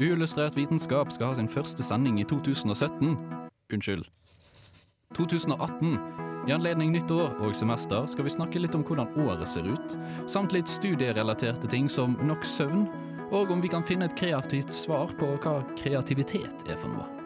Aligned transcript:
Uillustrert 0.00 0.56
vitenskap 0.56 1.12
skal 1.12 1.26
ha 1.26 1.34
sin 1.36 1.48
første 1.48 1.84
sending 1.84 2.20
i 2.20 2.24
2017. 2.24 3.12
Unnskyld. 3.72 4.06
2018. 5.16 5.98
I 6.48 6.54
anledning 6.56 6.94
nytt 6.94 7.12
år 7.12 7.36
og 7.44 7.54
semester 7.56 8.08
skal 8.10 8.26
vi 8.26 8.32
snakke 8.32 8.62
litt 8.62 8.74
om 8.74 8.82
hvordan 8.88 9.12
året 9.20 9.46
ser 9.52 9.68
ut, 9.68 9.96
samt 10.26 10.56
litt 10.56 10.70
studierelaterte 10.70 11.70
ting 11.70 11.92
som 11.92 12.16
nok 12.24 12.42
søvn, 12.48 12.88
og 13.32 13.52
om 13.52 13.62
vi 13.62 13.70
kan 13.72 13.84
finne 13.86 14.08
et 14.08 14.16
kreativt 14.18 14.72
svar 14.74 15.12
på 15.20 15.34
hva 15.44 15.60
kreativitet 15.78 16.66
er 16.66 16.80
for 16.80 16.96
noe. 16.96 17.21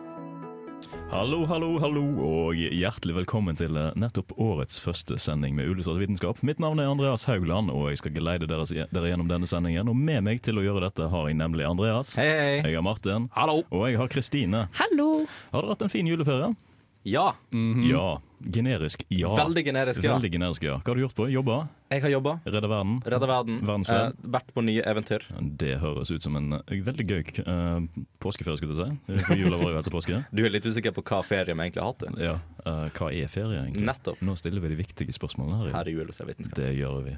Hallo, 1.06 1.44
hallo, 1.46 1.68
hallo, 1.78 2.02
og 2.26 2.58
hjertelig 2.58 3.14
velkommen 3.20 3.56
til 3.56 3.76
eh, 3.78 3.92
nettopp 3.98 4.32
årets 4.42 4.80
første 4.82 5.16
sending 5.22 5.54
med 5.56 5.70
Uillustrert 5.70 6.00
vitenskap. 6.02 6.40
Mitt 6.44 6.58
navn 6.60 6.82
er 6.82 6.90
Andreas 6.90 7.24
Haugland, 7.30 7.70
og 7.70 7.88
jeg 7.92 8.00
skal 8.02 8.14
geleide 8.16 8.48
dere, 8.50 8.66
dere 8.66 9.12
gjennom 9.12 9.30
denne 9.30 9.46
sendingen. 9.48 9.88
Og 9.92 9.96
med 9.96 10.24
meg 10.26 10.42
til 10.44 10.58
å 10.58 10.64
gjøre 10.66 10.88
dette 10.88 11.06
har 11.12 11.28
jeg 11.30 11.38
nemlig 11.38 11.64
Andreas. 11.68 12.16
Hei, 12.18 12.26
hei. 12.26 12.56
Jeg 12.66 12.74
har 12.80 12.84
Martin. 12.84 13.30
Hallo! 13.38 13.60
Og 13.70 13.86
jeg 13.86 14.00
har 14.02 14.10
Kristine. 14.12 14.66
Hallo! 14.80 15.10
Har 15.54 15.62
dere 15.62 15.76
hatt 15.76 15.86
en 15.86 15.94
fin 15.94 16.10
juleferie? 16.10 16.50
Ja. 17.06 17.28
Ja. 17.86 18.06
Generisk 18.52 19.04
ja. 19.08 19.30
Veldig 19.36 19.62
generisk, 19.64 20.02
ja. 20.04 20.12
Veldig 20.16 20.30
generisk, 20.34 20.62
ja. 20.66 20.74
Hva 20.82 20.90
har 20.92 20.98
du 20.98 21.02
gjort 21.06 21.14
på? 21.16 21.26
Jobba? 21.32 21.56
Jeg 21.90 22.02
har 22.02 22.10
jobba. 22.12 22.32
Redde 22.44 22.68
verden? 22.68 22.96
Redda 23.06 23.28
verden. 23.30 23.60
Eh, 23.64 24.10
vært 24.34 24.50
på 24.54 24.64
nye 24.66 24.82
eventyr. 24.90 25.24
Det 25.62 25.76
høres 25.80 26.10
ut 26.12 26.26
som 26.26 26.36
en 26.36 26.58
eh, 26.58 26.82
veldig 26.84 27.06
gøy 27.06 27.22
eh, 27.46 27.86
påskeferie, 28.22 28.58
skulle 28.60 28.74
jeg 28.76 28.98
si. 28.98 29.22
For 29.28 29.38
jula 29.40 29.60
var 29.62 29.72
jo 29.72 29.80
etter 29.80 29.94
påske. 29.94 30.20
Du 30.36 30.42
er 30.44 30.52
litt 30.52 30.66
usikker 30.66 30.92
på 30.98 31.06
hva 31.06 31.22
ferie 31.24 31.54
vi 31.54 31.56
egentlig 31.68 31.82
har 31.84 31.94
hatt. 31.94 32.04
Ja. 32.20 32.34
eh, 32.66 32.84
hva 32.98 33.12
er 33.14 33.30
ferie, 33.32 33.62
egentlig? 33.62 33.86
Nettopp. 33.88 34.20
Nå 34.26 34.36
stiller 34.36 34.66
vi 34.66 34.74
de 34.74 34.80
viktige 34.82 35.16
spørsmålene 35.16 35.62
her. 35.62 35.72
Her 35.78 35.86
er 35.88 35.94
julevitenskap. 35.96 36.58
Det 36.58 36.74
gjør 36.76 37.00
vi. 37.06 37.16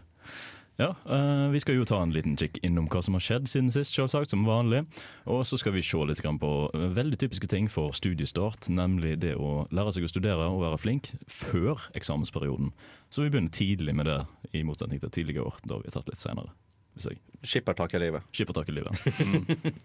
Ja, 0.79 0.95
uh, 1.11 1.51
Vi 1.51 1.61
skal 1.61 1.75
jo 1.75 1.87
ta 1.89 1.99
en 2.03 2.13
liten 2.15 2.37
kikk 2.39 2.61
innom 2.63 2.87
hva 2.87 3.01
som 3.03 3.17
har 3.19 3.23
skjedd 3.25 3.49
siden 3.51 3.73
sist, 3.75 3.97
selvsagt, 3.97 4.31
som 4.31 4.47
vanlig. 4.47 4.85
Og 5.27 5.43
så 5.49 5.59
skal 5.59 5.75
vi 5.75 5.83
se 5.83 5.99
litt 6.07 6.23
på 6.23 6.53
eh, 6.71 6.85
veldig 6.95 7.19
typiske 7.19 7.51
ting 7.51 7.67
for 7.67 7.91
studiestart, 7.91 8.69
nemlig 8.70 9.17
det 9.25 9.35
å 9.35 9.67
lære 9.75 9.97
seg 9.97 10.07
å 10.07 10.12
studere 10.12 10.47
og 10.47 10.62
være 10.62 10.79
flink 10.79 11.11
før 11.27 11.83
eksamensperioden. 11.98 12.70
Så 13.11 13.25
vi 13.25 13.33
begynner 13.33 13.51
tidlig 13.51 13.97
med 13.98 14.07
det, 14.07 14.20
i 14.55 14.62
motsetning 14.62 15.03
til 15.03 15.11
tidligere 15.11 15.51
år, 15.51 15.59
da 15.67 15.81
vi 15.83 15.91
har 15.91 15.98
tatt 15.98 16.12
litt 16.12 16.23
senere. 16.23 16.55
Hvis 16.95 17.11
jeg 17.11 17.23
Skippertak 17.42 17.92
i 17.95 17.98
livet. 18.03 18.23
Skippertak 18.35 18.70
i 18.70 18.75
livet. 18.75 19.03
Mm. 19.23 19.45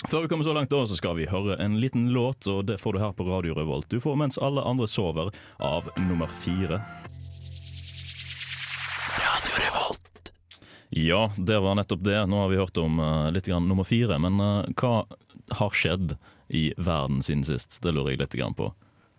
Før 0.10 0.24
vi 0.24 0.30
kommer 0.30 0.46
så 0.46 0.54
langt, 0.58 0.72
da, 0.74 0.86
så 0.90 0.98
skal 0.98 1.18
vi 1.20 1.30
høre 1.30 1.58
en 1.62 1.78
liten 1.82 2.08
låt, 2.14 2.48
og 2.50 2.66
det 2.70 2.80
får 2.82 2.96
du 2.96 3.02
her 3.02 3.14
på 3.18 3.28
Radio 3.28 3.54
Revolt. 3.58 3.90
Du 3.90 4.02
får 4.02 4.18
'Mens 4.18 4.42
alle 4.42 4.62
andre 4.62 4.88
sover' 4.90 5.34
av 5.60 5.90
nummer 5.98 6.28
fire. 6.28 6.82
Ja, 10.96 11.32
det 11.38 11.58
var 11.60 11.76
nettopp 11.76 12.04
det. 12.06 12.20
Nå 12.30 12.44
har 12.44 12.52
vi 12.52 12.60
hørt 12.62 12.78
om 12.78 13.00
uh, 13.02 13.32
litt 13.34 13.48
grann 13.50 13.66
nummer 13.68 13.88
fire, 13.88 14.20
men 14.22 14.38
uh, 14.38 14.62
hva 14.78 15.06
har 15.58 15.74
skjedd 15.74 16.16
i 16.54 16.68
verden 16.78 17.24
siden 17.26 17.42
sist? 17.48 17.80
Det 17.82 17.94
lurer 17.96 18.14
jeg 18.14 18.22
litt 18.22 18.36
grann 18.38 18.54
på. 18.54 18.70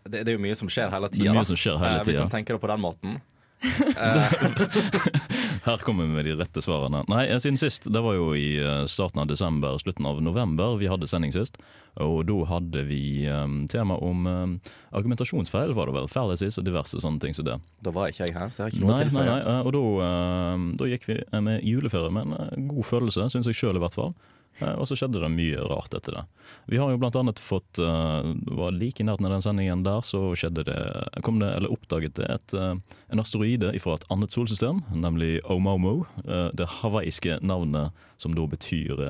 Det, 0.04 0.20
det 0.22 0.34
er 0.34 0.36
jo 0.38 0.44
mye 0.44 0.54
som 0.54 0.70
skjer 0.70 0.92
hele 0.92 1.10
tida. 1.10 1.32
hele 1.34 2.04
Hvis 2.06 2.20
man 2.20 2.30
tenker 2.30 2.54
det 2.54 2.62
på 2.62 2.70
den 2.70 2.84
måten. 2.84 3.18
Her 5.64 5.80
kommer 5.80 6.04
vi 6.04 6.12
med 6.12 6.26
de 6.28 6.34
rette 6.36 6.60
svarene. 6.60 7.00
Nei, 7.08 7.22
siden 7.40 7.56
sist, 7.56 7.86
det 7.88 8.00
var 8.04 8.18
jo 8.18 8.34
i 8.36 8.58
eh, 8.60 8.82
starten 8.90 9.22
av 9.22 9.30
desember, 9.30 9.78
slutten 9.80 10.04
av 10.04 10.20
november, 10.20 10.76
vi 10.76 10.90
hadde 10.92 11.08
sending 11.08 11.32
sist. 11.32 11.56
Og 12.04 12.26
da 12.28 12.36
hadde 12.50 12.82
vi 12.84 13.24
um, 13.32 13.62
tema 13.72 13.96
om 13.96 14.26
um, 14.28 14.52
argumentasjonsfeil, 14.92 15.72
var 15.72 15.88
det 15.88 15.96
vel. 15.96 16.10
Fallacies 16.12 16.60
og 16.60 16.66
diverse 16.68 17.00
sånne 17.00 17.22
ting 17.22 17.36
som 17.36 17.48
det. 17.48 17.56
Da 17.86 17.94
var 17.96 18.12
ikke 18.12 18.26
jeg 18.26 18.36
her, 18.36 18.52
så 18.52 18.60
jeg 18.60 18.66
har 18.66 18.74
ikke 18.74 18.84
noe 18.84 18.98
Nei, 18.98 19.08
nei, 19.14 19.24
nei, 19.24 19.56
og 19.62 19.72
da, 19.72 19.82
eh, 20.10 20.68
da 20.82 20.92
gikk 20.92 21.08
vi 21.08 21.18
med 21.48 21.64
juleferie 21.64 22.12
med 22.12 22.36
en 22.50 22.68
god 22.68 22.90
følelse, 22.90 23.30
syns 23.32 23.48
jeg 23.48 23.62
sjøl 23.62 23.80
i 23.80 23.84
hvert 23.86 23.96
fall. 23.96 24.12
Eh, 24.58 24.74
Og 24.78 24.86
så 24.88 24.96
skjedde 24.98 25.20
det 25.22 25.30
mye 25.32 25.62
rart 25.70 25.94
etter 25.96 26.18
det. 26.18 26.24
Vi 26.70 26.78
har 26.80 26.92
jo 26.92 27.00
blant 27.02 27.16
annet 27.18 27.40
fått 27.42 27.78
eh, 27.82 28.28
var 28.54 28.74
Like 28.74 29.02
i 29.02 29.06
nærheten 29.06 29.26
av 29.28 29.34
den 29.36 29.44
sendingen 29.44 29.84
der, 29.86 30.02
så 30.06 30.32
skjedde 30.38 30.66
det 30.68 30.78
kom 31.26 31.40
det, 31.42 31.50
eller 31.56 31.72
oppdaget 31.74 32.16
det 32.18 32.28
et, 32.30 32.54
eh, 32.54 32.74
en 33.10 33.22
asteroide 33.22 33.72
fra 33.82 33.96
et 33.98 34.06
annet 34.14 34.34
solsystem, 34.34 34.82
nemlig 34.94 35.38
Omomo. 35.50 36.04
Det 36.24 36.66
hawaiiske 36.80 37.40
navnet 37.42 37.92
som 38.18 38.34
da 38.36 38.46
betyr 38.50 39.00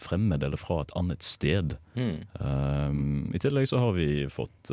fremmed 0.00 0.42
eller 0.42 0.58
fra 0.58 0.80
et 0.82 0.92
annet 0.98 1.22
sted. 1.22 1.76
Mm. 1.94 3.30
I 3.34 3.38
tillegg 3.38 3.68
så 3.70 3.78
har 3.78 3.94
vi 3.94 4.26
fått 4.32 4.72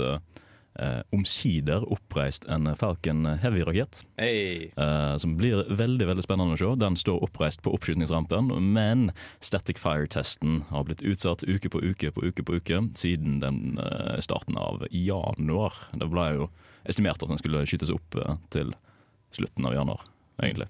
eh, 0.80 1.02
omsider 1.16 1.86
oppreist 1.92 2.46
en 2.52 2.70
Falcon 2.76 3.26
Heavy-rakett. 3.42 4.04
Hey. 4.18 4.72
Eh, 4.78 5.18
som 5.18 5.38
blir 5.38 5.64
veldig 5.70 6.08
veldig 6.10 6.26
spennende 6.26 6.58
å 6.58 6.62
se. 6.62 6.72
Den 6.80 6.98
står 7.00 7.24
oppreist 7.28 7.64
på 7.66 7.74
oppskytningsrampen, 7.76 8.52
men 8.74 9.12
Static 9.40 9.82
Fire-testen 9.82 10.64
har 10.72 10.88
blitt 10.88 11.04
utsatt 11.06 11.46
uke 11.48 11.72
på 11.74 11.82
uke 11.84 12.12
på 12.12 12.26
uke 12.30 12.46
på 12.46 12.60
uke 12.60 12.82
siden 12.98 13.42
den 13.44 13.80
eh, 13.82 14.18
starten 14.24 14.58
av 14.60 14.86
januar. 14.92 15.76
Det 15.94 16.10
ble 16.12 16.30
jo 16.38 16.50
estimert 16.88 17.22
at 17.22 17.32
den 17.32 17.42
skulle 17.42 17.66
skytes 17.68 17.94
opp 17.94 18.18
eh, 18.18 18.40
til 18.54 18.74
slutten 19.36 19.68
av 19.68 19.76
januar, 19.76 20.08
egentlig. 20.42 20.70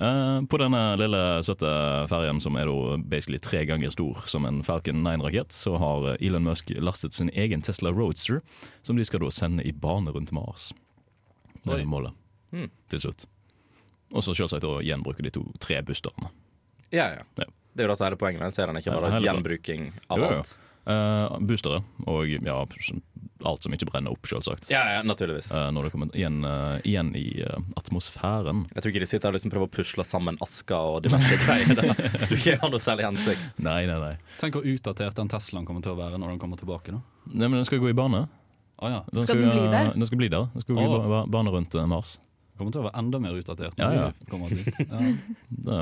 Eh, 0.00 0.38
på 0.48 0.56
denne 0.62 0.80
lille 0.96 1.18
søte 1.44 1.68
ferjen, 2.08 2.38
som 2.40 2.56
er 2.56 2.70
da 2.70 2.96
basically 3.12 3.38
tre 3.42 3.64
ganger 3.68 3.92
stor 3.92 4.22
som 4.30 4.46
en 4.48 4.62
Falcon 4.64 5.02
9-rakett, 5.04 5.52
så 5.52 5.74
har 5.80 6.14
Elon 6.24 6.46
Musk 6.46 6.70
lastet 6.80 7.12
sin 7.12 7.28
egen 7.36 7.60
Tesla 7.62 7.92
Roadster, 7.92 8.40
som 8.82 8.96
de 8.96 9.04
skal 9.04 9.20
da 9.20 9.28
sende 9.34 9.66
i 9.68 9.72
bane 9.76 10.08
rundt 10.14 10.32
Mars. 10.32 10.70
Det 11.64 11.74
Oi. 11.74 11.80
er 11.82 11.90
målet 11.90 12.16
Mm. 12.52 12.70
til 12.88 12.98
slutt. 13.00 13.26
Og 14.12 14.24
så 14.26 14.32
selvsagt 14.34 14.64
å 14.66 14.80
gjenbruke 14.82 15.22
de 15.22 15.30
to 15.30 15.44
tre 15.60 15.82
boosterne. 15.86 16.30
Ja, 16.90 17.04
ja. 17.14 17.22
Ja. 17.38 17.44
Det 17.76 17.84
er 17.84 17.86
jo 17.86 17.92
det 17.92 17.98
som 18.00 18.06
er 18.08 18.16
poenget 18.18 18.40
med 18.40 18.48
Den 18.50 18.56
serien 18.56 18.74
er 18.76 18.80
ikke 18.82 18.96
bare 18.96 19.12
ja, 19.12 19.20
gjenbruking 19.28 19.92
av 20.10 20.18
Jo, 20.18 20.30
jo. 20.34 20.42
Alt. 20.84 21.32
Eh, 21.32 21.46
boostere 21.46 21.82
og 22.06 22.28
ja, 22.30 22.56
alt 23.44 23.64
som 23.64 23.72
ikke 23.72 23.88
brenner 23.88 24.12
opp, 24.12 24.26
selvsagt. 24.28 24.68
Ja, 24.72 24.82
ja, 24.96 25.02
naturligvis. 25.06 25.50
uh, 25.52 25.70
når 25.72 25.86
det 25.86 25.92
kommer 25.94 26.10
igjen, 26.16 26.42
uh, 26.44 26.76
igjen 26.84 27.14
i 27.16 27.42
atmosfæren. 27.76 28.66
Jeg 28.74 28.82
tror 28.82 28.92
ikke 28.92 29.02
de 29.04 29.08
sitter 29.08 29.30
og 29.30 29.38
liksom 29.38 29.52
prøver 29.54 29.70
å 29.70 29.72
pusle 29.72 30.04
sammen 30.04 30.36
aska 30.44 30.80
og 30.92 31.04
diverse 31.06 31.38
greier. 31.44 31.72
Jeg 31.72 32.26
tror 32.26 32.36
ikke 32.36 32.50
jeg 32.52 32.60
har 32.60 32.72
noe 32.74 32.82
særlig 32.82 33.06
hensikt. 33.08 33.62
Nei, 33.64 33.84
nei, 33.88 33.96
nei. 34.02 34.12
Tenk 34.42 34.58
hvor 34.58 34.66
utdatert 34.68 35.16
den 35.16 35.32
Teslaen 35.32 35.68
kommer 35.68 35.84
til 35.84 35.94
å 35.94 36.00
være 36.00 36.20
når 36.20 36.34
den 36.34 36.42
kommer 36.42 36.60
tilbake. 36.60 36.96
da. 36.96 37.00
nei 37.32 37.48
men 37.48 37.60
den 37.62 37.68
skal 37.68 37.80
gå 37.80 37.92
i 37.92 37.96
bane. 37.96 38.26
Ah, 38.80 38.98
ja. 38.98 39.00
Skal 39.24 39.40
den 39.40 39.52
bli 39.52 39.64
der? 39.72 39.94
Den 39.94 40.08
skal 40.08 40.20
bli 40.20 40.28
der. 40.32 40.50
Den 40.52 40.66
skal 40.66 40.76
gå 40.76 40.84
i 40.84 41.24
bane 41.32 41.56
rundt 41.56 41.80
Mars. 41.88 42.18
Den 42.20 42.60
kommer 42.60 42.76
til 42.76 42.82
å 42.82 42.86
være 42.90 43.00
enda 43.00 43.20
mer 43.24 43.40
utdatert 43.40 43.80
Ja, 43.80 43.88
når 43.88 43.96
ja. 43.96 44.12
vi 44.20 44.30
kommer 44.32 44.52
dit. 44.52 44.84
Ja. 44.84 45.00
Det 45.70 45.80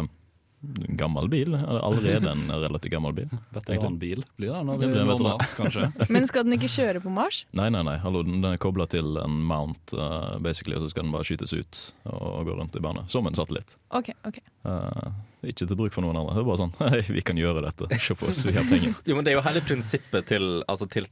gammel 0.99 1.29
bil. 1.31 1.55
Allerede 1.55 2.31
en 2.31 2.51
relativt 2.51 2.93
gammel 2.93 3.13
bil. 3.15 3.29
Veteranbil 3.57 4.25
blir 4.37 4.53
det 4.53 4.63
når 4.67 4.81
vi 4.83 4.89
når. 4.93 5.23
Mars, 5.23 5.55
kanskje. 5.59 5.89
Men 6.15 6.27
skal 6.31 6.47
den 6.47 6.57
ikke 6.59 6.71
kjøre 6.73 7.03
på 7.05 7.13
Mars? 7.15 7.45
Nei, 7.57 7.69
nei, 7.75 7.83
nei. 7.87 7.97
Hallo, 8.03 8.23
den 8.27 8.41
den 8.43 8.53
er 8.57 8.61
kobla 8.63 8.87
til 8.91 9.19
en 9.23 9.39
mount, 9.49 9.95
uh, 9.95 10.37
basically, 10.43 10.77
og 10.79 10.85
så 10.85 10.93
skal 10.93 11.07
den 11.07 11.15
bare 11.15 11.27
skytes 11.29 11.55
ut 11.55 11.81
og 12.11 12.47
gå 12.49 12.57
rundt 12.59 12.77
i 12.79 12.83
bane. 12.85 13.05
Som 13.13 13.27
en 13.31 13.39
satellitt. 13.39 13.77
Ok, 13.95 14.11
ok. 14.29 14.41
Uh, 14.67 15.11
ikke 15.47 15.67
til 15.69 15.79
bruk 15.79 15.95
for 15.95 16.03
noen 16.07 16.19
andre. 16.19 16.35
Det 16.39 16.43
er 16.43 16.49
bare 16.51 16.63
sånn 16.65 16.75
Hei, 16.93 17.03
vi 17.21 17.23
kan 17.27 17.39
gjøre 17.39 17.63
dette. 17.69 17.91
Se 18.03 18.17
på 18.19 18.31
oss, 18.33 18.43
vi 18.49 18.57
har 18.59 18.67
penger. 18.69 18.97
Jo, 19.07 19.19
men 19.19 19.27
Det 19.27 19.35
er 19.35 19.39
jo 19.39 19.45
hele 19.47 19.63
prinsippet 19.67 20.27
til, 20.33 20.49
altså 20.67 20.89
til 20.91 21.07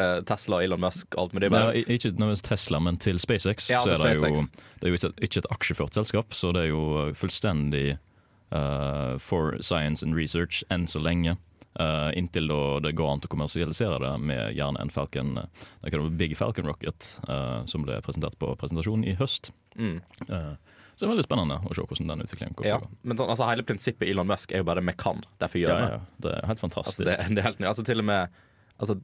eh, 0.00 0.18
Tesla, 0.28 0.62
Elon 0.64 0.80
Musk 0.80 1.16
alt, 1.20 1.34
med 1.36 1.44
det 1.44 1.52
Nei, 1.52 1.84
ikke 1.84 2.14
nødvendigvis 2.14 2.44
Tesla, 2.48 2.80
men 2.80 2.96
til 3.02 3.20
SpaceX. 3.20 3.68
Ja, 3.72 3.82
så 3.84 3.92
til 3.98 4.06
er 4.08 4.16
det, 4.16 4.32
jo, 4.32 4.44
det 4.80 4.88
er 4.88 4.94
jo 4.94 5.00
ikke, 5.00 5.12
et- 5.12 5.24
ikke 5.28 5.42
et 5.44 5.50
aksjeført 5.58 5.98
selskap, 6.00 6.32
så 6.36 6.52
det 6.56 6.66
er 6.66 6.70
jo 6.72 6.84
fullstendig 7.18 7.98
eh, 8.50 9.18
for 9.18 9.58
science 9.60 10.06
and 10.06 10.16
research 10.16 10.64
enn 10.70 10.86
så 10.90 11.02
lenge. 11.02 11.36
Uh, 11.78 12.10
inntil 12.18 12.48
det 12.82 12.90
går 12.98 13.06
an 13.06 13.20
til 13.22 13.28
å 13.28 13.32
kommersialisere 13.36 14.00
det 14.02 14.10
med 14.18 14.56
gjerne 14.56 14.80
en 14.82 14.88
Falcon 14.90 15.36
uh, 15.38 15.44
det 15.84 15.92
kan 15.92 16.00
være 16.00 16.16
Big 16.18 16.32
Falcon 16.34 16.66
Rocket, 16.66 17.06
uh, 17.28 17.60
som 17.70 17.84
ble 17.84 18.00
presentert 18.02 18.34
på 18.40 18.48
presentasjonen 18.58 19.04
i 19.06 19.14
høst. 19.20 19.52
mm. 19.78 20.00
Så 20.98 21.04
det 21.04 21.06
er 21.06 21.12
veldig 21.12 21.26
spennende 21.28 21.60
å 21.62 21.74
se 21.76 21.82
hvordan 21.86 22.08
den 22.10 22.24
utviklingen 22.24 22.56
går. 22.58 22.66
Ja, 22.66 22.78
men 23.06 23.20
sånn, 23.20 23.28
altså, 23.30 23.46
hele 23.46 23.62
prinsippet 23.62 24.08
Elon 24.10 24.26
Musk 24.26 24.50
er 24.50 24.64
jo 24.64 24.66
bare 24.66 24.82
vi 24.82 24.96
kan, 24.98 25.20
derfor 25.38 25.60
gjør 25.60 25.76
vi 25.76 25.84
ja, 25.84 25.92
det. 25.92 26.22
det 26.24 26.32
er 26.34 26.48
helt 26.50 26.62
fantastisk. 26.64 27.04
Altså, 27.04 27.20
det, 27.28 27.36
det 27.36 27.44
er 27.44 27.46
helt 27.46 27.60
ny. 27.62 27.68
Altså, 27.70 27.84
til 27.86 28.02
og 28.02 28.08
med 28.08 28.40
altså, 28.82 28.98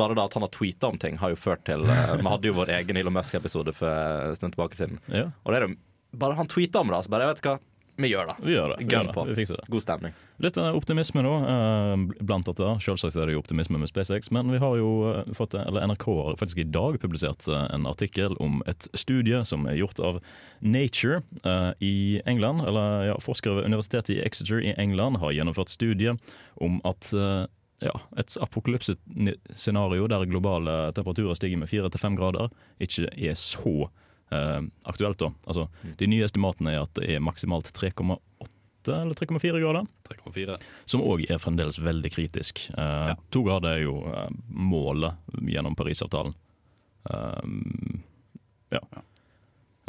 Bare 0.00 0.16
det 0.16 0.24
at 0.24 0.34
han 0.34 0.42
har 0.42 0.50
tweeta 0.56 0.88
om 0.88 0.98
ting, 0.98 1.20
har 1.20 1.30
jo 1.30 1.36
ført 1.36 1.62
til 1.68 1.84
Vi 1.84 2.24
hadde 2.24 2.48
jo 2.48 2.56
vår 2.56 2.72
egen 2.80 2.98
Elon 2.98 3.14
Musk-episode 3.14 3.74
for 3.76 4.26
en 4.32 4.38
stund 4.40 4.56
tilbake 4.56 4.78
siden. 4.78 4.98
ja, 5.12 5.28
Og 5.44 5.52
det 5.52 5.60
er 5.60 5.66
jo 5.68 5.74
bare 6.24 6.38
han 6.40 6.50
tweeta 6.50 6.80
om 6.80 6.90
det, 6.90 6.96
altså 6.96 7.12
bare 7.12 7.28
jeg 7.28 7.34
vet 7.36 7.42
hva, 7.44 7.52
vi 8.02 8.10
gjør 8.10 8.30
det. 8.30 8.34
vi 8.44 8.54
gjør 8.54 8.74
det. 8.74 8.84
Gun 8.90 9.10
på. 9.14 9.24
det. 9.24 9.30
vi 9.30 9.40
fikser 9.40 9.60
det. 9.60 9.66
God 9.72 9.84
stemning. 9.84 10.14
Litt 10.40 10.56
eh, 10.60 10.76
optimisme 10.76 11.24
nå, 11.24 11.34
eh, 11.50 12.04
blant 12.24 12.48
dette. 12.48 12.72
Selvsagt 12.84 13.18
er 13.18 13.28
det 13.28 13.36
jo 13.36 13.42
optimisme 13.42 13.80
med 13.80 13.90
SpaceX, 13.90 14.30
men 14.34 14.50
vi 14.52 14.60
har 14.62 14.76
jo 14.80 14.90
eh, 15.10 15.30
fått, 15.36 15.56
eller 15.58 15.86
NRK 15.90 16.06
har 16.08 16.40
faktisk 16.40 16.62
i 16.62 16.68
dag 16.68 16.98
publisert 17.02 17.48
en 17.50 17.86
artikkel 17.90 18.36
om 18.40 18.60
et 18.70 18.88
studie 18.98 19.42
som 19.48 19.66
er 19.68 19.78
gjort 19.80 20.00
av 20.02 20.20
Nature 20.60 21.22
i 21.80 22.20
England. 22.28 22.64
Eller 22.68 23.10
ja, 23.10 23.16
forskere 23.22 23.60
ved 23.60 23.70
universitetet 23.70 24.16
i 24.16 24.20
Exeter 24.24 24.60
i 24.64 24.74
England 24.80 25.20
har 25.22 25.34
gjennomført 25.36 25.72
studie 25.72 26.16
om 26.60 26.80
at 26.88 27.12
ja, 27.80 27.94
et 28.20 28.36
apokalypsescenario 28.44 30.08
der 30.10 30.28
globale 30.28 30.76
temperaturer 30.96 31.38
stiger 31.38 31.60
med 31.60 31.70
fire 31.70 31.88
til 31.88 32.02
fem 32.02 32.18
grader, 32.18 32.52
ikke 32.80 33.08
er 33.16 33.38
så 33.40 33.88
aktuelt. 34.30 35.18
da. 35.18 35.32
Altså, 35.46 35.68
De 35.98 36.06
nye 36.06 36.24
estimatene 36.24 36.72
er 36.76 36.82
at 36.84 36.94
det 36.94 37.08
er 37.16 37.20
maksimalt 37.24 37.72
3,8 37.74 38.20
eller 38.86 39.14
3,4 39.18 39.60
grader. 39.60 39.86
3,4. 40.08 40.58
Som 40.88 41.02
òg 41.02 41.24
er 41.30 41.38
fremdeles 41.42 41.78
veldig 41.82 42.12
kritisk. 42.14 42.62
Eh, 42.70 43.08
Ja. 43.10 43.16
To 43.30 43.42
grader 43.44 43.76
er 43.76 43.82
jo 43.84 43.96
eh, 44.08 44.28
målet 44.48 45.18
gjennom 45.42 45.74
Parisavtalen. 45.76 46.34
Um, 47.04 48.02
ja. 48.70 48.80
Ja. 48.92 49.02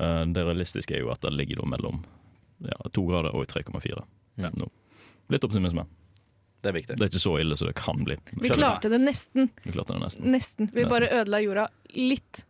Eh, 0.01 0.25
det 0.33 0.43
realistiske 0.47 0.95
er 0.95 1.01
jo 1.05 1.11
at 1.13 1.21
det 1.21 1.33
ligger 1.35 1.61
da 1.61 1.65
mellom 1.75 2.03
ja, 2.65 2.77
to 2.93 3.03
grader 3.09 3.33
og 3.35 3.47
3,4 3.51 4.03
Ja. 4.37 4.49
nå. 4.57 4.69
Litt 5.29 5.43
optimisme. 5.43 5.85
Det 6.61 6.69
er 6.69 6.75
viktig. 6.75 6.95
Det 6.99 7.01
er 7.07 7.09
ikke 7.09 7.21
så 7.23 7.39
ille 7.41 7.55
som 7.57 7.67
det 7.71 7.75
kan 7.79 8.03
bli. 8.05 8.15
Vi 8.41 8.49
klarte 8.53 8.89
det 8.91 8.99
nesten. 9.01 9.49
Vi 9.63 9.71
klarte 9.73 9.95
det 9.95 10.01
nesten. 10.03 10.27
Nesten. 10.31 10.69
Vi 10.73 10.83
bare 10.85 11.07
ødela 11.09 11.39
jorda 11.41 11.67
litt. 11.95 12.43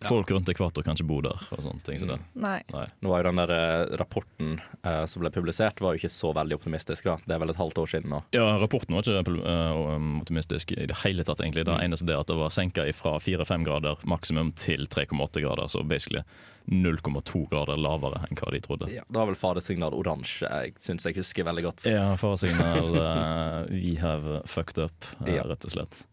Ja. 0.00 0.08
Folk 0.08 0.30
rundt 0.32 0.48
ekvator 0.48 0.80
kan 0.82 0.96
ikke 0.96 1.04
bo 1.10 1.18
der 1.20 1.36
og 1.52 1.60
sånne 1.60 1.82
ting. 1.84 1.98
Så 2.00 2.06
det. 2.08 2.14
Nei. 2.40 2.62
Nei. 2.72 2.86
Nå 3.04 3.10
var 3.12 3.20
jo 3.20 3.26
den 3.28 3.40
der 3.42 3.50
eh, 3.52 3.96
rapporten 4.00 4.54
eh, 4.80 5.02
som 5.04 5.20
ble 5.20 5.28
publisert, 5.34 5.82
var 5.84 5.92
jo 5.92 6.00
ikke 6.00 6.08
så 6.14 6.30
veldig 6.38 6.56
optimistisk. 6.56 7.04
da 7.04 7.18
Det 7.26 7.34
er 7.36 7.42
vel 7.42 7.52
et 7.52 7.58
halvt 7.60 7.80
år 7.82 7.90
siden 7.92 8.08
nå. 8.14 8.20
Ja, 8.32 8.46
rapporten 8.62 8.96
var 8.96 9.04
ikke 9.04 9.34
uh, 9.44 10.20
optimistisk 10.22 10.72
i 10.72 10.86
det 10.88 10.96
hele 11.02 11.26
tatt, 11.28 11.42
egentlig. 11.44 11.66
Det 11.68 11.74
Mm. 11.76 11.84
eneste 11.84 12.06
det 12.08 12.16
at 12.16 12.26
det 12.32 12.38
var 12.40 12.48
senka 12.48 12.86
fra 12.96 13.18
4-5 13.20 13.66
grader 13.68 14.00
maksimum 14.08 14.54
til 14.56 14.86
3,8 14.88 15.42
grader, 15.44 15.68
så 15.68 15.84
basically 15.84 16.22
0,2 16.70 17.44
grader 17.50 17.76
lavere 17.76 18.22
enn 18.30 18.36
hva 18.40 18.50
de 18.56 18.60
trodde. 18.64 18.88
Ja, 18.92 19.04
det 19.06 19.20
var 19.20 19.26
vel 19.28 19.36
faresignal 19.36 19.92
oransje, 19.92 20.48
jeg 20.48 20.74
syns 20.80 21.04
jeg 21.04 21.16
husker 21.20 21.44
veldig 21.44 21.66
godt. 21.68 21.84
Ja, 21.92 22.14
faresignal 22.16 22.96
uh, 22.96 23.66
We 23.76 23.96
have 24.00 24.40
fucked 24.48 24.78
up, 24.80 25.04
uh, 25.20 25.28
Ja. 25.28 25.44
rett 25.44 25.64
og 25.68 25.76
slett. 25.76 26.06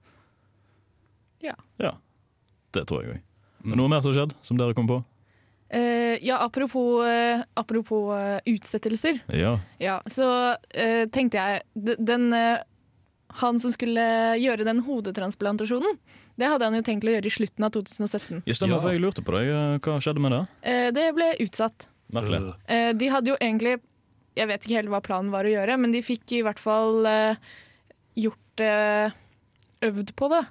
Ja. 1.39 1.55
Ja, 1.79 1.95
det 2.75 2.85
tror 2.91 3.03
jeg 3.07 3.15
òg. 3.15 3.23
Mm. 3.67 3.75
Noe 3.81 3.91
mer 3.91 4.01
som 4.01 4.13
har 4.13 4.21
skjedd, 4.21 4.33
som 4.47 4.57
dere 4.59 4.73
kom 4.77 4.87
på? 4.87 5.01
Uh, 5.67 6.15
ja, 6.23 6.37
apropos, 6.39 7.03
uh, 7.03 7.41
apropos 7.59 8.13
uh, 8.15 8.37
utsettelser. 8.47 9.19
Ja. 9.35 9.57
Ja, 9.83 9.97
så 10.07 10.55
eh, 10.71 11.03
tenkte 11.11 11.35
jeg 11.41 11.97
Den 11.99 12.31
Han 13.41 13.59
som 13.59 13.73
skulle 13.75 14.05
gjøre 14.39 14.63
den 14.63 14.79
hodetransplantasjonen, 14.87 15.97
det 16.39 16.47
hadde 16.47 16.69
han 16.69 16.77
jo 16.79 16.85
tenkt 16.87 17.03
å 17.03 17.11
gjøre 17.11 17.27
i 17.27 17.33
slutten 17.33 17.65
av 17.67 17.73
2017. 17.75 18.43
Just 18.47 18.61
det, 18.63 18.69
Ja. 18.71 18.79
for 18.79 18.93
jeg 18.95 19.01
lurte 19.03 19.21
på 19.25 19.33
deg. 19.35 19.51
Hva 19.83 19.97
skjedde 19.99 20.21
med 20.23 20.31
det? 20.31 20.39
Eh, 20.63 20.87
det 20.95 21.05
ble 21.17 21.27
utsatt. 21.43 21.89
Merkelig. 22.15 22.53
Eh, 22.71 22.93
de 22.95 23.09
hadde 23.11 23.33
jo 23.33 23.35
egentlig 23.41 23.75
Jeg 24.37 24.47
vet 24.47 24.63
ikke 24.63 24.77
helt 24.79 24.89
hva 24.93 25.01
planen 25.03 25.31
var 25.33 25.43
å 25.43 25.51
gjøre, 25.51 25.75
men 25.81 25.91
de 25.91 25.99
fikk 26.05 26.31
i 26.37 26.43
hvert 26.45 26.59
fall 26.61 27.03
gjort 28.15 28.63
eh, 28.63 29.11
Øvd 29.83 30.13
på 30.15 30.29
det. 30.31 30.43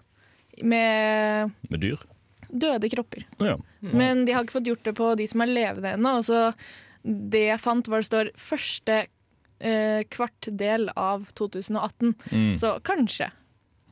Med 0.62 1.50
Med 1.70 1.80
dyr? 1.80 1.96
Døde 2.52 2.90
kropper. 2.92 3.24
Ja. 3.40 3.56
Men 3.80 4.24
de 4.26 4.32
har 4.36 4.44
ikke 4.46 4.58
fått 4.58 4.68
gjort 4.70 4.84
det 4.84 4.94
på 4.98 5.14
de 5.18 5.26
som 5.30 5.40
er 5.44 5.52
levende 5.52 5.94
ennå. 5.96 6.18
og 6.18 6.24
så 6.28 6.52
Det 7.06 7.46
jeg 7.48 7.60
fant, 7.62 7.86
var 7.88 8.02
det 8.02 8.08
står 8.08 8.30
første 8.36 9.06
eh, 9.60 10.02
kvartdel 10.10 10.88
av 10.96 11.26
2018. 11.38 12.14
Mm. 12.32 12.54
Så 12.58 12.78
kanskje. 12.82 13.30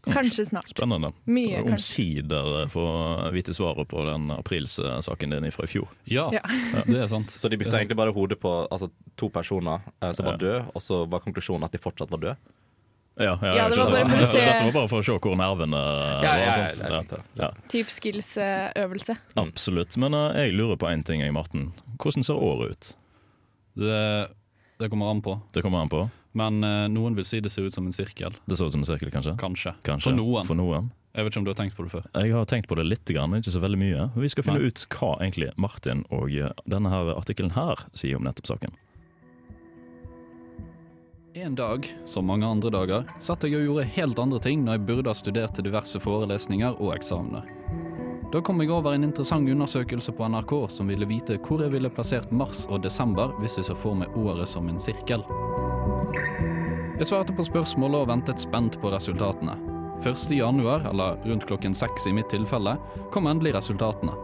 Kanskje 0.04 0.44
snart. 0.44 0.68
Spennende. 0.68 1.12
Mye. 1.24 1.62
Omsider 1.64 2.66
få 2.68 2.82
vite 3.32 3.54
svaret 3.56 3.88
på 3.88 4.02
den 4.04 4.30
aprilsaken 4.34 5.30
din 5.32 5.46
fra 5.54 5.64
i 5.64 5.70
fjor. 5.72 5.88
Ja, 6.04 6.26
Ja. 6.34 6.42
det 6.86 6.98
er 7.00 7.06
sant. 7.08 7.24
Så 7.30 7.48
de 7.48 7.56
bytta 7.56 7.78
egentlig 7.78 7.96
bare 7.96 8.12
hodet 8.12 8.36
på 8.42 8.52
altså, 8.68 8.90
to 9.16 9.30
personer 9.32 9.80
eh, 10.02 10.12
som 10.12 10.26
Ja. 10.26 10.32
var 10.32 10.38
døde, 10.42 10.64
og 10.74 10.82
så 10.84 11.04
var 11.08 11.20
konklusjonen 11.24 11.64
at 11.64 11.72
de 11.72 11.78
fortsatt 11.80 12.10
var 12.12 12.18
døde. 12.20 12.36
Ja, 13.16 13.37
ja, 13.43 13.52
Ja, 13.55 13.69
det 13.70 13.78
var 13.78 13.90
bare 13.94 14.08
for 14.11 14.25
å 14.25 14.31
se- 14.34 14.40
Dette 14.43 14.64
var 14.64 14.72
bare 14.75 14.88
for 14.90 14.99
å 14.99 15.06
se 15.06 15.14
hvor 15.22 15.37
nervene 15.38 15.81
Ja, 16.25 16.32
var. 16.34 17.05
ja, 17.06 17.20
ja, 17.38 17.50
Typ 17.70 17.93
skills-øvelse. 17.94 19.16
absolutt. 19.38 19.96
Men 20.02 20.14
uh, 20.19 20.32
jeg 20.34 20.55
lurer 20.58 20.76
på 20.81 20.88
én 20.90 21.05
ting, 21.06 21.22
jeg, 21.22 21.32
Marten. 21.34 21.69
Hvordan 22.02 22.26
ser 22.26 22.34
året 22.43 22.75
ut? 22.75 22.90
Det, 23.78 24.00
det 24.82 24.90
kommer 24.90 25.11
an 25.14 25.22
på. 25.22 25.37
Det 25.55 25.62
kommer 25.62 25.84
an 25.84 25.93
på. 25.93 26.05
Men 26.34 26.58
uh, 26.66 26.88
noen 26.90 27.14
vil 27.14 27.25
si 27.26 27.38
det 27.43 27.52
ser 27.55 27.69
ut 27.69 27.75
som 27.76 27.87
en 27.87 27.94
sirkel. 27.94 28.34
Det 28.50 28.58
ser 28.58 28.66
ut 28.66 28.75
som 28.75 28.82
en 28.82 28.88
sirkel, 28.90 29.11
kanskje? 29.14 29.37
Kanskje. 29.38 29.75
Kanskje. 29.87 30.10
For 30.10 30.19
noen. 30.19 30.46
For 30.50 30.58
noen. 30.58 30.90
Jeg 31.14 31.22
vet 31.28 31.31
ikke 31.31 31.38
om 31.38 31.46
du 31.46 31.50
har 31.52 31.58
tenkt 31.60 31.76
på 31.78 31.84
det 31.87 31.93
før. 31.93 32.06
Jeg 32.19 32.32
har 32.34 32.46
tenkt 32.50 32.67
på 32.67 32.75
det 32.75 32.88
litt, 32.90 33.06
grann, 33.14 33.37
ikke 33.38 33.52
så 33.55 33.60
veldig 33.62 33.78
mye. 33.78 34.06
Vi 34.19 34.31
skal 34.32 34.43
finne 34.49 34.58
Nei. 34.58 34.72
ut 34.75 34.82
hva 34.96 35.12
egentlig 35.22 35.52
Martin 35.62 36.00
og 36.10 36.32
eh, 36.34 36.50
denne 36.67 36.90
artikkelen 37.14 37.52
her 37.55 37.84
sier 37.94 38.19
om 38.19 38.26
nettopp 38.26 38.50
saken. 38.50 38.75
En 41.36 41.54
dag, 41.54 41.96
som 42.04 42.26
mange 42.26 42.46
andre 42.46 42.70
dager, 42.70 43.08
satt 43.19 43.42
jeg 43.42 43.56
og 43.58 43.64
gjorde 43.64 43.88
helt 43.96 44.19
andre 44.22 44.38
ting 44.38 44.60
når 44.62 44.76
jeg 44.76 44.82
burde 44.86 45.10
ha 45.10 45.14
studert 45.19 45.56
til 45.56 45.64
diverse 45.66 45.98
forelesninger 45.98 46.76
og 46.78 46.92
eksamener. 46.94 47.48
Da 48.31 48.38
kom 48.38 48.62
jeg 48.62 48.70
over 48.70 48.94
en 48.94 49.02
interessant 49.08 49.50
undersøkelse 49.50 50.14
på 50.14 50.28
NRK 50.31 50.52
som 50.70 50.92
ville 50.92 51.08
vite 51.10 51.40
hvor 51.42 51.64
jeg 51.64 51.72
ville 51.75 51.90
plassert 51.90 52.31
mars 52.31 52.69
og 52.69 52.84
desember 52.86 53.34
hvis 53.40 53.58
jeg 53.58 53.66
så 53.66 53.75
for 53.75 53.98
meg 53.98 54.14
året 54.14 54.46
som 54.46 54.70
en 54.70 54.78
sirkel. 54.78 55.26
Jeg 57.00 57.10
svarte 57.10 57.34
på 57.34 57.48
spørsmålet 57.50 58.04
og 58.04 58.12
ventet 58.12 58.46
spent 58.46 58.78
på 58.78 58.94
resultatene. 58.94 59.58
1. 60.06 60.28
januar, 60.38 60.86
eller 60.92 61.19
rundt 61.26 61.48
klokken 61.50 61.75
seks 61.75 62.06
i 62.06 62.14
mitt 62.14 62.31
tilfelle, 62.31 62.76
kom 63.10 63.26
endelig 63.26 63.56
resultatene. 63.58 64.14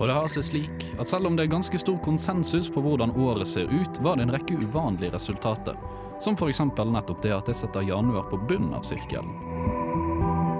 For 0.00 0.08
det 0.08 0.14
har 0.16 0.30
seg 0.32 0.46
slik 0.46 0.84
at 0.96 1.10
selv 1.10 1.28
om 1.28 1.34
det 1.36 1.44
er 1.44 1.52
ganske 1.52 1.76
stor 1.76 1.98
konsensus 2.00 2.70
på 2.72 2.80
hvordan 2.80 3.10
året 3.20 3.44
ser 3.50 3.68
ut, 3.68 3.98
var 4.00 4.16
det 4.16 4.24
en 4.24 4.32
rekke 4.32 4.56
uvanlige 4.56 5.12
resultater. 5.12 5.76
Som 6.24 6.38
f.eks. 6.40 6.62
nettopp 6.64 7.20
det 7.20 7.34
at 7.36 7.50
jeg 7.52 7.58
setter 7.58 7.84
januar 7.84 8.24
på 8.30 8.38
bunnen 8.48 8.72
av 8.72 8.86
sirkelen. 8.88 9.36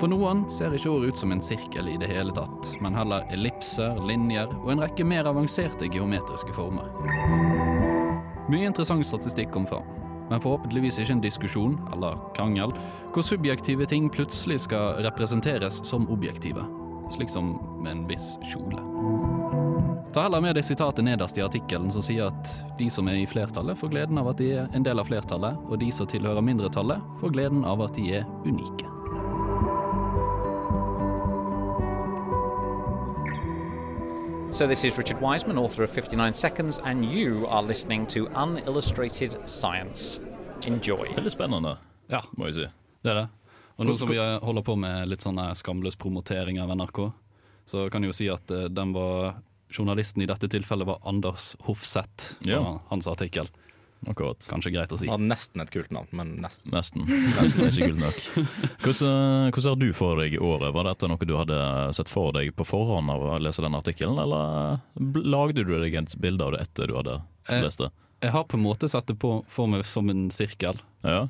For 0.00 0.12
noen 0.12 0.42
ser 0.52 0.76
ikke 0.76 0.92
året 0.92 1.14
ut 1.14 1.22
som 1.22 1.32
en 1.32 1.40
sirkel 1.40 1.88
i 1.88 1.96
det 2.00 2.10
hele 2.12 2.34
tatt, 2.37 2.75
men 2.84 2.96
heller 2.96 3.25
ellipser, 3.32 3.96
linjer 4.04 4.52
og 4.60 4.75
en 4.75 4.84
rekke 4.84 5.08
mer 5.08 5.32
avanserte 5.32 5.88
geometriske 5.88 6.52
former. 6.56 6.92
Mye 8.52 8.69
interessant 8.69 9.08
statistikk 9.08 9.52
kom 9.56 9.64
fram, 9.69 9.88
men 10.28 10.44
forhåpentligvis 10.44 11.00
ikke 11.00 11.16
en 11.16 11.25
diskusjon, 11.25 11.81
eller 11.96 12.20
krangel, 12.37 12.76
hvor 13.16 13.25
subjektive 13.25 13.88
ting 13.88 14.12
plutselig 14.12 14.66
skal 14.69 15.00
representeres 15.08 15.81
som 15.88 16.08
objektive. 16.12 16.69
Slik 17.10 17.32
som 17.32 17.56
med 17.81 17.92
en 17.92 18.08
viss 18.08 18.37
kjole. 18.52 19.30
Ta 20.12 20.23
heller 20.23 20.41
med 20.41 20.55
det 20.55 20.62
sitatet 20.62 21.05
nederst 21.05 21.39
i 21.39 21.43
artikkelen 21.45 21.93
som 21.95 22.03
sier 22.03 22.27
at 22.33 22.51
de 22.79 22.89
som 22.91 23.07
er 23.09 23.21
i 23.21 23.27
flertallet, 23.31 23.79
får 23.79 23.93
gleden 23.93 24.19
av 24.19 24.33
at 24.33 24.41
de 24.43 24.49
er 24.59 24.67
en 24.75 24.83
del 24.87 24.99
av 24.99 25.07
flertallet, 25.07 25.59
og 25.71 25.79
de 25.79 25.91
som 25.95 26.09
tilhører 26.11 26.43
mindretallet, 26.43 26.99
får 27.23 27.37
gleden 27.37 27.62
av 27.69 27.85
at 27.87 27.95
de 27.95 28.09
er 28.19 28.27
unike. 28.43 28.91
So, 34.53 34.67
this 34.67 34.85
is 34.85 34.99
Richard 34.99 35.21
Wiseman, 35.21 35.59
author 35.59 35.85
of 35.85 35.91
59 35.93 36.35
Seconds, 36.35 36.79
and 36.85 37.05
you 37.05 37.47
are 37.47 37.62
listening 37.62 38.07
to 38.09 38.29
Unillustrated 38.35 39.37
Science. 39.49 40.21
Enjoy. 40.67 41.07
Veldig 41.17 41.31
spennende, 41.33 41.77
Ja, 42.11 42.21
må 42.37 42.47
jeg 42.51 42.55
si. 42.55 42.67
det 43.03 43.11
er 43.11 43.15
det. 43.15 43.29
Og 43.79 43.87
nå 43.87 43.95
som 43.97 44.09
vi 44.11 44.17
holder 44.19 44.62
på 44.67 44.75
med 44.76 45.09
litt 45.09 45.23
sånn 45.23 45.38
skamløs 45.57 45.97
promotering 45.97 46.59
av 46.61 46.69
NRK, 46.75 47.12
så 47.64 47.87
kan 47.90 48.02
jeg 48.02 48.11
jo 48.11 48.17
si 48.19 48.26
at 48.29 48.50
eh, 48.50 48.67
den 48.69 48.93
var 48.93 49.38
Journalisten 49.71 50.23
i 50.23 50.27
dette 50.27 50.49
tilfellet 50.50 50.87
var 50.89 50.99
Anders 51.07 51.53
Hofseth, 51.67 52.35
Ja. 52.47 52.81
hans 52.91 53.07
artikkel. 53.07 53.49
Akkurat. 54.09 54.41
Kanskje 54.49 54.71
greit 54.73 54.93
å 54.93 54.97
si. 54.99 55.07
Har 55.12 55.19
nesten 55.21 55.61
et 55.61 55.71
kult 55.71 55.91
navn, 55.93 56.09
men 56.17 56.31
nesten. 56.41 56.73
Nesten. 56.73 57.03
Nesten 57.37 57.67
ikke 57.69 57.91
kult 57.91 58.00
nok. 58.00 58.21
Hvordan, 58.81 59.50
hvordan 59.53 59.69
har 59.75 59.81
du 59.83 59.91
for 59.93 60.17
deg 60.23 60.37
året? 60.41 60.73
Var 60.73 60.89
dette 60.89 61.11
noe 61.11 61.27
du 61.29 61.35
hadde 61.37 61.59
sett 61.99 62.09
for 62.09 62.33
deg 62.33 62.55
på 62.57 62.65
forhånd 62.65 63.12
av 63.12 63.27
å 63.29 63.35
lese 63.45 63.61
den 63.61 63.77
artikkelen, 63.77 64.17
eller 64.23 64.81
lagde 65.21 65.67
du 65.69 65.75
deg 65.83 65.99
et 66.00 66.17
bilde 66.17 66.47
av 66.49 66.57
det 66.57 66.62
etter 66.65 66.89
du 66.89 66.97
hadde 66.97 67.19
Eh, 67.50 67.61
lest 67.65 67.79
det? 67.85 67.91
Jeg 68.23 68.33
har 68.35 68.45
på 68.45 68.57
en 68.59 68.65
måte 68.65 68.89
sett 68.89 69.07
det 69.09 69.19
på 69.21 69.45
for 69.49 69.67
meg 69.69 69.85
som 69.89 70.09
en 70.12 70.27
sirkel, 70.33 70.81
Ja. 71.05 71.29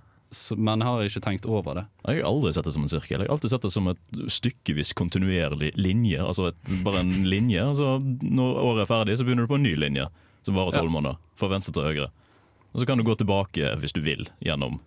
Men 0.56 0.80
har 0.86 1.02
ikke 1.02 1.20
tenkt 1.24 1.46
over 1.50 1.74
det. 1.74 1.84
Jeg 2.06 2.22
har 2.22 2.28
aldri 2.30 2.52
sett 2.54 2.64
det 2.68 2.72
som 2.76 2.82
en 2.86 2.92
sirkel. 2.92 3.18
Jeg 3.20 3.26
har 3.28 3.34
alltid 3.34 3.50
sett 3.50 3.62
det 3.66 3.72
som 3.74 3.88
et 3.90 3.98
stykkevis 4.30 4.92
kontinuerlig 4.94 5.72
linje. 5.76 6.20
Altså 6.22 6.48
et, 6.52 6.60
bare 6.84 7.00
en 7.02 7.10
linje. 7.26 7.64
Altså 7.64 7.96
når 8.22 8.60
året 8.62 8.84
er 8.84 8.90
ferdig, 8.92 9.18
så 9.18 9.26
begynner 9.26 9.46
du 9.48 9.50
på 9.50 9.58
en 9.58 9.66
ny 9.66 9.74
linje 9.76 10.06
som 10.46 10.54
varer 10.54 10.76
tolv 10.78 10.90
Ja. 10.90 10.94
måneder. 11.00 11.18
Fra 11.36 11.48
venstre 11.50 11.72
til 11.74 11.82
høyre. 11.88 12.10
Og 12.72 12.80
så 12.80 12.86
kan 12.86 12.98
du 12.98 13.04
gå 13.04 13.16
tilbake, 13.18 13.74
hvis 13.82 13.92
du 13.92 14.00
vil, 14.00 14.28
gjennom 14.40 14.78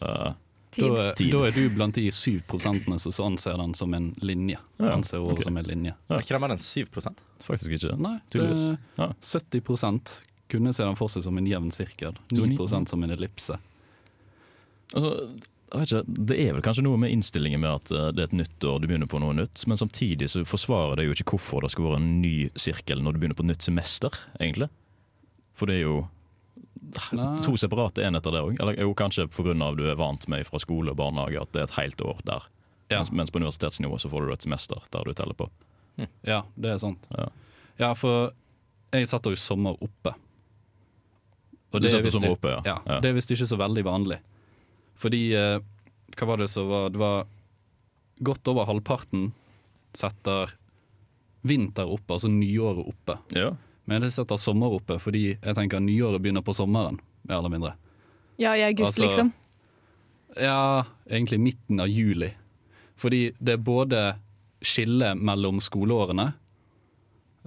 uh, 0.00 0.32
Tid. 0.76 0.84
Da, 0.92 1.12
Tid. 1.16 1.30
da 1.32 1.44
er 1.46 1.54
du 1.56 1.68
blant 1.72 1.94
de 1.96 2.10
syv 2.12 2.42
prosentene 2.50 2.98
som 3.00 3.12
anser 3.30 3.56
den 3.56 3.72
som 3.74 3.94
en 3.96 4.10
linje. 4.20 4.58
Ja, 4.80 4.90
Anser 4.92 5.22
året 5.24 5.38
ok. 5.38 5.44
som 5.46 5.56
en 5.56 5.64
linje. 5.64 5.94
Ja. 6.08 6.16
Er 6.18 6.24
ikke 6.24 6.34
det 6.36 6.40
mer 6.42 6.52
enn 6.56 6.60
7 6.60 6.84
Faktisk 7.46 7.70
ikke. 7.76 7.94
Nei, 7.96 8.18
Tydeligvis. 8.32 8.66
det, 8.66 8.78
Ja. 8.98 9.12
70 9.20 10.22
kunne 10.48 10.72
se 10.72 10.84
den 10.84 10.96
for 10.98 11.08
seg 11.08 11.22
som 11.24 11.38
en 11.38 11.46
jevn 11.46 11.70
sirkel. 11.72 12.14
Så 12.32 12.44
ni- 12.46 12.56
9 12.56 12.86
som 12.88 13.02
en 13.04 13.10
ellipse. 13.10 13.58
Altså, 14.94 15.12
jeg 15.72 15.80
vet 15.80 15.92
ikke, 15.92 16.16
Det 16.30 16.36
er 16.40 16.52
vel 16.54 16.62
kanskje 16.62 16.84
noe 16.86 16.98
med 17.00 17.10
innstillingen 17.10 17.60
med 17.60 17.70
at 17.72 17.90
eh, 17.90 18.10
det 18.14 18.22
er 18.22 18.28
et 18.30 18.36
nytt 18.38 18.66
år, 18.66 18.80
du 18.80 18.86
begynner 18.86 19.10
på 19.10 19.20
noe 19.22 19.34
nytt. 19.34 19.64
Men 19.66 19.80
samtidig 19.80 20.28
så 20.30 20.44
forsvarer 20.46 21.00
det 21.00 21.08
jo 21.08 21.16
ikke 21.16 21.36
hvorfor 21.36 21.66
det 21.66 21.72
skal 21.74 21.88
være 21.88 22.02
en 22.02 22.10
ny 22.22 22.34
sirkel 22.54 23.02
når 23.02 23.16
du 23.16 23.22
begynner 23.22 23.38
på 23.38 23.46
et 23.46 23.50
nytt 23.50 23.66
semester, 23.66 24.14
egentlig. 24.38 24.70
For 25.58 25.66
det 25.70 25.80
er 25.80 25.86
jo 25.88 25.96
Nei. 27.16 27.32
to 27.42 27.56
separate 27.58 28.04
enheter 28.06 28.34
der 28.34 28.46
òg. 28.46 28.60
Eller 28.62 28.78
jo, 28.78 28.94
kanskje 28.94 29.26
pga. 29.32 29.54
du 29.74 29.86
er 29.90 29.98
vant 29.98 30.28
med 30.28 30.46
fra 30.46 30.60
skole 30.62 30.92
og 30.94 31.00
barnehage 31.00 31.40
at 31.42 31.52
det 31.52 31.64
er 31.64 31.70
et 31.70 31.78
helt 31.80 32.00
år 32.00 32.20
der. 32.24 32.46
Ja. 32.88 33.00
Mens, 33.00 33.10
mens 33.12 33.30
på 33.34 33.40
universitetsnivå 33.42 33.98
så 33.98 34.08
får 34.08 34.26
du 34.26 34.32
et 34.32 34.42
semester 34.46 34.82
der 34.92 35.04
du 35.04 35.12
teller 35.12 35.34
på. 35.34 35.50
Ja, 36.22 36.44
det 36.54 36.70
er 36.70 36.78
sant. 36.78 37.08
Ja. 37.16 37.28
Ja, 37.80 37.92
for 37.98 38.30
jeg 38.94 39.08
setter 39.10 39.34
jo 39.34 39.40
sommer 39.40 39.76
oppe. 39.82 40.14
Og 41.74 41.80
Du 41.80 41.88
det 41.88 41.90
du 41.90 41.96
satt 41.96 42.12
sommer 42.14 42.36
oppe, 42.36 42.52
ja. 42.54 42.60
ja. 42.64 42.76
Ja. 42.86 43.00
Det 43.02 43.10
er 43.10 43.16
visst 43.16 43.32
ikke 43.34 43.48
så 43.48 43.58
veldig 43.58 43.84
vanlig. 43.84 44.20
Fordi 44.96 45.22
eh, 45.36 45.58
Hva 46.16 46.26
var 46.30 46.40
det 46.40 46.48
som 46.48 46.68
var 46.70 46.90
Det 46.94 46.98
var 47.00 47.26
godt 48.24 48.48
over 48.48 48.64
halvparten 48.68 49.32
setter 49.96 50.50
vinter 51.46 51.86
oppe, 51.88 52.14
altså 52.16 52.28
nyåret 52.32 52.88
oppe. 52.90 53.14
Ja. 53.36 53.50
Men 53.86 54.00
det 54.02 54.10
setter 54.12 54.36
sommer 54.40 54.72
oppe 54.76 54.96
fordi 55.00 55.36
jeg 55.36 55.54
tenker 55.56 55.80
nyåret 55.84 56.20
begynner 56.24 56.42
på 56.44 56.52
sommeren, 56.56 56.96
mer 57.28 57.38
eller 57.38 57.52
mindre. 57.52 57.74
Ja, 58.40 58.54
i 58.56 58.64
august, 58.66 58.96
Altså- 58.98 59.04
liksom. 59.06 59.32
Ja, 60.36 60.84
egentlig 61.08 61.38
midten 61.40 61.80
av 61.80 61.88
juli. 61.88 62.32
Fordi 62.96 63.32
det 63.38 63.54
er 63.54 63.62
både 63.62 64.02
skille 64.64 65.14
mellom 65.14 65.60
skoleårene, 65.60 66.32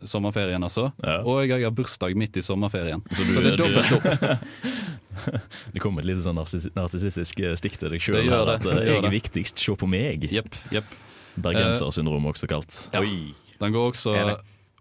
sommerferien 0.04 0.64
altså, 0.64 0.92
Ja. 1.04 1.20
og 1.24 1.44
jeg 1.48 1.64
har 1.64 1.72
bursdag 1.76 2.16
midt 2.16 2.38
i 2.38 2.42
sommerferien. 2.42 3.02
Så 3.12 3.26
Så, 3.32 3.42
det 3.44 3.54
er 3.54 3.58
dobbelt 3.58 3.92
opp. 3.92 4.40
Det 5.74 5.82
kom 5.84 6.00
et 6.00 6.06
lite 6.08 6.24
sånn 6.26 6.38
narsis- 6.40 6.70
narsissistisk 6.76 7.40
eh, 7.44 7.56
stikk 7.60 7.78
til 7.82 7.94
deg 7.94 8.02
sjøl. 8.04 8.20
Det 8.22 8.30
det, 8.30 8.56
At 8.56 8.66
det 8.66 8.76
eh, 8.78 8.90
jeg 8.94 9.04
er 9.04 9.14
viktigst, 9.14 9.60
se 9.64 9.76
på 9.80 9.90
meg. 9.90 10.26
Yep, 10.32 10.56
yep. 10.76 10.98
Bergensersyndrom 11.40 12.26
også 12.32 12.50
kalt. 12.52 12.88
Ja. 12.94 13.02
Oi. 13.04 13.34
Den 13.60 13.76
går 13.76 13.92
også, 13.94 14.14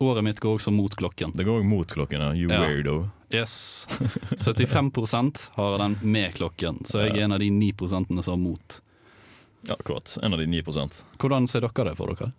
året 0.00 0.23
mitt 0.25 0.40
går 0.40 0.59
også 0.61 0.71
mot 0.75 0.95
klokken. 0.95 1.33
Det 1.37 1.45
går 1.47 1.61
også 1.61 1.68
mot 1.68 1.95
klokken, 1.95 2.23
ja. 2.23 2.33
You 2.35 2.50
Ja. 2.50 2.61
weirdo. 2.62 3.11
Yes. 3.35 3.87
75 4.38 5.50
har 5.54 5.78
den 5.78 5.99
med 6.02 6.35
klokken, 6.38 6.85
så 6.87 7.04
jeg 7.07 7.18
er 7.18 7.25
en 7.26 7.33
av 7.37 7.42
de 7.42 7.50
9% 7.50 8.23
som 8.23 8.33
har 8.33 8.42
mot. 8.42 8.80
Ja, 9.66 9.75
akkurat. 9.75 10.14
En 10.23 10.33
av 10.33 10.38
de 10.38 10.47
9% 10.47 11.02
Hvordan 11.18 11.47
ser 11.50 11.61
dere 11.66 11.90
det 11.90 11.97
for 11.99 12.14
dere? 12.14 12.30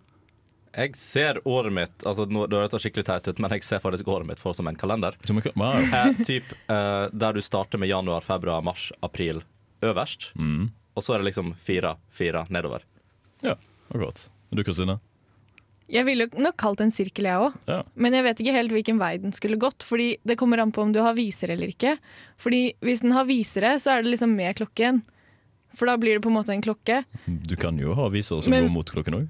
Jeg 0.76 0.94
ser 0.96 1.40
året 1.48 1.72
mitt 1.74 2.04
altså 2.06 2.26
nå, 2.30 2.44
Det 2.46 2.58
høres 2.60 2.82
skikkelig 2.84 3.04
teit 3.08 3.26
ut, 3.28 3.40
men 3.42 3.50
jeg 3.56 3.64
ser 3.66 3.82
faktisk 3.82 4.06
året 4.08 4.28
mitt 4.28 4.38
for 4.38 4.54
som 4.54 4.68
en 4.70 4.76
kalender. 4.78 5.16
Er 5.18 5.52
Wow. 5.58 5.74
Eh, 6.00 6.12
typ, 6.24 6.52
eh, 6.70 7.08
der 7.12 7.32
du 7.34 7.40
starter 7.42 7.78
med 7.78 7.90
januar, 7.90 8.20
februar, 8.22 8.62
mars, 8.62 8.92
april 9.02 9.42
øverst. 9.82 10.30
Mm. 10.36 10.70
Og 10.94 11.02
så 11.02 11.14
er 11.14 11.18
det 11.22 11.30
liksom 11.32 11.54
fire, 11.58 11.96
fire 12.10 12.46
nedover. 12.50 12.82
Ja, 13.42 13.56
akkurat. 13.90 14.28
Du 14.52 14.62
Kristine? 14.64 14.98
Jeg 15.90 16.06
ville 16.06 16.28
nok 16.38 16.54
kalt 16.60 16.80
en 16.84 16.92
sirkel, 16.94 17.26
jeg 17.26 17.40
òg. 17.48 17.54
Ja. 17.66 17.80
Men 17.98 18.14
jeg 18.14 18.22
vet 18.28 18.42
ikke 18.42 18.54
helt 18.54 18.70
hvilken 18.74 18.98
vei 19.00 19.16
den 19.18 19.32
skulle 19.34 19.58
gått. 19.58 19.82
Fordi 19.82 20.18
Det 20.22 20.36
kommer 20.38 20.60
an 20.62 20.70
på 20.70 20.82
om 20.82 20.92
du 20.94 21.00
har 21.02 21.14
visere 21.18 21.56
eller 21.56 21.72
ikke. 21.72 21.96
Fordi 22.38 22.74
Hvis 22.80 23.00
den 23.02 23.10
har 23.16 23.24
visere, 23.26 23.74
så 23.82 23.96
er 23.96 24.02
det 24.04 24.12
liksom 24.14 24.36
med 24.36 24.54
klokken. 24.60 25.02
For 25.74 25.86
da 25.86 25.96
blir 25.96 26.14
det 26.18 26.22
på 26.22 26.30
en 26.30 26.36
måte 26.38 26.54
en 26.54 26.62
klokke. 26.62 27.04
Du 27.26 27.56
kan 27.56 27.78
jo 27.78 27.94
ha 27.94 28.08
visere 28.08 28.42
som 28.42 28.50
Men- 28.50 28.66
går 28.68 28.72
mot 28.74 28.90
klokken 28.90 29.14
òg. 29.18 29.28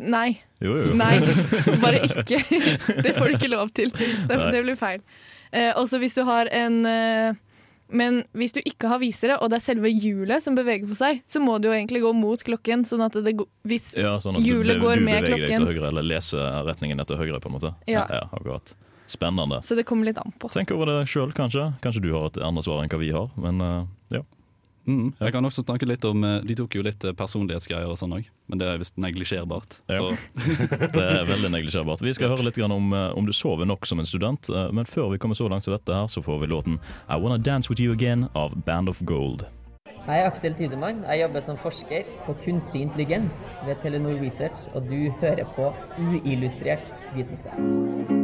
Nei. 0.00 0.40
Jo, 0.60 0.74
jo. 0.76 0.94
Nei, 0.96 1.18
bare 1.84 2.02
ikke. 2.06 2.40
Det 3.04 3.14
får 3.16 3.28
du 3.28 3.36
ikke 3.38 3.52
lov 3.52 3.70
til. 3.76 3.92
Det, 3.92 4.40
det 4.52 4.64
blir 4.64 4.78
feil. 4.78 5.04
Eh, 5.52 5.70
også 5.76 6.00
hvis 6.00 6.14
du 6.14 6.22
har 6.28 6.46
en 6.54 6.84
eh, 6.86 7.38
Men 7.90 8.20
hvis 8.38 8.52
du 8.54 8.60
ikke 8.62 8.86
har 8.86 9.00
visere, 9.02 9.40
og 9.42 9.50
det 9.50 9.58
er 9.58 9.64
selve 9.64 9.90
hjulet 9.90 10.44
som 10.44 10.54
beveger 10.54 10.86
på 10.86 10.94
seg, 10.94 11.24
så 11.26 11.42
må 11.42 11.56
du 11.58 11.66
jo 11.66 11.74
egentlig 11.74 12.04
gå 12.04 12.12
mot 12.14 12.42
klokken. 12.46 12.84
Sånn 12.86 13.02
at 13.06 13.18
det 13.18 13.34
Hvis 13.66 13.92
Ja, 13.98 14.14
sånn 14.22 14.38
at 14.38 14.44
du, 14.44 14.50
Hjulet 14.50 14.78
du, 14.78 14.84
går 14.84 15.00
du 15.02 15.08
med 15.08 15.24
beveger 15.26 15.48
deg 15.48 15.56
til 15.56 15.66
høyre, 15.72 15.88
eller 15.90 16.06
leser 16.06 16.62
retningen 16.68 17.02
etter 17.02 17.18
høyre, 17.18 17.42
på 17.42 17.50
en 17.50 17.58
måte. 17.58 17.74
Ja. 17.90 18.06
ja 18.12 18.28
akkurat. 18.30 18.76
Spennende. 19.10 19.58
Så 19.66 19.74
det 19.74 19.88
kommer 19.88 20.06
litt 20.06 20.20
an 20.22 20.30
på. 20.38 20.52
Tenk 20.54 20.70
over 20.70 20.86
det 20.86 21.00
sjøl, 21.10 21.32
kanskje. 21.34 21.72
Kanskje 21.82 22.04
du 22.04 22.12
har 22.14 22.28
et 22.28 22.38
annet 22.46 22.62
svar 22.62 22.84
enn 22.84 22.92
hva 22.92 23.00
vi 23.00 23.10
har, 23.10 23.32
men 23.42 23.64
eh, 23.66 23.80
ja. 24.20 24.22
Mm. 24.90 25.10
Jeg 25.20 25.34
kan 25.34 25.46
også 25.46 25.62
snakke 25.62 25.86
litt 25.86 26.04
om 26.08 26.24
eh, 26.26 26.40
De 26.46 26.56
tok 26.58 26.74
jo 26.74 26.82
litt 26.84 27.04
eh, 27.06 27.14
personlighetsgreier 27.16 27.90
og 27.90 27.98
sånn 28.00 28.16
òg, 28.16 28.26
men 28.50 28.60
det 28.60 28.66
er 28.66 28.80
visst 28.80 28.98
neglisjerbart. 29.00 29.80
Ja. 29.92 30.10
Det 30.96 31.04
er 31.04 31.28
veldig 31.28 31.52
neglisjerbart. 31.54 32.02
Vi 32.02 32.14
skal 32.16 32.32
høre 32.32 32.48
litt 32.48 32.58
om, 32.64 32.90
eh, 32.96 33.06
om 33.14 33.28
du 33.28 33.32
sover 33.36 33.68
nok 33.68 33.86
som 33.86 34.02
en 34.02 34.08
student, 34.08 34.50
men 34.74 34.88
før 34.88 35.12
vi 35.12 35.20
kommer 35.22 35.38
så 35.38 35.48
langt 35.50 35.66
som 35.66 35.74
dette 35.76 35.94
her, 35.94 36.08
så 36.10 36.22
får 36.24 36.42
vi 36.42 36.50
låten 36.50 36.78
I 37.08 37.18
Wanna 37.20 37.38
Dance 37.38 37.70
With 37.70 37.82
You 37.82 37.94
Again 37.94 38.28
av 38.34 38.56
Band 38.66 38.90
of 38.90 39.02
Gold. 39.06 39.46
Jeg 40.00 40.22
er 40.24 40.26
Aksel 40.26 40.56
Tidemann. 40.58 41.04
Jeg 41.06 41.22
jobber 41.22 41.44
som 41.44 41.60
forsker 41.60 42.08
på 42.24 42.34
kunstig 42.44 42.82
intelligens 42.86 43.44
ved 43.66 43.78
Telenor 43.84 44.18
Research, 44.22 44.66
og 44.74 44.88
du 44.90 45.12
hører 45.20 45.46
på 45.56 45.70
uillustrert 46.00 46.90
vitenskap. 47.14 48.19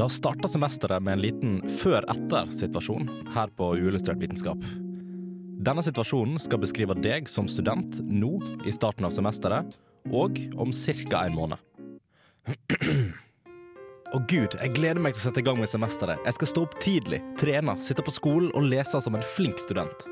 La 0.00 0.06
oss 0.06 0.14
starte 0.16 0.48
semesteret 0.48 1.02
med 1.04 1.12
en 1.12 1.20
liten 1.20 1.56
før-etter-situasjon 1.76 3.10
her 3.34 3.50
på 3.52 3.66
Uillustrert 3.76 4.16
vitenskap. 4.22 4.62
Denne 5.60 5.82
situasjonen 5.84 6.40
skal 6.40 6.62
beskrive 6.62 6.96
deg 7.04 7.28
som 7.28 7.50
student 7.52 7.98
nå 8.08 8.30
i 8.64 8.72
starten 8.72 9.04
av 9.04 9.12
semesteret, 9.12 9.76
og 10.08 10.40
om 10.56 10.72
ca. 10.72 11.20
en 11.26 11.36
måned. 11.36 11.60
Å 14.16 14.22
gud, 14.24 14.56
jeg 14.56 14.72
gleder 14.78 15.04
meg 15.04 15.18
til 15.18 15.20
å 15.20 15.26
sette 15.26 15.44
i 15.44 15.48
gang 15.50 15.60
med 15.60 15.68
semesteret. 15.68 16.24
Jeg 16.24 16.38
skal 16.38 16.52
stå 16.54 16.64
opp 16.64 16.80
tidlig, 16.80 17.20
trene, 17.36 17.76
sitte 17.84 18.00
på 18.00 18.16
skolen 18.16 18.48
og 18.56 18.72
lese 18.72 19.04
som 19.04 19.20
en 19.20 19.30
flink 19.36 19.60
student. 19.60 20.08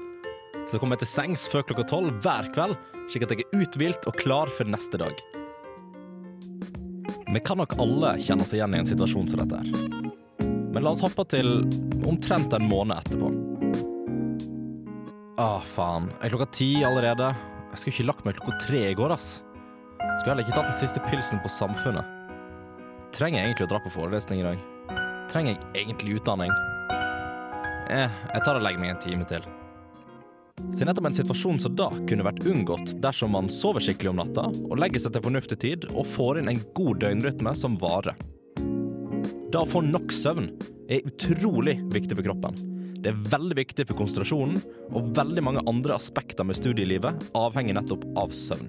Så 0.68 0.76
kommer 0.76 0.99
jeg 0.99 1.07
til 1.07 1.14
sengs 1.14 1.49
før 1.49 1.64
klokka 1.64 1.88
tolv 1.88 2.21
hver 2.21 2.52
kveld, 2.52 2.76
slik 3.09 3.25
at 3.25 3.33
jeg 3.33 3.49
er 3.49 3.64
uthvilt 3.64 4.04
og 4.04 4.21
klar 4.21 4.52
for 4.52 4.68
neste 4.68 5.00
dag. 5.00 5.16
Vi 7.28 7.40
kan 7.40 7.58
nok 7.61 7.75
alle 7.78 8.14
kjenne 8.25 8.42
oss 8.42 8.54
igjen 8.56 8.73
i 8.75 8.78
en 8.78 8.87
situasjon 8.88 9.26
som 9.28 9.42
dette 9.42 9.58
her. 9.61 10.47
Men 10.73 10.80
la 10.80 10.94
oss 10.94 11.02
hoppe 11.04 11.26
til 11.28 11.61
omtrent 12.08 12.54
en 12.56 12.64
måned 12.64 12.97
etterpå. 13.02 13.28
Å, 15.38 15.49
faen. 15.75 16.08
Er 16.23 16.32
klokka 16.32 16.49
ti 16.56 16.70
allerede? 16.88 17.28
Jeg 17.75 17.82
skulle 17.82 17.94
ikke 17.94 18.08
lagt 18.08 18.25
meg 18.25 18.40
klokka 18.40 18.56
tre 18.64 18.80
i 18.88 18.97
går, 18.97 19.12
ass. 19.12 19.28
Skulle 20.00 20.32
heller 20.32 20.47
ikke 20.47 20.56
tatt 20.56 20.70
den 20.73 20.80
siste 20.80 21.04
pilsen 21.04 21.44
på 21.44 21.52
Samfunnet. 21.52 22.16
Trenger 23.12 23.42
jeg 23.42 23.50
egentlig 23.50 23.68
å 23.68 23.73
dra 23.75 23.85
på 23.85 23.92
forelesning 23.92 24.40
i 24.40 24.49
dag? 24.49 24.64
Trenger 25.28 25.52
jeg 25.52 25.85
egentlig 25.85 26.16
utdanning? 26.23 26.52
Eh, 27.92 28.08
jeg 28.08 28.44
tar 28.44 28.56
og 28.56 28.64
legger 28.64 28.80
meg 28.80 28.97
en 28.97 29.04
time 29.04 29.28
til. 29.28 29.44
Så 30.73 30.87
nettopp 30.87 31.09
en 31.09 31.17
situasjon 31.17 31.61
som 31.62 31.77
da 31.79 31.88
kunne 32.09 32.27
vært 32.27 32.45
unngått 32.47 32.97
dersom 33.03 33.33
man 33.35 33.50
sover 33.53 33.85
skikkelig 33.85 34.12
om 34.12 34.21
natta 34.21 34.49
og 34.50 34.79
legger 34.81 35.03
seg 35.03 35.15
til 35.15 35.25
fornuftig 35.25 35.61
tid 35.62 35.87
og 35.95 36.09
får 36.15 36.41
inn 36.41 36.50
en 36.53 36.65
god 36.79 37.05
døgnrytme 37.05 37.55
som 37.59 37.79
varer. 37.81 38.19
Da 39.49 39.62
å 39.62 39.69
få 39.69 39.81
nok 39.87 40.12
søvn 40.12 40.50
er 40.93 41.07
utrolig 41.09 41.79
viktig 41.95 42.19
for 42.19 42.27
kroppen. 42.27 42.59
Det 42.99 43.12
er 43.12 43.21
veldig 43.31 43.57
viktig 43.61 43.87
for 43.88 44.00
konsentrasjonen, 44.00 44.59
og 44.91 45.12
veldig 45.17 45.45
mange 45.47 45.62
andre 45.71 45.95
aspekter 45.95 46.45
med 46.45 46.59
studielivet 46.59 47.29
avhenger 47.38 47.79
nettopp 47.79 48.05
av 48.19 48.35
søvn. 48.35 48.69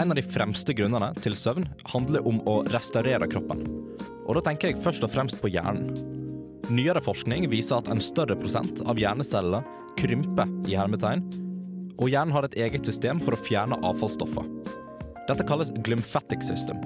En 0.00 0.08
av 0.08 0.16
de 0.16 0.24
fremste 0.24 0.72
grunnene 0.72 1.10
til 1.20 1.36
søvn 1.36 1.68
handler 1.92 2.24
om 2.26 2.40
å 2.48 2.62
restaurere 2.72 3.28
kroppen. 3.28 3.66
Og 4.24 4.38
da 4.38 4.46
tenker 4.48 4.70
jeg 4.70 4.80
først 4.80 5.04
og 5.04 5.12
fremst 5.12 5.38
på 5.42 5.50
hjernen. 5.52 6.19
Nyere 6.70 7.00
forskning 7.02 7.48
viser 7.50 7.80
at 7.80 7.88
en 7.90 7.98
større 8.02 8.36
prosent 8.38 8.78
av 8.86 8.98
hjernecellene 9.00 9.64
krymper 9.98 10.50
i 10.70 10.76
hermetegn, 10.78 11.24
og 11.98 12.12
hjernen 12.12 12.34
har 12.36 12.46
et 12.46 12.54
eget 12.62 12.86
system 12.86 13.18
for 13.24 13.34
å 13.34 13.40
fjerne 13.42 13.78
avfallsstoffer. 13.88 14.46
Dette 15.26 15.46
kalles 15.48 15.72
glymfatic 15.82 16.44
system, 16.46 16.78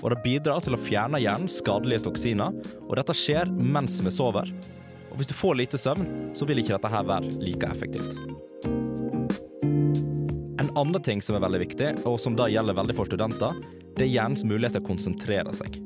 og 0.00 0.08
det 0.14 0.22
bidrar 0.24 0.64
til 0.64 0.76
å 0.76 0.80
fjerne 0.80 1.20
hjernens 1.20 1.58
skadelige 1.60 2.06
toksiner, 2.06 2.56
og 2.86 2.96
dette 2.96 3.16
skjer 3.16 3.52
mens 3.52 3.98
vi 4.00 4.12
sover. 4.14 4.48
Og 5.10 5.20
hvis 5.20 5.28
du 5.28 5.36
får 5.36 5.60
lite 5.60 5.80
søvn, 5.80 6.08
så 6.36 6.48
vil 6.48 6.62
ikke 6.62 6.78
dette 6.78 6.92
her 6.96 7.04
være 7.08 7.36
like 7.44 7.68
effektivt. 7.68 8.16
En 10.56 10.72
annen 10.72 11.02
ting 11.04 11.20
som 11.20 11.36
er 11.36 11.44
veldig 11.44 11.60
viktig, 11.66 11.92
og 12.08 12.16
som 12.20 12.40
da 12.40 12.48
gjelder 12.48 12.80
veldig 12.80 12.96
for 12.96 13.12
studenter, 13.12 13.60
det 13.96 14.08
er 14.08 14.14
hjernens 14.14 14.48
mulighet 14.48 14.78
til 14.78 14.84
å 14.86 14.88
konsentrere 14.88 15.52
seg. 15.56 15.76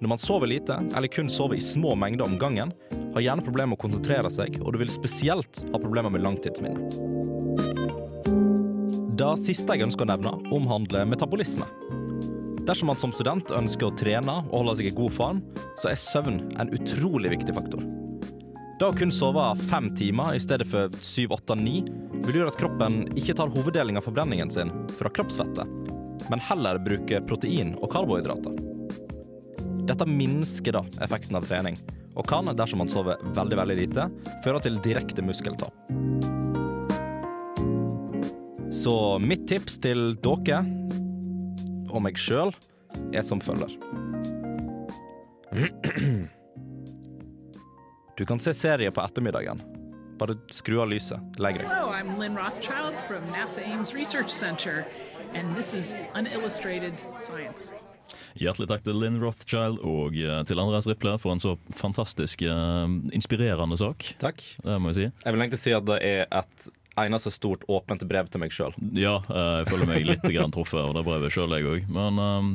Når 0.00 0.08
man 0.08 0.20
sover 0.20 0.46
lite, 0.50 0.76
eller 0.96 1.08
kun 1.08 1.30
sover 1.32 1.56
i 1.56 1.60
små 1.60 1.94
mengder 1.96 2.26
om 2.26 2.38
gangen, 2.38 2.72
har 3.14 3.22
hjernen 3.24 3.44
problemer 3.44 3.72
med 3.72 3.78
å 3.78 3.84
konsentrere 3.86 4.28
seg, 4.32 4.58
og 4.60 4.74
du 4.74 4.82
vil 4.82 4.92
spesielt 4.92 5.62
ha 5.72 5.80
problemer 5.80 6.12
med 6.12 6.20
langtidsminne. 6.20 6.84
Det 9.16 9.30
siste 9.40 9.72
jeg 9.72 9.86
ønsker 9.86 10.04
å 10.04 10.10
nevne, 10.10 10.34
omhandler 10.52 11.08
metabolisme. 11.08 11.64
Dersom 12.68 12.90
man 12.90 13.00
som 13.00 13.14
student 13.14 13.48
ønsker 13.56 13.88
å 13.88 13.96
trene 13.96 14.42
og 14.50 14.58
holde 14.58 14.76
seg 14.82 14.90
i 14.90 14.94
god 14.98 15.16
form, 15.16 15.40
så 15.80 15.88
er 15.88 16.02
søvn 16.02 16.42
en 16.60 16.74
utrolig 16.76 17.32
viktig 17.38 17.56
faktor. 17.56 17.88
Da 18.76 18.90
å 18.90 18.96
kun 18.98 19.14
sove 19.14 19.48
fem 19.70 19.88
timer 19.96 20.36
i 20.36 20.42
stedet 20.42 20.68
for 20.68 20.92
syv, 21.00 21.38
åtte, 21.38 21.56
ni 21.56 21.80
vil 22.26 22.42
gjøre 22.42 22.52
at 22.52 22.60
kroppen 22.60 23.06
ikke 23.16 23.38
tar 23.38 23.54
hoveddelen 23.54 23.96
av 23.96 24.04
forbrenningen 24.04 24.52
sin 24.52 24.76
fra 24.98 25.08
kroppsfettet, 25.08 25.92
men 26.28 26.48
heller 26.50 26.84
bruker 26.84 27.24
protein 27.24 27.78
og 27.80 27.94
karbohydrater. 27.96 28.65
Dette 29.86 30.06
minsker 30.06 30.74
da 30.74 30.82
effekten 31.04 31.36
av 31.38 31.46
trening, 31.46 31.76
og 32.18 32.26
kan, 32.26 32.48
dersom 32.58 32.80
man 32.82 32.90
sover 32.90 33.20
veldig 33.36 33.58
veldig 33.60 33.76
lite, 33.78 34.08
føre 34.42 34.62
til 34.64 34.80
direkte 34.82 35.22
muskeltap. 35.22 35.74
Så 38.74 38.96
mitt 39.22 39.46
tips 39.46 39.78
til 39.82 40.16
dere, 40.26 40.64
og 41.92 42.02
meg 42.02 42.18
sjøl, 42.18 42.50
er 43.14 43.22
som 43.26 43.38
følger. 43.42 43.78
Du 48.16 48.24
kan 48.26 48.40
se 48.42 48.54
serie 48.56 48.90
på 48.90 49.04
ettermiddagen. 49.04 49.60
Bare 50.18 50.34
skru 50.50 50.80
av 50.82 50.88
lyset. 50.90 51.20
Legg 51.38 51.60
deg. 51.60 51.68
Hello, 51.68 51.92
I'm 51.92 52.18
Lynn 52.18 52.34
Rothschild 52.34 52.98
from 53.06 53.22
NASA 53.30 53.62
Ames 53.62 53.94
Research 53.94 54.30
Center, 54.32 54.86
and 55.34 55.54
this 55.54 55.74
is 55.74 55.94
Unillustrated 56.16 57.02
Science. 57.16 57.74
Hjertelig 58.36 58.68
takk 58.70 58.82
til 58.86 58.98
Lynn 59.00 59.20
Rothschild 59.22 59.78
og 59.86 60.16
eh, 60.20 60.40
til 60.48 60.60
Andreas 60.60 60.88
Riple 60.88 61.16
for 61.22 61.34
en 61.34 61.42
så 61.42 61.54
fantastisk 61.76 62.44
eh, 62.44 62.96
inspirerende 63.16 63.78
sak. 63.80 64.10
Takk. 64.22 64.42
Det 64.62 64.80
må 64.82 64.92
jeg 64.92 64.98
si. 64.98 65.06
Jeg 65.24 65.36
vil 65.36 65.46
egentlig 65.46 65.62
si 65.62 65.76
at 65.76 65.86
det 65.88 66.00
er 66.04 66.26
et 66.42 66.68
eneste 66.96 67.32
stort 67.34 67.64
åpent 67.68 68.04
brev 68.08 68.28
til 68.32 68.42
meg 68.42 68.54
sjøl. 68.54 68.76
Ja, 68.96 69.18
eh, 69.28 69.54
jeg 69.62 69.70
føler 69.70 69.90
meg 69.90 70.08
litt 70.08 70.26
grann 70.36 70.54
truffet 70.54 70.82
av 70.82 70.94
det 70.96 71.04
brevet 71.06 71.34
sjøl, 71.34 71.56
jeg 71.56 71.68
òg. 71.72 71.88
Men 71.92 72.20
um, 72.20 72.52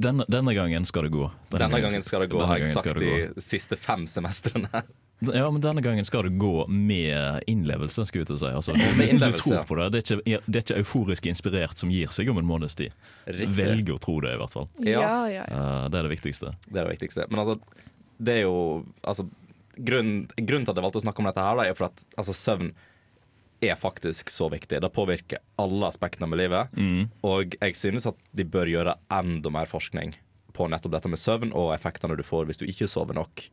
denne, 0.00 0.24
denne 0.32 0.56
gangen 0.56 0.88
skal 0.88 1.08
det 1.08 1.14
gå. 1.16 1.28
Denne 1.52 1.82
gangen 1.82 2.04
skal 2.06 2.24
det 2.24 2.30
gå, 2.32 2.40
denne 2.40 2.52
har 2.52 2.62
jeg 2.64 2.72
sagt 2.72 3.00
de 3.00 3.44
siste 3.44 3.80
fem 3.80 4.06
semestrene. 4.08 4.84
Ja, 5.20 5.50
men 5.52 5.60
denne 5.60 5.82
gangen 5.84 6.06
skal 6.08 6.24
det 6.24 6.38
gå 6.40 6.64
med 6.68 7.44
innlevelse, 7.50 8.06
skulle 8.08 8.24
jeg 8.24 8.30
til 8.30 8.38
å 8.38 8.40
si. 8.40 8.52
Altså, 8.60 8.76
med 8.98 9.12
innlevelse, 9.14 9.44
du 9.44 9.56
tror 9.56 9.68
på 9.68 9.76
det. 9.80 9.88
Det 9.92 10.00
er, 10.00 10.22
ikke, 10.22 10.40
det 10.46 10.60
er 10.60 10.64
ikke 10.64 10.78
euforisk 10.80 11.28
inspirert 11.28 11.80
som 11.80 11.92
gir 11.92 12.12
seg 12.14 12.30
om 12.32 12.40
en 12.40 12.48
måneds 12.48 12.78
tid. 12.80 12.96
Riktig. 13.26 13.50
Velg 13.58 13.92
å 13.92 13.98
tro 14.00 14.16
det, 14.24 14.34
i 14.36 14.40
hvert 14.40 14.56
fall. 14.56 14.70
Ja. 14.80 15.02
Ja, 15.04 15.18
ja, 15.28 15.44
ja. 15.44 15.60
Eh, 15.60 15.88
det 15.92 16.00
er 16.00 16.08
det 16.08 16.14
viktigste. 16.14 16.54
Det 16.68 16.76
er 16.76 16.88
det 16.88 16.94
viktigste. 16.94 17.28
Men 17.32 17.44
altså, 17.44 17.84
det 18.20 18.38
er 18.38 18.46
jo 18.46 18.56
altså, 19.00 19.28
grunnen, 19.76 20.24
grunnen 20.36 20.68
til 20.68 20.72
at 20.72 20.80
jeg 20.80 20.88
valgte 20.88 21.02
å 21.02 21.06
snakke 21.08 21.22
om 21.22 21.30
dette, 21.30 21.44
her 21.50 21.60
da, 21.60 21.68
er 21.68 21.76
for 21.76 21.90
at 21.90 22.06
altså, 22.16 22.36
søvn 22.36 22.72
er 23.60 23.76
faktisk 23.76 24.32
så 24.32 24.48
viktig. 24.48 24.80
Det 24.80 24.92
påvirker 24.96 25.42
alle 25.60 25.88
aspektene 25.92 26.28
med 26.30 26.40
livet. 26.40 26.72
Mm. 26.76 27.10
Og 27.28 27.56
jeg 27.60 27.76
synes 27.76 28.08
at 28.08 28.16
de 28.32 28.46
bør 28.48 28.70
gjøre 28.72 28.96
enda 29.12 29.52
mer 29.52 29.68
forskning 29.68 30.16
på 30.56 30.68
nettopp 30.72 30.96
dette 30.96 31.10
med 31.12 31.20
søvn 31.20 31.52
og 31.56 31.74
effektene 31.74 32.16
du 32.18 32.24
får 32.26 32.48
hvis 32.48 32.60
du 32.60 32.66
ikke 32.68 32.88
sover 32.90 33.16
nok. 33.20 33.44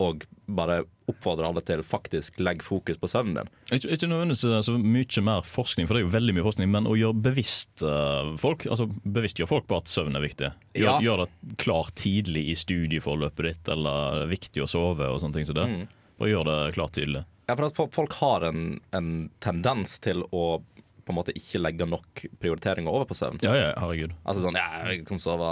Og 0.00 0.24
bare 0.48 0.82
oppfordre 1.10 1.46
alle 1.48 1.60
til 1.66 1.82
faktisk 1.84 2.38
legg 2.40 2.62
fokus 2.64 2.98
på 2.98 3.08
søvnen 3.10 3.34
din. 3.42 3.50
Ikke, 3.76 3.90
ikke 3.96 4.08
nødvendigvis 4.08 4.44
eh, 4.48 4.60
så 4.64 4.74
mye 4.78 5.22
mer 5.26 5.42
forskning, 5.46 5.86
for 5.88 5.94
det 5.94 6.02
er 6.02 6.06
jo 6.06 6.12
veldig 6.14 6.34
mye 6.38 6.46
forskning, 6.46 6.70
men 6.72 6.88
å 6.90 6.94
gjøre 6.98 7.18
bevisst 7.26 7.82
eh, 7.86 8.32
folk 8.40 8.66
Altså 8.70 8.86
bevisstgjøre 8.88 9.50
folk 9.50 9.66
på 9.70 9.76
at 9.82 9.90
søvn 9.92 10.16
er 10.18 10.24
viktig. 10.24 10.52
Gjør, 10.78 10.86
Ja. 10.88 10.94
gjør 11.04 11.24
det 11.24 11.56
klart 11.62 11.94
tidlig 12.00 12.46
i 12.50 12.56
studieforløpet 12.58 13.44
ditt, 13.50 13.68
eller 13.74 14.22
det 14.22 14.24
er 14.28 14.32
viktig 14.36 14.64
å 14.64 14.70
sove 14.70 15.10
og 15.10 15.20
sånne 15.22 15.34
ting 15.40 15.48
som 15.50 15.58
det. 15.58 15.68
Mm. 15.68 15.84
Bare 16.22 16.30
gjør 16.32 16.48
det 16.50 16.58
klart 16.78 16.96
tydelig. 16.96 17.24
Ja, 17.48 17.56
for 17.58 17.66
at 17.66 17.94
Folk 17.94 18.12
har 18.20 18.44
en, 18.46 18.80
en 18.94 19.12
tendens 19.42 19.98
til 20.00 20.22
å 20.30 20.62
på 21.02 21.12
en 21.12 21.18
måte 21.18 21.34
ikke 21.36 21.60
legge 21.60 21.86
nok 21.88 22.24
prioriteringer 22.42 22.92
over 22.92 23.08
på 23.10 23.16
søvn. 23.18 23.40
Ja, 23.44 23.52
ja, 23.58 23.70
herregud. 23.80 24.14
Altså 24.22 24.44
sånn, 24.44 24.58
ja, 24.58 24.82
Jeg 24.90 25.06
kan 25.08 25.20
sove 25.22 25.48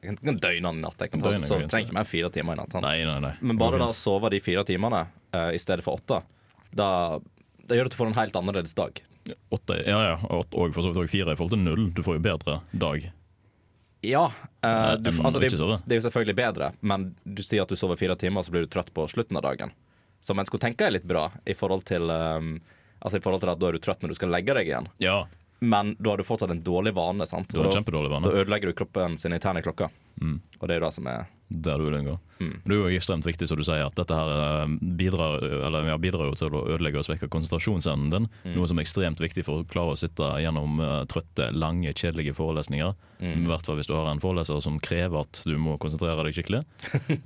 Jeg 0.00 0.06
kan, 0.08 0.20
kan 0.30 0.40
døgne 0.46 0.72
i 0.72 0.82
natt. 0.82 1.02
Jeg 1.02 1.12
kan 1.12 1.24
ta, 1.24 1.32
Døgne 1.34 1.44
så, 1.44 1.58
går 1.60 1.68
trenger 1.72 1.90
ikke 1.90 1.98
mer 1.98 2.08
fire 2.08 2.30
timer 2.34 2.56
i 2.56 2.62
natt. 2.62 2.78
Nei, 2.84 2.96
nei, 3.08 3.18
nei. 3.24 3.34
Men 3.42 3.60
bare 3.60 3.82
da 3.82 3.90
å 3.92 3.96
sove 3.96 4.32
de 4.32 4.40
fire 4.44 4.64
timene 4.68 5.04
uh, 5.36 5.50
i 5.52 5.60
stedet 5.60 5.84
for 5.86 6.00
åtte, 6.00 6.22
da, 6.76 6.88
da 7.66 7.78
gjør 7.78 7.88
det 7.88 7.92
at 7.92 7.98
du 7.98 8.00
får 8.00 8.10
en 8.12 8.18
helt 8.22 8.40
annerledes 8.40 8.76
dag. 8.78 9.02
Åtte, 9.54 9.80
ja, 9.82 10.00
ja, 10.12 10.16
og 10.30 10.50
for 10.54 10.82
så 10.82 10.90
vidt 10.90 11.00
også 11.02 11.12
fire 11.12 11.34
i 11.34 11.38
forhold 11.38 11.56
til 11.56 11.64
null. 11.64 11.88
Du 11.94 12.04
får 12.06 12.20
jo 12.20 12.26
bedre 12.30 12.60
dag. 12.72 13.08
Ja, 14.06 14.28
Uh, 14.66 14.96
du, 14.98 15.10
altså, 15.22 15.38
det, 15.38 15.50
det 15.86 15.94
er 15.94 16.00
jo 16.00 16.04
selvfølgelig 16.08 16.34
bedre, 16.40 16.70
men 16.80 17.10
du 17.22 17.42
sier 17.44 17.62
at 17.62 17.70
du 17.70 17.78
sover 17.78 17.98
fire 18.00 18.16
timer, 18.18 18.42
så 18.42 18.50
blir 18.50 18.64
du 18.64 18.70
trøtt 18.72 18.88
på 18.96 19.04
slutten 19.10 19.38
av 19.38 19.44
dagen. 19.46 19.74
Som 20.24 20.40
en 20.40 20.48
skulle 20.48 20.64
tenke 20.64 20.88
er 20.88 20.96
litt 20.96 21.06
bra, 21.06 21.28
i 21.46 21.54
forhold 21.54 21.84
til 21.86 22.10
um, 22.10 22.56
Altså 23.00 23.18
i 23.18 23.24
forhold 23.24 23.42
til 23.44 23.52
at 23.52 23.60
da 23.60 23.68
er 23.68 23.76
du 23.76 23.82
trøtt 23.84 24.02
når 24.02 24.14
du 24.14 24.18
skal 24.18 24.32
legge 24.32 24.54
deg 24.56 24.70
igjen. 24.72 24.88
Ja, 25.02 25.26
Men 25.60 25.94
da 25.98 26.10
har 26.12 26.20
du 26.20 26.24
fortsatt 26.24 26.50
en 26.52 26.62
dårlig 26.62 26.92
vane. 26.94 27.26
sant? 27.26 27.48
du 27.48 27.58
har 27.60 27.70
en 27.70 27.84
da, 27.84 28.08
vane. 28.12 28.26
da 28.28 28.42
ødelegger 28.42 28.68
du 28.68 28.76
kroppen 28.76 29.16
sin 29.18 29.32
interne 29.32 29.62
klokke. 29.64 29.88
Mm. 30.20 30.40
Og 30.60 30.68
det 30.68 30.74
er 30.74 30.80
jo 30.80 30.86
det 30.86 30.94
som 30.96 31.06
er 31.06 31.26
Der 31.48 31.78
du 31.78 31.84
vil 31.84 31.94
unngå. 31.94 32.18
Mm. 32.40 32.60
Det 32.64 32.74
er 32.74 32.78
jo 32.80 32.98
ekstremt 32.98 33.24
viktig, 33.24 33.46
som 33.48 33.56
du 33.56 33.62
sier, 33.64 33.86
at 33.86 33.94
dette 33.96 34.12
her 34.16 34.30
eh, 34.34 34.66
bidrar, 34.98 35.40
eller, 35.40 35.86
ja, 35.88 35.96
bidrar 35.96 36.26
jo 36.28 36.34
til 36.36 36.52
å 36.56 36.62
ødelegge 36.74 36.98
og 37.00 37.06
svekke 37.06 37.28
konsentrasjonsevnen 37.32 38.10
din. 38.10 38.28
Mm. 38.44 38.54
Noe 38.56 38.68
som 38.68 38.76
er 38.80 38.84
ekstremt 38.84 39.20
viktig 39.22 39.44
for 39.46 39.62
å 39.62 39.68
klare 39.70 39.94
å 39.94 40.00
sitte 40.00 40.26
gjennom 40.42 40.80
uh, 40.82 41.04
trøtte, 41.08 41.48
lange, 41.56 41.92
kjedelige 41.96 42.34
forelesninger. 42.36 42.92
Mm. 43.20 43.44
I 43.46 43.48
hvert 43.52 43.64
fall 43.68 43.78
hvis 43.80 43.88
du 43.88 43.94
har 43.96 44.10
en 44.10 44.20
foreleser 44.20 44.60
som 44.60 44.80
krever 44.80 45.22
at 45.22 45.40
du 45.46 45.56
må 45.56 45.78
konsentrere 45.80 46.26
deg 46.26 46.36
skikkelig. 46.36 46.64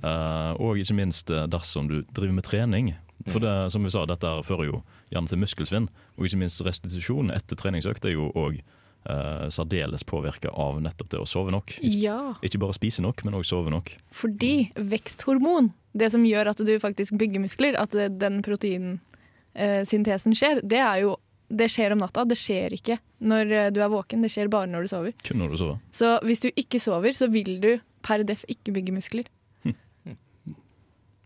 uh, 0.05 0.53
og 0.63 0.77
ikke 0.79 0.95
minst 1.01 1.31
dersom 1.51 1.89
du 1.91 2.01
driver 2.13 2.37
med 2.39 2.47
trening. 2.47 2.93
For 3.27 3.37
Mm. 3.37 3.43
det, 3.45 3.71
som 3.71 3.83
vi 3.83 3.89
sa, 3.93 4.05
dette 4.09 4.25
her 4.25 4.41
fører 4.41 4.65
jo 4.65 4.83
gjerne 5.11 5.31
til 5.31 5.41
muskelsvinn. 5.41 5.89
Og 6.17 6.27
ikke 6.27 6.41
minst 6.41 6.63
restitusjon 6.65 7.33
etter 7.35 7.59
treningsøkt 7.59 8.07
er 8.07 8.15
jo 8.15 8.29
òg 8.39 8.61
uh, 8.61 9.47
særdeles 9.53 10.05
påvirka 10.07 10.51
av 10.53 10.81
nettopp 10.83 11.11
det 11.13 11.21
å 11.21 11.29
sove 11.29 11.53
nok. 11.53 11.75
Ikke, 11.79 11.97
ja, 12.07 12.19
ikke 12.45 12.61
bare 12.63 12.77
spise 12.77 13.03
nok, 13.05 13.23
men 13.27 13.37
òg 13.39 13.47
sove 13.47 13.73
nok. 13.73 13.93
fordi 14.15 14.71
veksthormon, 14.75 15.71
det 15.97 16.11
som 16.13 16.25
gjør 16.25 16.53
at 16.53 16.63
du 16.63 16.73
faktisk 16.79 17.17
bygger 17.19 17.43
muskler, 17.43 17.77
at 17.79 17.95
den 17.95 18.39
proteinsyntesen 18.45 20.37
skjer, 20.37 20.63
det 20.63 20.79
er 20.79 21.03
jo 21.05 21.17
det 21.51 21.67
skjer 21.71 21.95
om 21.95 22.01
natta. 22.01 22.25
Det 22.27 22.37
skjer 22.39 22.75
ikke 22.77 22.97
når 23.27 23.51
eh, 23.51 23.69
du 23.75 23.81
er 23.83 23.91
våken, 23.91 24.23
det 24.23 24.31
skjer 24.33 24.51
bare 24.51 24.69
når 24.71 24.87
du 24.87 24.91
sover. 24.93 25.15
Kun 25.27 25.41
når 25.43 25.53
du 25.53 25.61
sover. 25.61 25.79
Så 25.95 26.13
hvis 26.27 26.43
du 26.43 26.49
ikke 26.49 26.79
sover, 26.79 27.15
så 27.17 27.27
vil 27.31 27.57
du 27.63 27.73
per 28.05 28.23
def 28.27 28.45
ikke 28.51 28.75
bygge 28.79 28.95
muskler. 28.95 29.31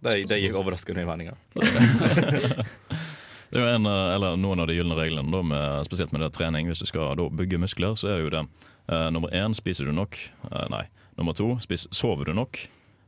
Det, 0.05 0.19
det 0.29 0.37
gikk 0.37 0.53
overraskende 0.59 1.01
i 1.01 1.07
meninger. 1.07 1.37
Det 3.51 3.59
er 3.59 3.65
jo 3.65 3.75
en, 3.79 3.89
eh, 3.89 4.13
eller 4.15 4.37
noen 4.41 4.63
av 4.63 4.69
de 4.69 4.77
gylne 4.77 4.97
reglene, 4.97 5.31
da, 5.31 5.41
med, 5.45 5.85
spesielt 5.87 6.13
med 6.15 6.21
det 6.25 6.33
trening. 6.37 6.69
Hvis 6.71 6.83
du 6.83 6.89
skal 6.89 7.15
da, 7.19 7.29
bygge 7.29 7.61
muskler, 7.61 7.97
så 7.99 8.11
er 8.11 8.17
det 8.17 8.25
jo 8.25 8.33
det 8.37 8.45
eh, 8.45 9.09
nummer 9.13 9.33
én 9.35 9.55
spiser 9.57 9.89
du 9.89 9.95
nok. 9.95 10.17
Eh, 10.51 10.67
nei. 10.73 10.85
Nummer 11.19 11.35
to 11.37 11.55
spis, 11.63 11.87
sover 11.95 12.31
du 12.31 12.35
nok. 12.35 12.59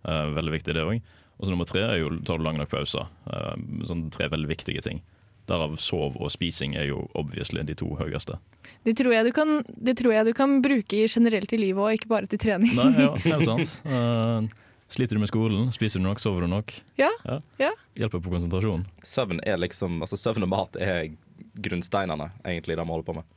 Eh, 0.08 0.26
veldig 0.38 0.54
viktig, 0.60 0.76
det 0.78 0.86
òg. 0.86 1.02
Og 1.38 1.46
så 1.46 1.54
nummer 1.54 1.70
tre 1.70 1.84
er 1.86 2.00
jo 2.02 2.14
tar 2.26 2.40
du 2.40 2.46
lang 2.46 2.58
nok 2.58 2.72
pause. 2.72 3.04
Eh, 3.30 3.54
sånn 3.90 4.08
tre 4.14 4.30
veldig 4.34 4.50
viktige 4.50 4.84
ting. 4.86 5.02
Derav 5.48 5.78
sov 5.80 6.18
og 6.20 6.32
spising 6.34 6.76
er 6.76 6.90
jo 6.90 7.06
obviously 7.16 7.64
de 7.64 7.76
to 7.78 7.94
høyeste. 8.00 8.40
Det 8.84 8.98
tror 9.00 9.14
jeg 9.16 9.30
du 9.30 9.32
kan, 9.36 9.62
det 9.68 9.96
tror 10.00 10.16
jeg 10.16 10.28
du 10.28 10.34
kan 10.36 10.58
bruke 10.64 11.06
generelt 11.08 11.54
i 11.56 11.60
livet 11.62 11.84
og 11.84 12.00
ikke 12.00 12.12
bare 12.12 12.28
til 12.32 12.42
trening. 12.42 12.74
Nei, 12.76 12.90
ja, 13.00 13.12
helt 13.28 13.48
sant. 13.48 13.78
Eh, 13.98 14.50
sliter 14.88 15.18
du 15.18 15.22
med 15.24 15.32
skolen, 15.32 15.72
spiser 15.76 16.00
du 16.00 16.06
nok, 16.08 16.22
sover 16.24 16.46
du 16.46 16.52
nok. 16.52 16.74
Ja, 17.00 17.12
ja. 17.60 17.72
Hjelper 17.98 18.22
på 18.24 18.32
konsentrasjonen. 18.34 18.86
Søvn 19.04 19.42
er 19.44 19.60
liksom, 19.60 20.00
altså 20.06 20.20
søvn 20.20 20.48
og 20.48 20.52
mat 20.54 20.80
er 20.82 21.12
grunnsteinene 21.58 22.32
egentlig 22.46 22.78
de 22.78 22.88
holder 22.88 23.08
på 23.08 23.18
med. 23.18 23.36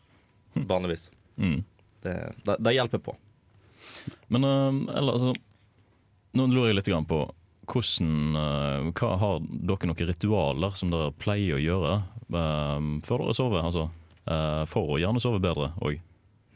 Vanligvis. 0.71 1.11
Mm. 1.37 1.61
Det, 2.03 2.17
det, 2.47 2.57
det 2.59 2.75
hjelper 2.77 3.03
på. 3.11 3.17
Men 4.29 4.45
uh, 4.45 4.97
eller, 4.97 5.17
altså, 5.17 5.35
nå 6.37 6.49
lurer 6.51 6.71
jeg 6.71 6.81
litt 6.81 6.91
på 7.11 7.21
hvordan, 7.71 8.35
uh, 8.35 8.91
hva 8.99 9.15
Har 9.21 9.41
dere 9.47 9.91
noen 9.91 10.09
ritualer 10.11 10.77
som 10.79 10.91
dere 10.93 11.15
pleier 11.19 11.59
å 11.59 11.63
gjøre 11.63 11.97
uh, 12.35 12.79
før 13.07 13.27
dere 13.27 13.37
sover? 13.39 13.67
Altså, 13.67 13.89
eh, 14.31 14.63
for 14.71 14.95
å 14.95 15.01
gjerne 15.01 15.23
sove 15.23 15.41
bedre 15.43 15.73
òg. 15.83 16.01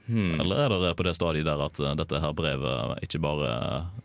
Hmm. 0.04 0.34
Eller 0.42 0.58
er 0.66 0.72
dere 0.74 0.94
på 0.98 1.04
det 1.06 1.14
stadiet 1.16 1.46
der 1.48 1.60
at 1.64 1.78
eh, 1.80 1.94
dette 1.96 2.18
her 2.20 2.32
brevet 2.36 2.98
ikke 3.06 3.20
bare 3.24 3.52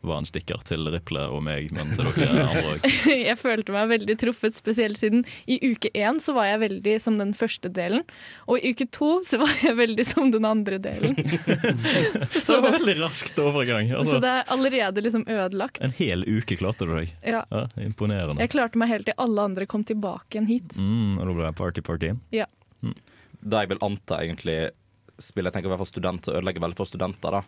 var 0.07 0.21
en 0.21 0.27
stikker 0.29 0.61
til 0.63 0.87
Riple 0.93 1.25
og 1.27 1.41
meg, 1.43 1.73
men 1.75 1.89
til 1.97 2.07
dere 2.15 2.45
andre 2.47 2.61
òg? 2.77 2.85
Jeg 3.29 3.35
følte 3.41 3.75
meg 3.75 3.89
veldig 3.91 4.15
truffet, 4.21 4.55
spesielt 4.55 4.99
siden 5.01 5.25
i 5.51 5.57
uke 5.73 5.91
én 5.99 6.21
så 6.23 6.31
var 6.37 6.47
jeg 6.47 6.61
veldig 6.63 6.93
som 7.03 7.17
den 7.19 7.33
første 7.35 7.67
delen, 7.75 8.05
og 8.47 8.63
i 8.63 8.71
uke 8.71 8.87
to 8.95 9.09
så 9.27 9.41
var 9.41 9.51
jeg 9.65 9.75
veldig 9.81 10.05
som 10.07 10.31
den 10.31 10.47
andre 10.47 10.79
delen. 10.79 11.17
Så 12.31 12.55
det 12.55 12.61
var 12.63 12.77
veldig 12.77 12.95
raskt 13.01 13.39
overgang. 13.43 13.89
så 13.91 13.99
Altså, 13.99 14.19
det 14.23 14.31
er 14.37 14.43
allerede 14.55 15.03
liksom 15.03 15.25
ødelagt. 15.27 15.81
en 15.83 15.93
hel 15.99 16.23
uke 16.27 16.55
klarte 16.59 16.87
du 16.87 16.95
deg. 16.95 17.11
Ja. 17.27 17.43
Ja, 17.51 17.65
imponerende. 17.83 18.39
Jeg 18.43 18.53
klarte 18.55 18.79
meg 18.79 18.89
helt 18.93 19.07
til 19.09 19.17
alle 19.19 19.45
andre 19.51 19.67
kom 19.69 19.83
tilbake 19.83 20.37
igjen 20.37 20.47
hit. 20.49 20.77
Mm, 20.79 21.17
og 21.19 21.25
da 21.27 21.35
ble 21.35 21.45
det 21.49 21.55
party-party. 21.59 22.13
Ja 22.35 22.47
Det 23.39 23.59
jeg 23.63 23.69
vil 23.71 23.79
anta 23.85 24.17
egentlig 24.23 24.57
spiller, 25.21 25.49
jeg 25.51 25.59
tenker 25.59 25.69
i 25.69 25.73
hvert 25.75 25.83
fall 25.83 25.93
student, 25.93 26.29
ødelegger 26.31 26.63
veldig 26.65 26.77
for 26.79 26.89
studenter. 26.89 27.31
da. 27.39 27.43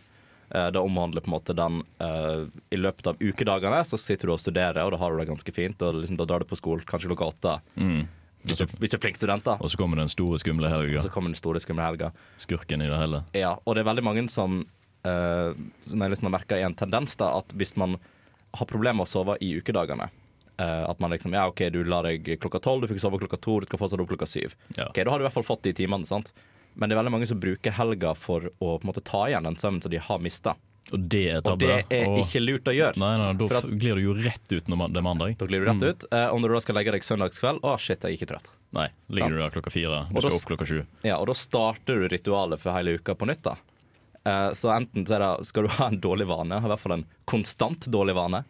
Eh, 0.54 0.70
Det 0.72 0.80
omhandler 0.82 1.22
på 1.24 1.32
en 1.32 1.36
måte 1.38 1.56
den 1.56 1.82
uh, 2.04 2.48
I 2.72 2.78
løpet 2.80 3.08
av 3.08 3.22
ukedagene 3.22 3.84
så 3.88 3.98
sitter 4.00 4.28
du 4.28 4.34
og 4.36 4.40
studerer, 4.44 4.84
og 4.84 4.92
da 4.92 4.98
har 4.98 5.12
du 5.12 5.22
det 5.22 5.30
ganske 5.30 5.54
fint. 5.56 5.82
Og 5.82 6.02
liksom, 6.02 6.18
da 6.20 6.26
drar 6.28 6.44
du 6.44 6.50
på 6.50 6.60
skolen 6.60 6.84
kanskje 6.88 7.12
klokka 7.12 7.30
åtte. 7.32 7.54
Mm. 7.76 8.08
Hvis 8.44 8.58
du, 8.58 8.66
hvis 8.82 8.90
du 8.92 8.98
er 8.98 9.02
flink 9.04 9.20
student, 9.20 9.46
da. 9.46 9.54
Og 9.62 9.70
så 9.70 9.78
kommer 9.78 10.00
den 10.02 10.10
store, 10.10 10.40
skumle 10.42 10.70
helga. 10.72 10.98
Og 10.98 11.06
så 11.06 11.12
kommer 11.14 11.30
den 11.30 11.38
store, 11.38 11.62
skumle 11.62 11.86
helga. 11.86 12.10
Skurken 12.42 12.82
i 12.82 12.90
det 12.90 12.98
hele. 12.98 13.24
Ja, 13.38 13.54
og 13.64 13.76
det 13.78 13.84
er 13.84 13.90
veldig 13.92 14.04
mange 14.08 14.24
som 14.34 14.64
uh, 15.06 15.52
Som 15.86 16.02
jeg 16.02 16.14
liksom 16.14 16.28
har 16.32 16.36
merka 16.40 16.58
er 16.58 16.66
en 16.66 16.76
tendens, 16.78 17.14
da, 17.22 17.36
at 17.38 17.54
hvis 17.54 17.76
man 17.78 18.00
har 18.58 18.68
problemer 18.68 18.98
med 19.00 19.08
å 19.08 19.12
sove 19.12 19.38
i 19.40 19.54
ukedagene 19.62 20.10
uh, 20.60 20.84
At 20.90 21.00
man 21.00 21.14
liksom 21.14 21.32
Ja, 21.38 21.46
OK, 21.48 21.62
du 21.72 21.84
la 21.88 22.02
deg 22.04 22.28
klokka 22.42 22.60
tolv, 22.60 22.84
du 22.84 22.92
fikk 22.92 23.00
sove 23.06 23.22
klokka 23.22 23.40
to, 23.40 23.60
du 23.62 23.70
skal 23.70 23.80
fortsatt 23.80 24.02
opp 24.04 24.10
klokka 24.12 24.28
syv. 24.28 24.58
Ja. 24.76 24.90
Ok, 24.90 25.00
Da 25.06 25.14
har 25.14 25.22
du 25.22 25.24
i 25.24 25.28
hvert 25.30 25.38
fall 25.38 25.48
fått 25.48 25.64
de 25.70 25.74
timene, 25.78 26.10
sant? 26.10 26.34
Men 26.76 26.90
det 26.90 26.96
er 26.96 27.02
veldig 27.02 27.12
mange 27.18 27.28
som 27.30 27.40
bruker 27.42 27.72
helga 27.78 28.14
for 28.16 28.50
å 28.60 28.76
på 28.80 28.84
en 28.86 28.90
måte 28.92 29.04
ta 29.04 29.26
igjen 29.30 29.44
den 29.50 29.56
søvnen 29.60 29.82
som 29.84 29.92
de 29.92 30.00
har 30.02 30.20
mista. 30.24 30.56
Og 30.92 31.00
det 31.08 31.20
er 31.32 31.42
Og 31.46 31.60
det 31.62 31.86
er 31.94 32.08
og... 32.10 32.18
ikke 32.24 32.42
lurt 32.42 32.68
å 32.68 32.74
gjøre. 32.76 32.98
Nei, 33.00 33.12
nei, 33.22 33.28
da 33.40 33.46
at- 33.60 33.68
glir 33.80 33.96
du 33.96 34.02
jo 34.02 34.14
rett 34.18 34.52
ut 34.52 34.68
når 34.72 34.90
det 34.92 35.00
er 35.00 35.06
mandag. 35.06 35.36
Da 35.40 35.46
glir 35.48 35.62
du 35.64 35.68
rett 35.70 35.84
ut. 35.84 36.06
Eh, 36.12 36.28
og 36.34 36.42
når 36.42 36.50
du 36.52 36.56
da 36.58 36.62
skal 36.66 36.76
legge 36.80 36.92
deg 36.96 37.06
søndagskveld, 37.06 37.62
å 37.64 37.76
shit, 37.80 38.02
jeg 38.02 38.10
er 38.12 38.18
ikke 38.18 38.30
trøtt. 38.34 38.50
Nei, 38.76 38.88
ligger 39.14 39.36
du 39.36 39.42
der 39.44 39.54
klokka 39.54 39.72
fire, 39.72 40.02
du 40.10 40.16
Og 40.18 40.24
skal 40.26 40.32
da... 40.34 40.40
opp 40.42 40.48
klokka 40.50 40.68
sju. 40.68 40.80
Ja, 41.08 41.20
Og 41.22 41.28
da 41.32 41.36
starter 41.38 42.02
du 42.02 42.08
ritualet 42.12 42.60
for 42.60 42.76
hele 42.76 42.98
uka 43.00 43.16
på 43.16 43.28
nytt. 43.30 43.44
da 43.48 43.56
Eh, 44.26 44.52
Så 44.54 44.70
enten 44.70 45.06
så 45.08 45.16
er 45.18 45.24
det, 45.24 45.46
skal 45.50 45.64
du 45.66 45.70
ha 45.78 45.88
en 45.90 46.02
dårlig 46.02 46.28
vane, 46.30 46.58
i 46.60 46.68
hvert 46.70 46.80
fall 46.82 46.94
en 47.00 47.06
konstant 47.26 47.88
dårlig 47.90 48.14
vane. 48.18 48.44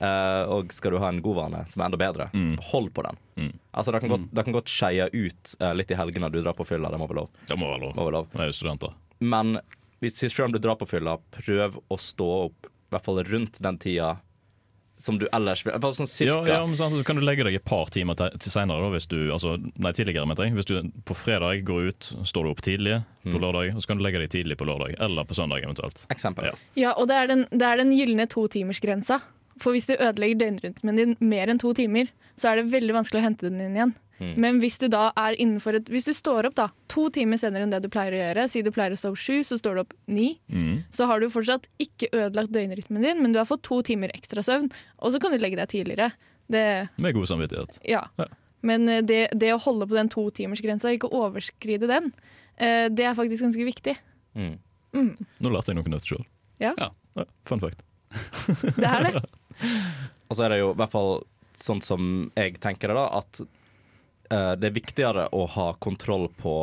Eh, 0.00 0.42
og 0.52 0.72
skal 0.72 0.92
du 0.92 0.98
ha 0.98 1.08
en 1.12 1.22
god 1.24 1.36
vane 1.40 1.62
som 1.68 1.82
er 1.82 1.86
enda 1.90 2.00
bedre, 2.00 2.28
hold 2.72 2.90
på 2.96 3.02
den. 3.06 3.16
Mm. 3.36 3.52
Altså 3.76 3.92
Det 3.92 4.00
kan 4.00 4.10
godt, 4.16 4.28
det 4.34 4.44
kan 4.44 4.52
godt 4.56 4.68
skeie 4.72 5.08
ut 5.12 5.56
uh, 5.60 5.72
litt 5.76 5.90
i 5.90 5.98
helgene 5.98 6.30
du 6.32 6.40
drar 6.42 6.54
på 6.56 6.64
fylla, 6.66 6.90
det 6.90 6.98
må 7.00 7.06
være 7.08 7.22
lov. 7.22 7.28
Det 7.48 7.58
må 7.58 7.66
være 7.72 7.80
lov. 7.86 7.96
Må 7.96 8.04
være 8.08 8.16
lov. 8.20 8.28
Jeg 8.32 8.40
er 8.46 8.52
jo 8.52 8.58
studenter. 8.60 8.94
Men 9.20 9.58
hvis 10.00 10.18
selv 10.20 10.46
om 10.48 10.52
du 10.52 10.58
drar 10.60 10.76
på 10.76 10.86
fylla, 10.88 11.18
prøv 11.32 11.80
å 11.88 11.96
stå 12.00 12.30
opp 12.46 12.66
i 12.68 12.94
hvert 12.94 13.04
fall 13.04 13.22
rundt 13.24 13.58
den 13.64 13.78
tida 13.82 14.16
som 14.96 15.18
du 15.20 15.26
ellers 15.36 15.60
vil. 15.66 15.74
Bare 15.76 15.92
sånn 15.92 16.06
Ja, 16.08 16.40
cirka. 16.40 16.46
ja, 16.48 16.60
men 16.64 16.76
sant, 16.80 16.94
så 16.96 17.04
kan 17.04 17.18
du 17.18 17.22
legge 17.26 17.44
deg 17.44 17.54
et 17.58 17.64
par 17.68 17.90
timer 17.92 18.16
til, 18.16 18.30
da, 18.32 18.76
hvis 18.94 19.06
du, 19.10 19.30
altså, 19.30 19.58
nei, 19.76 19.92
tidligere. 19.92 20.24
mener 20.24 20.46
jeg. 20.46 20.54
Hvis 20.56 20.64
du 20.70 20.90
på 21.04 21.12
fredag 21.14 21.64
går 21.68 21.90
ut, 21.90 22.08
står 22.24 22.44
du 22.44 22.50
opp 22.50 22.62
tidlig 22.64 23.02
Mm. 23.26 23.32
på 23.34 23.40
lørdag, 23.42 23.74
og 23.74 23.82
så 23.82 23.88
kan 23.88 23.98
du 23.98 24.04
legge 24.04 24.20
deg 24.22 24.30
tidlig 24.30 24.56
på 24.56 24.64
lørdag, 24.64 24.94
eller 25.02 25.24
på 25.24 25.34
søndag 25.34 25.60
eventuelt. 25.66 26.06
Eksempel. 26.08 26.46
Ja, 26.76 26.92
og 26.96 27.08
det 27.08 27.16
er 27.16 27.26
den, 27.26 27.42
det 27.50 27.62
er 27.66 27.76
den 27.76 27.90
gylne 27.90 28.24
totimersgrensa. 28.30 29.20
For 29.62 29.72
hvis 29.72 29.86
du 29.88 29.94
ødelegger 29.96 30.38
døgnrytmen 30.44 30.96
din 31.00 31.16
mer 31.20 31.48
enn 31.48 31.58
to 31.62 31.72
timer, 31.76 32.10
så 32.36 32.50
er 32.50 32.60
det 32.60 32.70
veldig 32.74 32.92
vanskelig 32.98 33.22
å 33.22 33.24
hente 33.24 33.48
den 33.48 33.60
inn 33.64 33.76
igjen. 33.78 33.94
Mm. 34.20 34.34
Men 34.40 34.58
hvis 34.62 34.78
du 34.80 34.86
da 34.88 35.10
er 35.20 35.34
innenfor 35.36 35.76
et 35.76 35.88
Hvis 35.92 36.06
du 36.08 36.12
står 36.16 36.46
opp 36.48 36.54
da 36.56 36.70
to 36.88 37.10
timer 37.12 37.36
senere 37.36 37.66
enn 37.66 37.72
det 37.74 37.82
du 37.84 37.88
pleier 37.92 38.14
å 38.16 38.20
gjøre, 38.22 38.46
si 38.48 38.62
du 38.64 38.70
pleier 38.72 38.94
å 38.94 38.96
stå 38.96 39.10
opp 39.12 39.18
sju, 39.20 39.42
så 39.44 39.58
står 39.60 39.74
du 39.76 39.80
opp 39.82 39.92
ni, 40.08 40.38
Mm. 40.48 40.84
så 40.90 41.04
har 41.06 41.20
du 41.20 41.28
fortsatt 41.28 41.68
ikke 41.78 42.08
ødelagt 42.12 42.52
døgnrytmen 42.52 43.02
din, 43.04 43.20
men 43.22 43.32
du 43.32 43.38
har 43.38 43.44
fått 43.44 43.62
to 43.62 43.82
timer 43.82 44.08
ekstra 44.16 44.40
søvn, 44.42 44.70
og 45.00 45.12
så 45.12 45.20
kan 45.20 45.32
du 45.32 45.38
legge 45.38 45.56
deg 45.60 45.68
tidligere. 45.68 46.12
Det, 46.48 46.88
Med 46.98 47.12
god 47.14 47.26
samvittighet. 47.28 47.78
ja. 47.84 48.06
Ja. 48.18 48.26
Men 48.62 48.88
eh, 48.88 49.02
det, 49.02 49.28
det 49.36 49.52
å 49.52 49.58
holde 49.60 49.86
på 49.86 49.94
den 49.94 50.08
totimersgrensa, 50.08 50.90
ikke 50.96 51.12
overskride 51.12 51.86
den, 51.86 52.12
eh, 52.56 52.88
det 52.88 53.04
er 53.04 53.14
faktisk 53.14 53.42
ganske 53.44 53.64
viktig. 53.68 53.96
Mm. 54.34 54.56
Nå 55.40 55.50
lærte 55.52 55.74
jeg 55.74 55.76
noe 55.76 55.92
nytt 55.92 56.08
sjøl. 56.08 56.24
Ja. 56.58 56.72
fun 57.44 57.60
fact. 57.60 57.82
Det 58.80 58.84
er 58.88 59.10
det. 59.10 59.22
Og 60.28 60.36
så 60.36 60.44
er 60.46 60.54
det 60.54 60.58
jo 60.60 60.72
i 60.72 60.78
hvert 60.80 60.92
fall 60.92 61.12
sånn 61.56 61.80
som 61.82 62.30
jeg 62.36 62.58
tenker 62.60 62.88
det, 62.92 62.96
da, 62.98 63.06
at 63.22 63.40
uh, 64.32 64.54
det 64.60 64.68
er 64.70 64.74
viktigere 64.76 65.28
å 65.32 65.46
ha 65.54 65.70
kontroll 65.80 66.28
på 66.36 66.58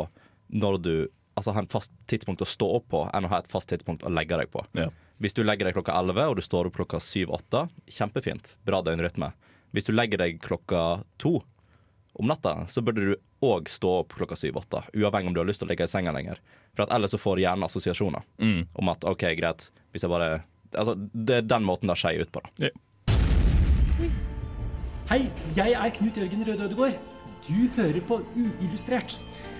når 0.54 0.80
du 0.84 0.94
Altså 1.34 1.50
ha 1.50 1.58
en 1.58 1.66
fast 1.66 1.90
tidspunkt 2.06 2.44
å 2.44 2.46
stå 2.46 2.66
opp 2.76 2.84
på, 2.92 2.98
enn 3.10 3.24
å 3.26 3.28
ha 3.32 3.40
et 3.42 3.48
fast 3.50 3.66
tidspunkt 3.66 4.04
å 4.06 4.10
legge 4.14 4.36
deg 4.38 4.52
på. 4.52 4.60
Ja. 4.78 4.84
Hvis 5.18 5.34
du 5.34 5.40
legger 5.42 5.66
deg 5.66 5.74
klokka 5.74 5.96
11 5.98 6.28
og 6.30 6.36
du 6.38 6.42
står 6.46 6.68
opp 6.68 6.76
klokka 6.76 7.00
7-8, 7.02 7.64
kjempefint. 7.90 8.52
Bra 8.62 8.78
døgnrytme. 8.86 9.32
Hvis 9.74 9.88
du 9.88 9.92
legger 9.96 10.22
deg 10.22 10.38
klokka 10.44 11.02
2 11.18 11.32
om 12.22 12.30
natta, 12.30 12.52
så 12.70 12.84
burde 12.86 13.08
du 13.08 13.16
òg 13.42 13.66
stå 13.66 13.90
opp 14.04 14.14
klokka 14.14 14.38
7-8, 14.38 14.84
uavhengig 14.94 15.32
om 15.32 15.34
du 15.34 15.40
har 15.42 15.48
lyst 15.50 15.58
til 15.64 15.66
å 15.66 15.72
ligge 15.72 15.88
i 15.88 15.90
senga 15.90 16.14
lenger. 16.14 16.38
For 16.78 16.86
ellers 16.86 17.16
så 17.16 17.18
får 17.18 17.42
hjernen 17.42 17.66
assosiasjoner 17.66 18.22
Mm. 18.38 18.68
om 18.70 18.88
at 18.94 19.02
OK, 19.10 19.26
greit, 19.34 19.72
hvis 19.90 20.06
jeg 20.06 20.14
bare 20.14 20.44
Altså, 20.78 20.96
det 20.98 21.36
er 21.40 21.46
den 21.48 21.66
måten 21.66 21.90
det 21.90 21.98
skeier 22.00 22.24
ut 22.24 22.32
på, 22.34 22.42
da. 22.44 22.70
Hei, 25.10 25.20
jeg 25.56 25.74
er 25.76 25.92
Knut 25.98 26.16
Jørgen 26.16 26.46
Røde 26.48 26.64
Ødegård. 26.64 26.98
Du 27.44 27.68
hører 27.76 28.00
på 28.08 28.22
Uillustrert, 28.32 29.18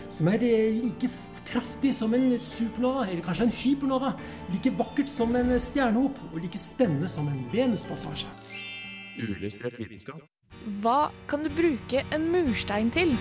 som 0.09 0.31
er 0.33 0.41
eh, 0.47 0.79
like 0.81 1.11
kraftig 1.45 1.93
som 1.95 2.15
en 2.17 2.31
supernova, 2.41 3.05
eller 3.11 3.23
kanskje 3.27 3.49
en 3.51 3.53
hypernova. 3.53 4.15
Like 4.53 4.73
vakkert 4.79 5.13
som 5.13 5.37
en 5.37 5.53
stjernehop, 5.61 6.17
og 6.33 6.41
like 6.41 6.59
spennende 6.59 7.11
som 7.13 7.29
en 7.29 7.45
Venuspassasje. 7.53 8.31
Hva 10.81 10.99
kan 11.29 11.45
du 11.45 11.53
bruke 11.53 12.05
en 12.15 12.29
murstein 12.33 12.91
til? 12.95 13.13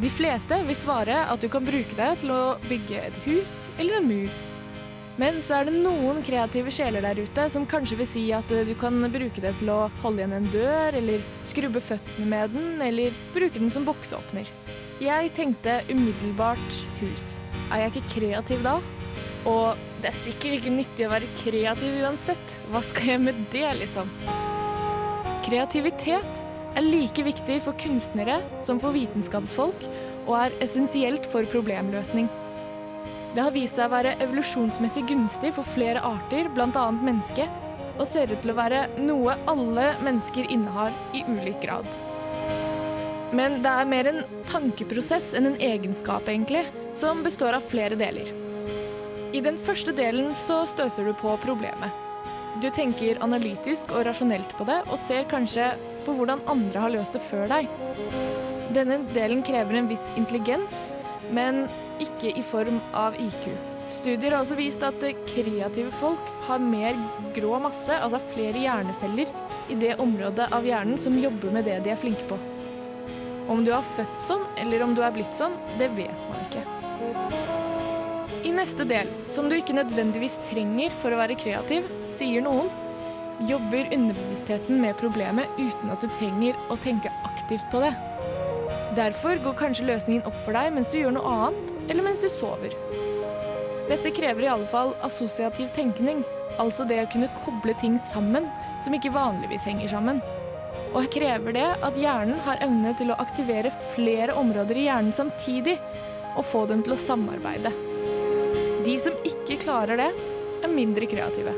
De 0.00 0.08
fleste 0.16 0.56
vil 0.64 0.78
svare 0.80 1.18
at 1.28 1.42
du 1.42 1.50
kan 1.52 1.66
bruke 1.66 1.96
det 1.98 2.12
til 2.22 2.32
å 2.32 2.44
bygge 2.64 3.02
et 3.10 3.20
hus 3.26 3.66
eller 3.76 4.00
en 4.00 4.08
mur. 4.08 4.38
Men 5.20 5.42
så 5.44 5.58
er 5.58 5.68
det 5.68 5.80
noen 5.82 6.22
kreative 6.24 6.72
sjeler 6.72 7.04
der 7.04 7.18
ute 7.20 7.44
som 7.52 7.66
kanskje 7.68 7.98
vil 7.98 8.08
si 8.08 8.22
at 8.32 8.48
du 8.48 8.70
kan 8.80 8.96
bruke 9.12 9.42
det 9.42 9.52
til 9.58 9.68
å 9.72 9.90
holde 10.00 10.22
igjen 10.22 10.36
en 10.38 10.48
dør, 10.52 10.96
eller 10.96 11.24
skrubbe 11.44 11.82
føttene 11.84 12.28
med 12.30 12.54
den, 12.54 12.78
eller 12.86 13.18
bruke 13.34 13.60
den 13.60 13.72
som 13.74 13.84
bokseåpner. 13.84 14.48
Jeg 15.00 15.32
tenkte 15.36 15.80
umiddelbart 15.90 16.80
hus. 17.02 17.26
Er 17.68 17.84
jeg 17.84 17.94
ikke 17.94 18.14
kreativ 18.14 18.64
da? 18.64 18.78
Og 19.48 19.76
det 20.00 20.10
er 20.10 20.20
sikkert 20.22 20.56
ikke 20.58 20.74
nyttig 20.78 21.06
å 21.06 21.12
være 21.12 21.32
kreativ 21.42 22.00
uansett. 22.00 22.58
Hva 22.72 22.82
skal 22.88 23.14
jeg 23.14 23.24
med 23.28 23.46
det, 23.52 23.66
liksom? 23.80 24.08
Kreativitet 25.44 26.44
er 26.76 26.86
like 26.86 27.24
viktig 27.26 27.60
for 27.64 27.76
kunstnere 27.80 28.40
som 28.64 28.80
for 28.80 28.96
vitenskapsfolk, 28.96 29.84
og 30.26 30.36
er 30.46 30.60
essensielt 30.64 31.28
for 31.32 31.48
problemløsning. 31.52 32.28
Det 33.34 33.42
har 33.44 33.54
vist 33.54 33.76
seg 33.78 33.86
å 33.86 33.94
være 33.94 34.16
evolusjonsmessig 34.24 35.04
gunstig 35.06 35.52
for 35.54 35.68
flere 35.76 36.02
arter, 36.02 36.48
bl.a. 36.50 36.86
mennesket, 36.90 37.66
og 38.00 38.08
ser 38.10 38.32
ut 38.32 38.40
til 38.42 38.50
å 38.50 38.58
være 38.58 38.86
noe 38.98 39.36
alle 39.50 39.92
mennesker 40.02 40.48
innehar 40.50 40.94
i 41.14 41.22
ulik 41.28 41.60
grad. 41.62 41.86
Men 43.30 43.60
det 43.62 43.70
er 43.70 43.86
mer 43.86 44.08
en 44.10 44.22
tankeprosess 44.50 45.34
enn 45.38 45.46
en 45.52 45.58
egenskap, 45.62 46.26
egentlig, 46.26 46.64
som 46.98 47.22
består 47.22 47.54
av 47.54 47.66
flere 47.70 47.98
deler. 47.98 48.32
I 49.30 49.42
den 49.44 49.60
første 49.62 49.94
delen 49.94 50.32
så 50.34 50.64
støter 50.66 51.06
du 51.06 51.12
på 51.14 51.36
problemet. 51.44 52.06
Du 52.58 52.66
tenker 52.74 53.20
analytisk 53.22 53.92
og 53.94 54.08
rasjonelt 54.08 54.56
på 54.58 54.66
det, 54.66 54.80
og 54.90 54.98
ser 55.06 55.28
kanskje 55.30 55.68
på 56.02 56.16
hvordan 56.18 56.42
andre 56.50 56.82
har 56.82 56.94
løst 56.96 57.14
det 57.14 57.22
før 57.28 57.46
deg. 57.52 57.70
Denne 58.74 58.98
delen 59.14 59.44
krever 59.46 59.78
en 59.78 59.90
viss 59.90 60.10
intelligens, 60.18 60.74
men 61.30 61.68
ikke 62.02 62.32
i 62.36 62.42
form 62.44 62.80
av 62.96 63.18
IQ. 63.20 63.50
Studier 63.90 64.34
har 64.34 64.44
også 64.44 64.58
vist 64.58 64.82
at 64.86 65.02
kreative 65.26 65.90
folk 65.98 66.28
har 66.46 66.62
mer 66.62 66.98
grå 67.34 67.58
masse, 67.62 67.90
altså 67.90 68.20
flere 68.30 68.62
hjerneceller, 68.62 69.30
i 69.70 69.78
det 69.78 69.96
området 70.02 70.48
av 70.54 70.66
hjernen 70.66 70.98
som 70.98 71.18
jobber 71.18 71.54
med 71.54 71.66
det 71.66 71.80
de 71.84 71.92
er 71.92 71.98
flinke 72.00 72.26
på. 72.30 72.38
Om 73.50 73.64
du 73.66 73.72
har 73.74 73.86
født 73.96 74.20
sånn, 74.22 74.44
eller 74.62 74.84
om 74.86 74.94
du 74.94 75.02
er 75.02 75.14
blitt 75.14 75.34
sånn, 75.38 75.56
det 75.78 75.90
vet 75.96 76.28
man 76.30 76.44
ikke. 76.46 76.62
I 78.46 78.52
neste 78.54 78.86
del, 78.88 79.10
som 79.28 79.50
du 79.50 79.56
ikke 79.58 79.76
nødvendigvis 79.76 80.38
trenger 80.48 80.94
for 81.02 81.12
å 81.12 81.18
være 81.20 81.38
kreativ, 81.38 81.88
sier 82.14 82.44
noen, 82.46 82.70
jobber 83.48 83.88
underbevisstheten 83.94 84.80
med 84.82 84.98
problemet 85.00 85.48
uten 85.58 85.92
at 85.92 86.02
du 86.04 86.08
trenger 86.18 86.58
å 86.70 86.76
tenke 86.84 87.12
aktivt 87.26 87.66
på 87.72 87.82
det. 87.82 87.92
Derfor 88.96 89.40
går 89.42 89.58
kanskje 89.58 89.86
løsningen 89.88 90.26
opp 90.28 90.36
for 90.44 90.56
deg 90.56 90.74
mens 90.76 90.90
du 90.92 90.98
gjør 91.00 91.14
noe 91.16 91.34
annet, 91.34 91.79
eller 91.90 92.06
mens 92.06 92.22
du 92.22 92.28
sover. 92.30 92.74
Dette 93.90 94.12
krever 94.14 94.46
i 94.46 94.50
alle 94.52 94.66
fall 94.70 94.92
assosiativ 95.02 95.72
tenkning, 95.74 96.22
altså 96.62 96.86
det 96.86 97.00
å 97.02 97.08
kunne 97.10 97.30
koble 97.42 97.74
ting 97.80 97.96
sammen 97.98 98.46
som 98.84 98.94
ikke 98.94 99.10
vanligvis 99.14 99.66
henger 99.66 99.90
sammen. 99.90 100.20
Og 100.94 101.10
krever 101.10 101.54
det 101.56 101.66
at 101.82 101.98
hjernen 101.98 102.38
har 102.46 102.62
evne 102.62 102.94
til 102.98 103.10
å 103.10 103.18
aktivere 103.22 103.72
flere 103.96 104.36
områder 104.38 104.78
i 104.78 104.86
hjernen 104.86 105.14
samtidig, 105.14 105.76
og 106.38 106.46
få 106.46 106.62
dem 106.70 106.84
til 106.86 106.94
å 106.94 107.00
samarbeide. 107.00 107.72
De 108.86 108.94
som 109.02 109.16
ikke 109.26 109.58
klarer 109.64 109.98
det, 109.98 110.10
er 110.62 110.70
mindre 110.70 111.08
kreative. 111.10 111.56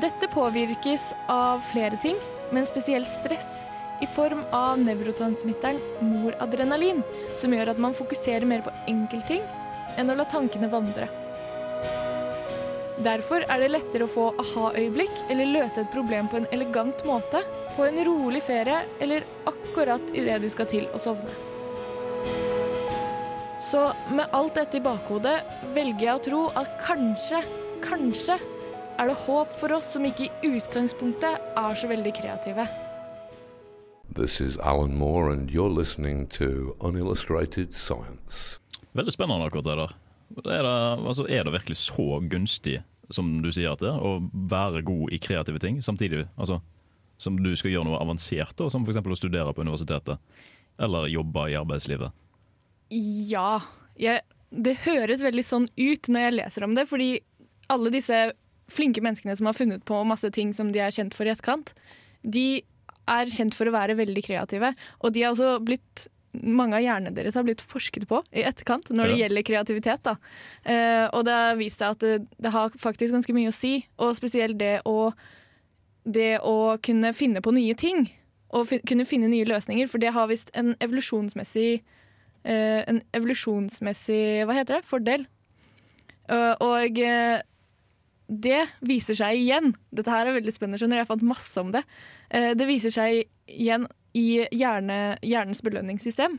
Dette 0.00 0.28
påvirkes 0.32 1.10
av 1.32 1.64
flere 1.72 1.96
ting, 2.00 2.20
men 2.52 2.68
spesielt 2.68 3.08
stress, 3.08 3.62
i 4.00 4.08
form 4.08 4.44
av 4.56 4.78
nevrotransmitteren 4.80 5.80
noradrenalin, 6.00 7.02
som 7.40 7.54
gjør 7.54 7.74
at 7.74 7.80
man 7.82 7.96
fokuserer 7.96 8.46
mer 8.48 8.64
på 8.64 8.72
enkeltting 8.90 9.42
enn 9.98 10.12
å 10.12 10.16
la 10.16 10.26
tankene 10.28 10.70
vandre. 10.72 11.08
Derfor 13.00 13.46
er 13.48 13.62
det 13.62 13.70
lettere 13.70 14.04
å 14.04 14.12
få 14.12 14.26
aha-øyeblikk 14.42 15.22
eller 15.32 15.48
løse 15.48 15.80
et 15.80 15.92
problem 15.92 16.28
på 16.28 16.36
en 16.40 16.48
elegant 16.52 17.00
måte, 17.08 17.40
på 17.76 17.86
en 17.86 18.00
rolig 18.04 18.42
ferie 18.44 18.82
eller 19.00 19.24
akkurat 19.48 20.12
idet 20.12 20.42
du 20.42 20.50
skal 20.52 20.68
til 20.68 20.84
å 20.92 21.00
sovne. 21.00 21.32
Så 23.70 23.86
med 24.10 24.28
alt 24.36 24.56
dette 24.58 24.80
i 24.80 24.84
bakhodet 24.84 25.38
velger 25.72 26.06
jeg 26.08 26.18
å 26.18 26.24
tro 26.26 26.42
at 26.58 26.76
kanskje, 26.82 27.40
kanskje 27.84 28.36
er 29.00 29.08
det 29.08 29.18
håp 29.24 29.52
for 29.60 29.78
oss 29.78 29.92
som 29.94 30.04
ikke 30.04 30.28
i 30.28 30.52
utgangspunktet 30.58 31.56
er 31.56 31.78
så 31.78 31.88
veldig 31.88 32.12
kreative. 32.20 32.68
This 34.14 34.40
is 34.40 34.58
Alan 34.58 34.98
Moore, 34.98 35.32
and 35.32 35.50
you're 35.50 35.70
listening 35.70 36.26
to 36.26 36.76
Unillustrated 36.80 37.74
Science. 37.74 38.58
Veldig 38.92 39.12
spennende 39.12 39.46
akkurat 39.46 39.64
det 39.64 39.76
der. 39.76 39.92
Er 40.50 40.62
det, 40.62 41.06
altså, 41.06 41.26
er 41.28 41.44
det 41.44 41.52
virkelig 41.52 41.76
så 41.76 42.20
gunstig 42.20 42.82
som 43.10 43.42
du 43.42 43.52
sier 43.54 43.72
at 43.72 43.82
det 43.82 43.90
er, 43.90 44.02
å 44.02 44.18
være 44.50 44.82
god 44.86 45.14
i 45.14 45.18
kreative 45.22 45.62
ting 45.62 45.78
samtidig? 45.82 46.24
Altså, 46.36 46.58
som 47.22 47.38
du 47.38 47.52
skal 47.54 47.70
gjøre 47.70 47.86
noe 47.86 48.00
avansert, 48.02 48.56
da, 48.58 48.66
som 48.70 48.82
f.eks. 48.82 48.98
å 48.98 49.18
studere 49.18 49.54
på 49.54 49.62
universitetet? 49.62 50.18
Eller 50.80 51.10
jobbe 51.12 51.46
i 51.52 51.58
arbeidslivet? 51.60 52.10
Ja. 52.90 53.60
Jeg, 54.00 54.24
det 54.50 54.74
høres 54.88 55.22
veldig 55.22 55.46
sånn 55.46 55.68
ut 55.76 56.10
når 56.10 56.26
jeg 56.26 56.38
leser 56.40 56.66
om 56.66 56.74
det, 56.74 56.88
fordi 56.90 57.12
alle 57.70 57.94
disse 57.94 58.24
flinke 58.70 59.02
menneskene 59.06 59.38
som 59.38 59.46
har 59.46 59.58
funnet 59.58 59.86
på 59.86 60.02
masse 60.06 60.30
ting 60.34 60.50
som 60.56 60.74
de 60.74 60.82
er 60.82 60.94
kjent 60.94 61.14
for 61.14 61.28
i 61.28 61.34
etterkant, 61.34 61.74
de 62.22 62.62
er 63.08 63.30
kjent 63.32 63.54
for 63.56 63.66
å 63.66 63.74
være 63.74 63.96
veldig 63.98 64.22
kreative. 64.26 64.74
Og 65.00 65.12
de 65.12 65.22
har 65.22 65.32
også 65.32 65.58
blitt 65.64 66.08
mange 66.32 66.76
av 66.78 66.82
hjernene 66.84 67.10
deres 67.14 67.34
har 67.34 67.42
blitt 67.42 67.62
forsket 67.66 68.04
på 68.06 68.20
i 68.30 68.44
etterkant 68.46 68.86
når 68.94 69.08
det 69.10 69.16
Ja. 69.18 69.26
gjelder 69.26 69.42
kreativitet. 69.42 70.02
Da. 70.02 70.16
Eh, 70.64 71.08
og 71.12 71.24
det 71.24 71.32
har 71.32 71.56
vist 71.56 71.78
seg 71.78 71.90
at 71.90 71.98
det, 71.98 72.28
det 72.38 72.52
har 72.52 72.70
faktisk 72.70 73.12
ganske 73.12 73.34
mye 73.34 73.50
å 73.50 73.56
si, 73.56 73.84
og 73.98 74.14
spesielt 74.14 74.58
det 74.58 74.82
å, 74.86 75.12
det 76.06 76.38
å 76.40 76.78
kunne 76.82 77.12
finne 77.12 77.42
på 77.42 77.52
nye 77.52 77.74
ting. 77.74 78.08
Og 78.52 78.66
fin 78.66 78.80
kunne 78.86 79.06
finne 79.06 79.28
nye 79.30 79.44
løsninger, 79.46 79.88
for 79.88 79.98
det 79.98 80.12
har 80.14 80.26
visst 80.30 80.50
en 80.54 80.74
evolusjonsmessig 80.80 81.82
eh, 82.44 82.82
en 82.86 83.02
evolusjonsmessig 83.14 84.46
hva 84.46 84.54
heter 84.54 84.80
det, 84.80 84.86
fordel. 84.88 85.26
Uh, 86.30 86.54
og 86.62 86.98
eh, 87.02 87.40
det 88.30 88.62
viser 88.86 89.16
seg 89.18 89.40
igjen 89.40 89.72
Dette 89.90 90.12
her 90.12 90.28
er 90.28 90.36
veldig 90.36 90.52
spennende, 90.54 90.78
skjønner. 90.78 91.02
Jeg 91.02 91.08
fant 91.08 91.26
masse 91.26 91.62
om 91.62 91.72
det. 91.74 91.82
Eh, 92.30 92.52
det 92.54 92.68
viser 92.68 92.94
seg 92.94 93.24
igjen 93.50 93.88
i 94.14 94.44
hjerne, 94.54 95.18
hjernens 95.26 95.62
belønningssystem. 95.66 96.38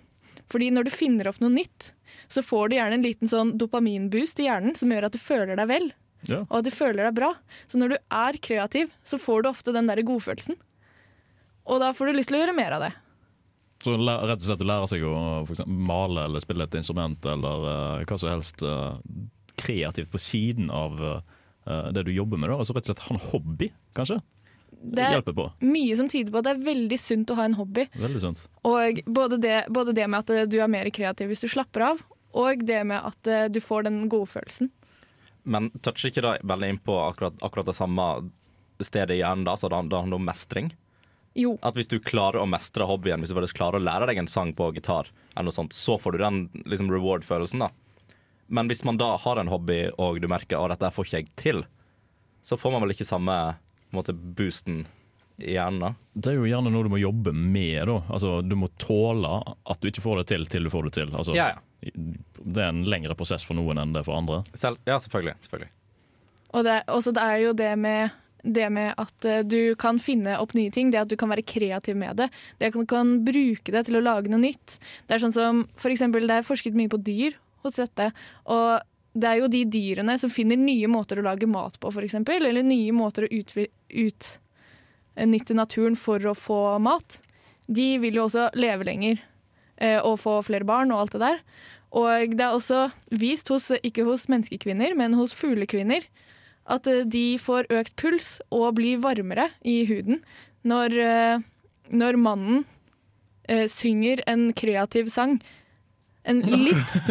Fordi 0.52 0.70
når 0.72 0.88
du 0.88 0.94
finner 0.94 1.28
opp 1.32 1.40
noe 1.44 1.52
nytt, 1.52 1.92
så 2.32 2.44
får 2.44 2.72
du 2.72 2.78
gjerne 2.78 2.98
en 3.00 3.06
liten 3.06 3.32
sånn 3.32 3.54
dopaminboost 3.60 4.40
i 4.44 4.48
hjernen 4.48 4.76
som 4.80 4.92
gjør 4.92 5.08
at 5.08 5.16
du 5.16 5.20
føler 5.22 5.60
deg 5.60 5.68
vel, 5.72 5.92
Ja. 6.28 6.42
og 6.44 6.58
at 6.60 6.68
du 6.68 6.72
føler 6.72 7.08
deg 7.08 7.16
bra. 7.20 7.34
Så 7.68 7.80
når 7.80 7.96
du 7.96 7.98
er 7.98 8.40
kreativ, 8.40 8.92
så 9.04 9.20
får 9.20 9.44
du 9.44 9.50
ofte 9.52 9.74
den 9.76 9.88
der 9.88 10.04
godfølelsen. 10.04 10.56
Og 11.68 11.80
da 11.80 11.92
får 11.94 12.08
du 12.08 12.18
lyst 12.18 12.32
til 12.32 12.40
å 12.40 12.44
gjøre 12.46 12.56
mer 12.58 12.76
av 12.78 12.86
det. 12.88 12.92
Så 13.82 13.96
rett 13.98 14.38
og 14.38 14.46
slett 14.46 14.62
å 14.62 14.70
lære 14.70 14.90
seg 14.92 15.04
å 15.04 15.66
male 15.66 16.28
eller 16.28 16.44
spille 16.44 16.68
et 16.68 16.76
instrument 16.78 17.26
eller 17.26 17.66
uh, 17.66 18.04
hva 18.06 18.18
som 18.20 18.30
helst 18.30 18.62
uh, 18.62 19.00
kreativt 19.62 20.12
på 20.12 20.22
siden 20.22 20.70
av 20.74 21.02
eh, 21.02 21.22
det 21.66 22.06
du 22.08 22.12
jobber 22.14 22.40
med. 22.42 22.50
Da. 22.50 22.56
Altså 22.62 22.74
rett 22.74 22.88
og 22.88 22.94
slett 22.94 23.04
ha 23.06 23.16
en 23.16 23.26
hobby, 23.32 23.68
kanskje. 23.98 24.22
Det 24.82 25.04
er 25.04 25.22
på. 25.22 25.46
mye 25.62 25.96
som 25.98 26.08
tyder 26.10 26.34
på 26.34 26.40
at 26.40 26.48
det 26.48 26.54
er 26.56 26.64
veldig 26.66 26.98
sunt 26.98 27.30
å 27.30 27.38
ha 27.38 27.46
en 27.46 27.58
hobby. 27.60 27.86
Veldig 28.02 28.22
sunt. 28.24 28.44
Og 28.66 29.02
både 29.06 29.38
det, 29.42 29.58
både 29.70 29.94
det 29.94 30.08
med 30.10 30.24
at 30.24 30.34
eh, 30.34 30.48
du 30.50 30.58
er 30.58 30.72
mer 30.72 30.90
kreativ 30.94 31.30
hvis 31.30 31.44
du 31.46 31.50
slapper 31.52 31.86
av, 31.92 32.02
og 32.34 32.64
det 32.66 32.80
med 32.90 32.98
at 32.98 33.30
eh, 33.30 33.48
du 33.52 33.60
får 33.62 33.86
den 33.90 34.06
godfølelsen. 34.10 34.72
Men 35.44 35.70
toucher 35.86 36.10
ikke 36.10 36.24
det 36.26 36.36
veldig 36.50 36.72
inn 36.74 36.82
på 36.82 36.98
akkurat, 37.04 37.38
akkurat 37.46 37.70
det 37.70 37.78
samme 37.78 38.08
stedet 38.82 39.18
i 39.18 39.22
hjernen, 39.22 39.46
da, 39.46 39.58
så 39.58 39.70
det, 39.70 39.84
det 39.92 40.02
handler 40.02 40.22
om 40.22 40.26
mestring? 40.26 40.72
Jo. 41.38 41.56
At 41.64 41.78
hvis 41.78 41.90
du 41.92 42.00
klarer 42.04 42.42
å 42.42 42.50
mestre 42.50 42.88
hobbyen, 42.90 43.22
hvis 43.22 43.32
du 43.32 43.38
faktisk 43.38 43.60
klarer 43.62 43.80
å 43.80 43.86
lære 43.86 44.10
deg 44.10 44.20
en 44.20 44.32
sang 44.32 44.52
på 44.58 44.72
gitar, 44.76 45.12
eller 45.36 45.52
noe 45.52 45.56
sånt, 45.56 45.78
så 45.78 45.96
får 46.02 46.18
du 46.18 46.24
den 46.24 46.42
liksom, 46.66 46.90
reward-følelsen. 46.92 47.64
da. 47.64 47.70
Men 48.52 48.68
hvis 48.68 48.84
man 48.84 49.00
da 49.00 49.14
har 49.16 49.40
en 49.40 49.52
hobby, 49.52 49.86
og 49.98 50.20
du 50.22 50.28
merker 50.32 50.60
at 50.60 50.74
dette 50.76 50.92
får 50.92 51.08
ikke 51.08 51.20
jeg 51.22 51.30
til, 51.40 51.62
så 52.44 52.58
får 52.60 52.74
man 52.74 52.84
vel 52.84 52.92
ikke 52.96 53.08
samme 53.08 53.36
måte, 53.96 54.14
boosten 54.14 54.84
i 55.42 55.56
hjernen. 55.56 55.80
da. 55.80 55.92
Det 56.14 56.34
er 56.34 56.40
jo 56.40 56.50
gjerne 56.50 56.72
noe 56.74 56.86
du 56.86 56.92
må 56.92 57.00
jobbe 57.02 57.34
med. 57.34 57.88
Da. 57.88 57.98
Altså, 58.12 58.40
du 58.46 58.56
må 58.60 58.70
tåle 58.82 59.32
at 59.48 59.82
du 59.82 59.90
ikke 59.90 60.04
får 60.04 60.22
det 60.22 60.28
til 60.34 60.48
til 60.52 60.68
du 60.68 60.72
får 60.74 60.90
det 60.90 60.96
til. 61.00 61.14
Altså, 61.16 61.36
Ja, 61.38 61.54
ja. 61.56 61.60
Det 61.82 62.62
er 62.62 62.68
en 62.70 62.84
lengre 62.86 63.16
prosess 63.18 63.42
for 63.48 63.58
noen 63.58 63.80
enn 63.82 63.94
det 63.96 64.04
er 64.04 64.06
for 64.06 64.20
andre. 64.20 64.44
Selv, 64.54 64.78
ja, 64.86 65.00
selvfølgelig. 65.02 65.34
selvfølgelig. 65.48 65.72
Og 66.54 66.66
det, 66.68 66.76
også 66.94 67.14
det 67.16 67.24
er 67.24 67.38
jo 67.42 67.54
det 67.58 67.72
med, 67.80 68.12
det 68.44 68.68
med 68.74 68.94
at 69.02 69.26
eh, 69.26 69.42
du 69.42 69.74
kan 69.82 69.98
finne 70.02 70.36
opp 70.38 70.54
nye 70.58 70.70
ting, 70.74 70.92
det 70.94 71.00
at 71.02 71.10
du 71.10 71.16
kan 71.18 71.32
være 71.32 71.46
kreativ 71.48 71.98
med 71.98 72.20
det. 72.20 72.28
Det 72.60 72.70
at 72.70 72.78
du 72.78 72.86
kan 72.86 73.16
bruke 73.26 73.74
det 73.74 73.86
til 73.88 73.98
å 73.98 74.04
lage 74.04 74.30
noe 74.30 74.44
nytt. 74.44 74.78
Det 75.08 75.16
er 75.16 75.24
sånn 75.24 75.34
som, 75.34 75.64
for 75.80 75.94
eksempel, 75.94 76.28
det 76.30 76.42
er 76.42 76.46
forsket 76.46 76.78
mye 76.78 76.92
på 76.92 77.02
dyr 77.02 77.40
hos 77.64 77.80
dette. 77.82 78.12
Og 78.52 78.82
det 79.14 79.28
er 79.28 79.42
jo 79.42 79.50
de 79.52 79.66
dyrene 79.68 80.16
som 80.20 80.32
finner 80.32 80.60
nye 80.60 80.88
måter 80.92 81.20
å 81.20 81.26
lage 81.26 81.50
mat 81.50 81.78
på, 81.82 81.92
eksempel, 82.04 82.46
eller 82.48 82.64
nye 82.64 82.94
måter 82.96 83.28
å 83.28 83.32
utnytte 84.06 85.58
naturen 85.58 85.98
for 86.00 86.24
å 86.24 86.36
få 86.38 86.80
mat. 86.80 87.20
De 87.68 87.98
vil 88.04 88.16
jo 88.20 88.26
også 88.28 88.50
leve 88.56 88.88
lenger 88.88 89.20
eh, 89.78 90.00
og 90.00 90.20
få 90.24 90.40
flere 90.48 90.68
barn 90.68 90.92
og 90.96 91.04
alt 91.04 91.18
det 91.18 91.24
der. 91.26 91.44
Og 91.92 92.36
det 92.38 92.46
er 92.46 92.56
også 92.56 92.86
vist, 93.12 93.52
hos, 93.52 93.68
ikke 93.84 94.08
hos 94.08 94.30
menneskekvinner, 94.32 94.96
men 94.96 95.18
hos 95.20 95.36
fuglekvinner, 95.36 96.08
at 96.72 96.88
eh, 96.88 97.04
de 97.04 97.36
får 97.42 97.68
økt 97.74 97.98
puls 98.00 98.38
og 98.48 98.78
blir 98.80 99.02
varmere 99.04 99.50
i 99.68 99.82
huden 99.92 100.24
når, 100.64 101.00
eh, 101.04 101.44
når 101.92 102.22
mannen 102.22 102.68
synger 103.68 104.22
en 104.32 104.54
kreativ 104.56 105.10
sang. 105.12 105.42
En 106.24 106.42
litt 106.42 107.02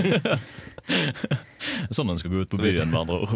Sånn 1.91 2.11
en 2.11 2.19
skal 2.19 2.31
gå 2.33 2.41
ut 2.45 2.51
på 2.51 2.59
byen, 2.61 2.89
med 2.91 3.01
andre 3.03 3.17
ord. 3.21 3.31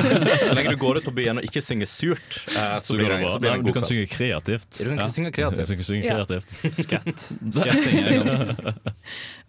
Så 0.48 0.54
lenge 0.56 0.70
du 0.72 0.78
går 0.80 0.94
ut 1.00 1.04
på 1.06 1.12
byen 1.14 1.38
og 1.40 1.44
ikke 1.46 1.60
synger 1.62 1.86
surt, 1.90 2.38
eh, 2.54 2.76
så, 2.80 2.92
Så 2.92 2.96
blir 2.98 3.08
det, 3.12 3.18
bra. 3.20 3.30
så 3.34 3.38
blir 3.42 3.50
det 3.50 3.52
Nei, 3.52 3.58
en 3.60 3.66
du 3.68 3.72
kan 3.76 3.84
synge 3.86 4.06
kreativt. 4.10 4.68
Du 4.78 4.84
kan 4.88 4.98
Ja. 5.04 5.08
synge 5.12 5.30
kreativt. 5.36 5.68
kan 5.76 5.86
synge 5.90 6.04
Ja. 6.06 6.10
kreativt. 6.16 6.50
Sketting 6.74 7.98
er 8.06 8.10
ganske 8.22 8.44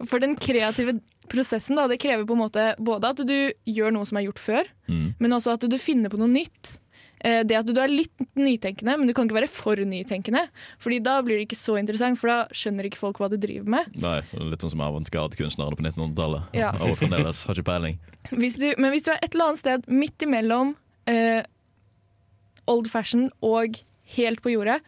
For 0.06 0.18
den 0.22 0.36
kreative 0.36 0.92
prosessen 1.28 1.76
da, 1.76 1.82
det 1.88 1.98
krever 2.00 2.24
på 2.28 2.32
en 2.36 2.42
måte 2.44 2.68
både 2.78 3.04
at 3.14 3.18
du 3.26 3.38
gjør 3.66 3.90
noe 3.96 4.06
som 4.08 4.16
er 4.20 4.24
gjort 4.28 4.38
før, 4.44 4.64
Mm. 4.88 5.14
men 5.20 5.30
også 5.36 5.52
at 5.56 5.60
du 5.68 5.78
finner 5.78 6.08
på 6.12 6.16
noe 6.20 6.28
nytt. 6.28 6.78
Eh, 7.24 7.42
Det 7.42 7.56
at 7.58 7.66
du 7.66 7.80
er 7.80 7.90
litt 7.90 8.14
nytenkende, 8.38 8.96
men 8.98 9.06
du 9.08 9.14
kan 9.14 9.26
ikke 9.26 9.40
være 9.40 9.50
for 9.50 9.76
nytenkende. 9.76 10.44
Fordi 10.78 11.00
da 11.02 11.16
blir 11.22 11.38
det 11.40 11.48
ikke 11.48 11.58
så 11.58 11.78
interessant, 11.80 12.18
for 12.20 12.30
da 12.30 12.38
skjønner 12.54 12.86
ikke 12.88 13.00
folk 13.00 13.18
hva 13.18 13.28
du 13.32 13.36
driver 13.36 13.68
med. 13.78 13.90
Nei, 14.02 14.20
litt 14.50 14.62
sånn 14.62 14.74
som 14.76 14.84
avantgarde-kunstnerne 14.86 15.78
på 15.78 15.82
1900-tallet. 15.86 16.54
Ja. 16.54 16.70
Og 16.84 16.94
fremdeles 17.00 17.44
har 17.48 17.58
ikke 17.58 17.70
peiling. 17.72 17.98
Hvis 18.30 18.58
du, 18.60 18.68
men 18.78 18.92
hvis 18.94 19.06
du 19.06 19.12
er 19.14 19.18
et 19.22 19.34
eller 19.34 19.50
annet 19.50 19.62
sted 19.64 19.88
midt 19.90 20.22
imellom 20.22 20.76
eh, 21.10 21.42
old 22.68 22.90
fashion 22.92 23.30
og 23.44 23.80
helt 24.16 24.42
på 24.44 24.52
jordet, 24.54 24.78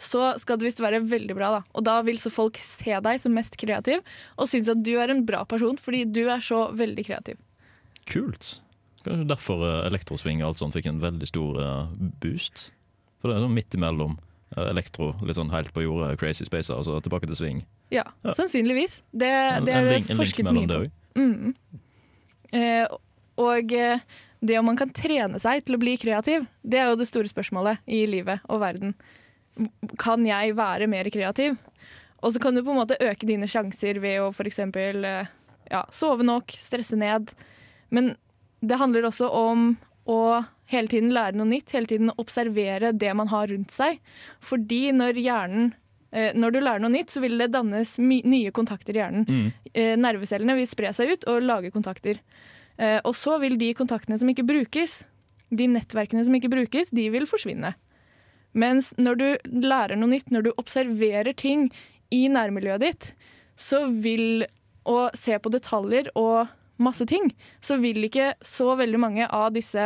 så 0.00 0.30
skal 0.40 0.56
det 0.56 0.64
visst 0.70 0.80
være 0.80 1.02
veldig 1.04 1.34
bra. 1.36 1.50
da. 1.58 1.60
Og 1.76 1.84
da 1.84 1.98
vil 2.06 2.16
så 2.20 2.30
folk 2.32 2.56
se 2.56 2.94
deg 3.04 3.20
som 3.20 3.34
mest 3.36 3.58
kreativ, 3.60 4.00
og 4.40 4.48
synes 4.48 4.70
at 4.72 4.80
du 4.84 4.94
er 4.96 5.12
en 5.12 5.26
bra 5.28 5.42
person 5.44 5.76
fordi 5.80 6.06
du 6.08 6.22
er 6.32 6.40
så 6.44 6.68
veldig 6.72 7.04
kreativ. 7.10 7.36
Kult. 8.08 8.60
Kanskje 9.04 9.26
derfor 9.30 9.62
eh, 9.66 9.86
elektrosving 9.88 10.42
og 10.42 10.50
alt 10.50 10.60
sånt 10.60 10.76
fikk 10.76 10.86
en 10.90 11.00
veldig 11.02 11.28
stor 11.30 11.60
eh, 11.64 11.86
boost. 12.22 12.66
For 13.20 13.30
det 13.30 13.38
er 13.38 13.44
sånn 13.46 13.54
midt 13.56 13.76
imellom 13.78 14.18
eh, 14.56 14.66
elektro, 14.70 15.12
litt 15.24 15.38
sånn 15.38 15.52
helt 15.54 15.72
på 15.76 15.84
jordet, 15.86 16.18
crazy 16.20 16.44
spacer, 16.48 16.76
og 16.76 16.84
så 16.88 16.98
tilbake 17.04 17.28
til 17.30 17.38
sving. 17.38 17.62
Ja, 17.90 18.04
Ja. 18.22 18.34
sannsynligvis. 18.36 19.00
Det, 19.12 19.30
det 19.66 19.74
er 19.74 19.88
det 19.90 20.16
forsket 20.18 20.46
mye 20.52 20.68
på. 20.68 20.82
Mm. 21.18 21.54
Eh, 22.52 22.86
og 23.40 23.72
det 24.40 24.58
om 24.58 24.64
man 24.68 24.76
kan 24.78 24.92
trene 24.94 25.40
seg 25.42 25.64
til 25.66 25.76
å 25.76 25.80
bli 25.80 25.96
kreativ, 26.00 26.46
det 26.62 26.78
er 26.80 26.90
jo 26.92 26.98
det 27.00 27.08
store 27.08 27.28
spørsmålet 27.30 27.80
i 27.90 28.04
livet 28.08 28.44
og 28.48 28.60
verden. 28.62 28.94
Kan 30.00 30.24
jeg 30.28 30.54
være 30.56 30.88
mer 30.88 31.08
kreativ? 31.12 31.58
Og 32.20 32.34
så 32.34 32.40
kan 32.42 32.54
du 32.56 32.62
på 32.62 32.72
en 32.72 32.80
måte 32.82 32.98
øke 33.00 33.26
dine 33.28 33.48
sjanser 33.48 33.98
ved 34.00 34.20
å 34.20 34.28
f.eks. 34.32 34.60
Ja, 35.70 35.84
sove 35.94 36.24
nok, 36.26 36.52
stresse 36.56 36.96
ned. 37.00 37.32
Men 37.92 38.14
det 38.60 38.78
handler 38.80 39.08
også 39.08 39.28
om 39.32 39.76
å 40.10 40.44
hele 40.70 40.90
tiden 40.90 41.12
lære 41.14 41.36
noe 41.38 41.48
nytt, 41.50 41.72
hele 41.74 41.86
tiden 41.90 42.12
observere 42.18 42.92
det 42.96 43.12
man 43.16 43.28
har 43.30 43.50
rundt 43.50 43.72
seg. 43.74 43.98
Fordi 44.44 44.90
når 44.96 45.18
hjernen 45.20 45.72
eh, 46.12 46.32
Når 46.34 46.50
du 46.52 46.60
lærer 46.60 46.80
noe 46.82 46.90
nytt, 46.90 47.10
så 47.10 47.20
vil 47.22 47.38
det 47.38 47.52
dannes 47.54 47.96
nye 47.98 48.50
kontakter 48.50 48.96
i 48.96 49.00
hjernen 49.02 49.26
Mm. 49.28 49.52
eh, 49.74 49.96
nervecellene 49.96 50.56
vil 50.56 50.66
spre 50.66 50.92
seg 50.92 51.12
ut 51.12 51.24
og 51.30 51.42
lage 51.42 51.70
kontakter. 51.70 52.18
Eh, 52.78 53.00
og 53.04 53.14
så 53.14 53.38
vil 53.40 53.56
de 53.58 53.72
kontaktene 53.74 54.18
som 54.18 54.28
ikke 54.28 54.46
brukes, 54.46 55.04
de 55.50 55.66
nettverkene 55.68 56.24
som 56.24 56.34
ikke 56.34 56.50
brukes, 56.50 56.90
de 56.90 57.08
vil 57.10 57.26
forsvinne. 57.26 57.74
Mens 58.54 58.92
når 58.98 59.18
du 59.18 59.26
lærer 59.62 59.96
noe 59.96 60.10
nytt, 60.10 60.30
når 60.30 60.42
du 60.42 60.52
observerer 60.58 61.32
ting 61.36 61.70
i 62.10 62.26
nærmiljøet 62.28 62.80
ditt, 62.80 63.12
så 63.56 63.84
vil 63.86 64.46
å 64.88 65.10
se 65.14 65.36
på 65.38 65.50
detaljer 65.52 66.08
og 66.16 66.48
masse 66.82 67.06
ting, 67.08 67.30
så 67.60 67.78
vil 67.80 68.06
ikke 68.06 68.32
så 68.44 68.74
veldig 68.78 69.00
mange 69.02 69.28
av 69.28 69.52
disse 69.54 69.84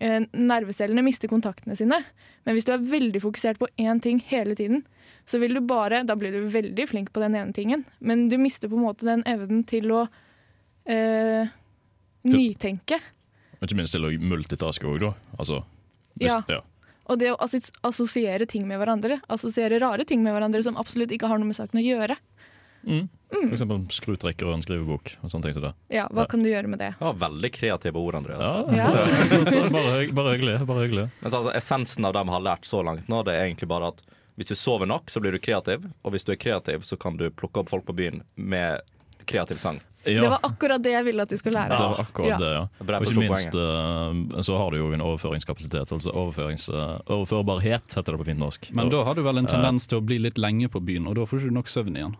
eh, 0.00 0.20
nervecellene 0.32 1.04
miste 1.06 1.30
kontaktene 1.30 1.76
sine. 1.78 2.02
Men 2.46 2.56
hvis 2.56 2.68
du 2.68 2.72
er 2.74 2.84
veldig 2.84 3.22
fokusert 3.24 3.60
på 3.60 3.68
én 3.80 4.00
ting 4.04 4.20
hele 4.30 4.56
tiden, 4.58 4.84
så 5.28 5.36
vil 5.42 5.52
du 5.58 5.60
bare 5.60 6.04
Da 6.08 6.14
blir 6.16 6.32
du 6.32 6.46
veldig 6.48 6.86
flink 6.88 7.10
på 7.12 7.20
den 7.20 7.34
ene 7.36 7.52
tingen, 7.52 7.84
men 8.00 8.28
du 8.32 8.38
mister 8.40 8.70
på 8.70 8.78
en 8.78 8.86
måte 8.86 9.04
den 9.08 9.24
evnen 9.28 9.64
til 9.68 9.92
å 9.92 10.06
eh, 10.88 11.50
nytenke. 12.28 13.00
Og 13.58 13.66
ikke 13.66 13.78
minst 13.80 13.96
til 13.96 14.06
å 14.06 14.12
multitaske 14.22 14.88
òg, 14.88 15.00
da. 15.02 15.12
Altså, 15.38 15.62
Ja. 16.18 16.42
ja. 16.48 16.62
Og 17.08 17.18
det 17.18 17.30
å 17.32 17.38
assosiere 17.40 18.46
ting 18.46 18.66
med 18.68 18.80
hverandre. 18.80 19.20
Assosiere 19.32 19.78
rare 19.80 20.04
ting 20.04 20.22
med 20.22 20.34
hverandre 20.34 20.62
som 20.62 20.76
absolutt 20.76 21.12
ikke 21.14 21.28
har 21.30 21.38
noe 21.40 21.48
med 21.48 21.56
saken 21.56 21.80
å 21.80 21.84
gjøre. 21.84 22.16
Mm. 22.86 23.08
For 23.28 23.52
eksempel 23.52 23.82
skrutrekker 23.92 24.46
og 24.48 24.54
en 24.56 24.62
skrivebok 24.64 25.10
og 25.22 25.30
sånne 25.30 25.44
ting 25.48 25.54
som 25.58 25.62
det. 25.66 25.72
Ja, 25.92 26.06
Hva 26.08 26.24
kan 26.30 26.42
du 26.42 26.48
gjøre 26.48 26.68
med 26.72 26.78
det? 26.80 26.94
Det 26.98 27.04
var 27.04 27.18
veldig 27.28 27.50
kreative 27.52 27.96
ord, 28.00 28.14
Andreas. 28.14 28.40
Ja, 28.40 28.64
Ja. 28.72 29.68
bare, 29.74 29.90
hyg- 30.00 30.14
bare 30.16 30.36
hyggelig. 30.36 30.54
Bare 30.66 30.86
hyggelig. 30.86 31.08
Men 31.20 31.32
altså, 31.32 31.52
essensen 31.58 32.04
av 32.08 32.14
det 32.16 32.24
vi 32.24 32.30
har 32.38 32.40
lært 32.46 32.64
så 32.64 32.80
langt 32.84 33.08
nå, 33.08 33.22
det 33.28 33.34
er 33.36 33.44
egentlig 33.50 33.68
bare 33.68 33.88
at 33.92 34.00
hvis 34.38 34.48
du 34.48 34.54
sover 34.54 34.86
nok, 34.86 35.10
så 35.10 35.20
blir 35.20 35.32
du 35.34 35.38
kreativ. 35.42 35.84
Og 36.06 36.12
hvis 36.14 36.24
du 36.24 36.32
er 36.32 36.36
kreativ, 36.40 36.86
så 36.86 36.96
kan 36.96 37.16
du 37.18 37.28
plukke 37.30 37.58
opp 37.60 37.68
folk 37.74 37.84
på 37.84 37.92
byen 37.98 38.22
med 38.36 38.80
kreativ 39.26 39.58
sang. 39.58 39.80
Ja, 40.06 40.22
Det 40.22 40.28
var 40.30 40.38
akkurat 40.46 40.80
det 40.80 40.92
jeg 40.94 41.04
ville 41.04 41.20
at 41.20 41.28
du 41.28 41.36
skulle 41.36 41.58
lære. 41.58 41.68
det 41.74 41.78
var 41.84 41.98
akkurat 42.00 42.28
Ja. 42.30 42.36
det, 42.38 42.52
ja. 42.54 42.96
Og 42.96 43.02
ikke 43.04 43.18
minst 43.18 43.52
eh, 43.58 44.42
så 44.46 44.56
har 44.56 44.70
du 44.70 44.78
jo 44.78 44.92
en 44.94 45.02
overføringskapasitet. 45.04 45.90
Altså 45.92 46.14
overførings, 46.14 46.68
eh, 46.70 47.00
overførbarhet, 47.12 47.92
heter 47.92 48.14
det 48.14 48.20
på 48.22 48.24
fint 48.30 48.40
norsk. 48.40 48.70
Men 48.72 48.88
da 48.88 49.02
har 49.04 49.14
du 49.18 49.22
vel 49.26 49.36
en 49.42 49.46
tendens 49.50 49.86
til 49.90 49.98
å 50.00 50.06
bli 50.06 50.18
litt 50.22 50.38
lenge 50.38 50.70
på 50.72 50.80
byen, 50.80 51.06
og 51.10 51.16
da 51.18 51.26
får 51.26 51.40
du 51.42 51.46
ikke 51.50 51.58
nok 51.58 51.66
søvn 51.74 51.96
igjen. 51.98 52.16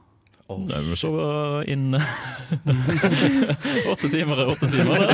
Nei, 0.49 0.81
vi 0.89 0.97
så 0.97 1.11
inne 1.69 1.99
Åtte 3.93 4.09
timer 4.09 4.41
er 4.41 4.53
åtte 4.55 4.71
timer, 4.73 5.05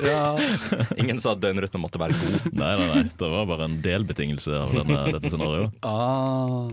det. 0.00 0.96
Ingen 1.02 1.20
sa 1.20 1.34
at 1.36 1.42
døgnrytmen 1.44 1.82
måtte 1.82 2.00
være 2.00 2.16
god. 2.16 2.50
Nei, 2.56 2.72
nei, 2.80 2.88
nei. 2.88 3.02
Det 3.20 3.32
var 3.34 3.48
bare 3.50 3.68
en 3.68 3.78
delbetingelse 3.84 4.56
av 4.64 4.72
denne, 4.80 5.00
dette 5.12 5.32
scenarioet. 5.32 5.76
Ah, 5.84 6.72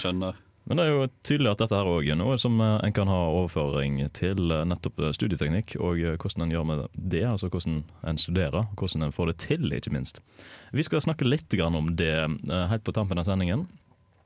skjønner. 0.00 0.40
Men 0.68 0.76
det 0.76 0.84
er 0.84 0.90
jo 0.92 1.04
tydelig 1.24 1.50
at 1.54 1.62
dette 1.62 1.76
her 1.78 1.88
òg 1.88 2.08
er 2.12 2.16
noe 2.20 2.34
som 2.40 2.58
eh, 2.60 2.74
en 2.84 2.92
kan 2.92 3.08
ha 3.08 3.20
overføring 3.30 4.02
til 4.16 4.52
eh, 4.52 4.66
nettopp 4.68 5.00
eh, 5.00 5.14
studieteknikk, 5.16 5.78
og 5.80 6.02
hvordan 6.20 6.44
en 6.44 6.52
gjør 6.52 6.66
med 6.68 6.82
det. 6.92 7.22
Altså 7.24 7.48
hvordan 7.48 7.82
en 8.04 8.20
studerer, 8.20 8.68
hvordan 8.76 9.06
en 9.06 9.14
får 9.16 9.30
det 9.32 9.36
til, 9.46 9.72
ikke 9.72 9.94
minst. 9.96 10.20
Vi 10.76 10.84
skal 10.84 11.00
snakke 11.00 11.28
litt 11.28 11.56
om 11.64 11.94
det 11.96 12.12
helt 12.52 12.84
på 12.84 12.92
tampen 12.92 13.20
av 13.20 13.24
sendingen. 13.24 13.64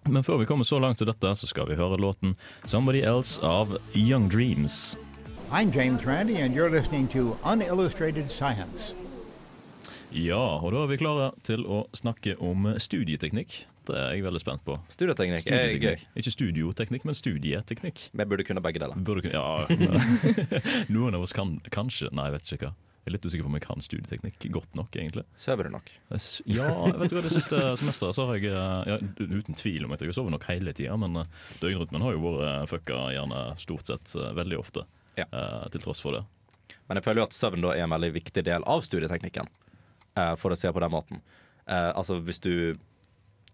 Men 0.05 0.25
før 0.25 0.41
vi 0.41 0.47
kommer 0.51 0.67
så 0.67 0.81
langt 0.83 0.99
til 0.99 1.07
dette, 1.07 1.31
så 1.39 1.47
skal 1.47 1.69
vi 1.69 1.77
høre 1.79 1.97
låten 2.01 2.35
'Somebody 2.67 3.03
Else' 3.07 3.39
av 3.43 3.79
Young 3.95 4.29
Dreams. 4.29 4.97
I'm 5.53 5.71
James 5.71 6.07
Randi, 6.07 6.37
and 6.37 6.55
you're 6.57 6.71
listening 6.71 7.07
to 7.09 7.37
Unillustrated 7.45 8.29
Science. 8.29 8.95
Ja, 10.13 10.59
og 10.61 10.73
da 10.73 10.83
er 10.83 10.87
vi 10.87 10.97
klare 10.97 11.31
til 11.43 11.65
å 11.65 11.87
snakke 11.95 12.35
om 12.41 12.67
studieteknikk. 12.79 13.67
Det 13.87 13.97
er 13.97 14.13
jeg 14.15 14.25
veldig 14.25 14.41
spent 14.41 14.65
på. 14.65 14.79
Studieteknikk 14.89 15.47
er 15.47 15.55
gøy. 15.55 15.79
Studieteknikk. 15.79 16.07
Ikke 16.17 16.31
studioteknikk, 16.31 17.05
men 17.05 17.15
studieteknikk. 17.15 18.03
Vi 18.13 18.25
burde 18.25 18.45
kunne 18.45 18.63
begge 18.63 18.83
deler. 18.83 18.95
Burde 18.97 19.23
kunne, 19.23 19.35
ja, 19.35 19.67
Noen 20.95 21.15
av 21.15 21.23
oss 21.23 21.33
kan 21.33 21.61
kanskje 21.71 22.11
Nei, 22.13 22.29
jeg 22.31 22.33
vet 22.39 22.53
ikke 22.53 22.71
hva. 22.71 22.75
Jeg 23.03 23.11
er 23.11 23.15
litt 23.17 23.25
usikker 23.27 23.43
på 23.43 23.51
om 23.51 23.57
jeg 23.59 23.65
kan 23.65 23.83
studieteknikk 23.83 24.45
godt 24.55 24.77
nok, 24.79 24.95
egentlig. 24.95 25.25
Sover 25.35 25.67
du 25.67 25.73
nok? 25.75 25.89
Ja, 26.47 26.69
vet 27.01 27.11
du 27.11 27.17
hva, 27.17 27.23
det 27.25 27.33
siste 27.35 27.59
semesteret 27.81 28.15
så 28.15 28.29
har 28.29 28.39
jeg 28.39 28.53
eh, 28.55 28.93
ja, 28.93 28.99
Uten 29.19 29.59
tvil 29.59 29.89
om 29.89 29.95
at 29.97 30.05
jeg 30.05 30.13
har 30.13 30.19
sovet 30.21 30.31
nok 30.37 30.47
hele 30.47 30.71
tida, 30.79 30.95
men 31.03 31.19
eh, 31.19 31.33
døgnrytmen 31.59 32.05
har 32.07 32.15
jo 32.15 32.23
vært 32.23 32.45
eh, 32.47 32.69
fucka 32.71 33.01
gjerne 33.17 33.41
stort 33.59 33.91
sett 33.91 34.15
veldig 34.39 34.61
ofte. 34.61 34.87
Ja. 35.19 35.27
Til 35.75 35.83
tross 35.83 35.99
for 36.01 36.15
det. 36.15 36.23
Men 36.87 37.01
jeg 37.01 37.05
føler 37.09 37.25
jo 37.25 37.27
at 37.27 37.35
søvn 37.37 37.67
da 37.67 37.75
er 37.75 37.83
en 37.89 37.93
veldig 37.93 38.13
viktig 38.15 38.47
del 38.47 38.63
av 38.71 38.87
studieteknikken, 38.87 39.51
for 40.41 40.55
å 40.55 40.57
se 40.57 40.71
på 40.73 40.81
den 40.81 40.93
måten. 40.95 41.21
Altså 41.67 42.17
hvis 42.25 42.41
du 42.45 42.53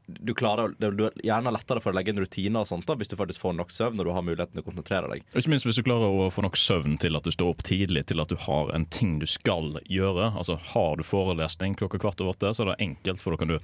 du 0.08 0.32
klarer, 0.34 0.72
det 0.80 0.88
er 0.88 1.16
gjerne 1.20 1.52
lettere 1.52 1.82
for 1.84 1.92
å 1.92 1.96
legge 1.98 2.14
inn 2.14 2.20
rutiner 2.22 2.62
og 2.62 2.68
sånt 2.70 2.86
da, 2.88 2.96
hvis 2.96 3.10
du 3.12 3.16
faktisk 3.18 3.42
får 3.42 3.56
nok 3.58 3.72
søvn 3.74 4.00
og 4.00 4.08
du 4.08 4.12
har 4.16 4.24
muligheten 4.24 4.56
til 4.56 4.64
å 4.64 4.66
konsentrere 4.66 5.10
deg. 5.12 5.26
Og 5.34 5.42
Ikke 5.42 5.52
minst 5.52 5.68
hvis 5.68 5.80
du 5.80 5.84
klarer 5.84 6.08
å 6.08 6.30
få 6.32 6.44
nok 6.46 6.56
søvn 6.56 6.96
til 7.02 7.18
at 7.18 7.28
du 7.28 7.34
står 7.34 7.52
opp 7.52 7.64
tidlig, 7.68 8.06
til 8.08 8.22
at 8.24 8.32
du 8.32 8.38
har 8.40 8.72
en 8.72 8.86
ting 8.88 9.18
du 9.20 9.26
skal 9.28 9.76
gjøre. 9.84 10.30
Altså 10.32 10.56
Har 10.72 10.96
du 10.96 11.04
forelesning 11.04 11.76
klokka 11.76 12.00
kvart 12.00 12.22
over 12.24 12.32
åtte, 12.32 12.54
så 12.56 12.64
er 12.64 12.72
det 12.72 12.78
enkelt, 12.88 13.20
for 13.20 13.36
da 13.36 13.42
kan 13.42 13.52
du 13.52 13.58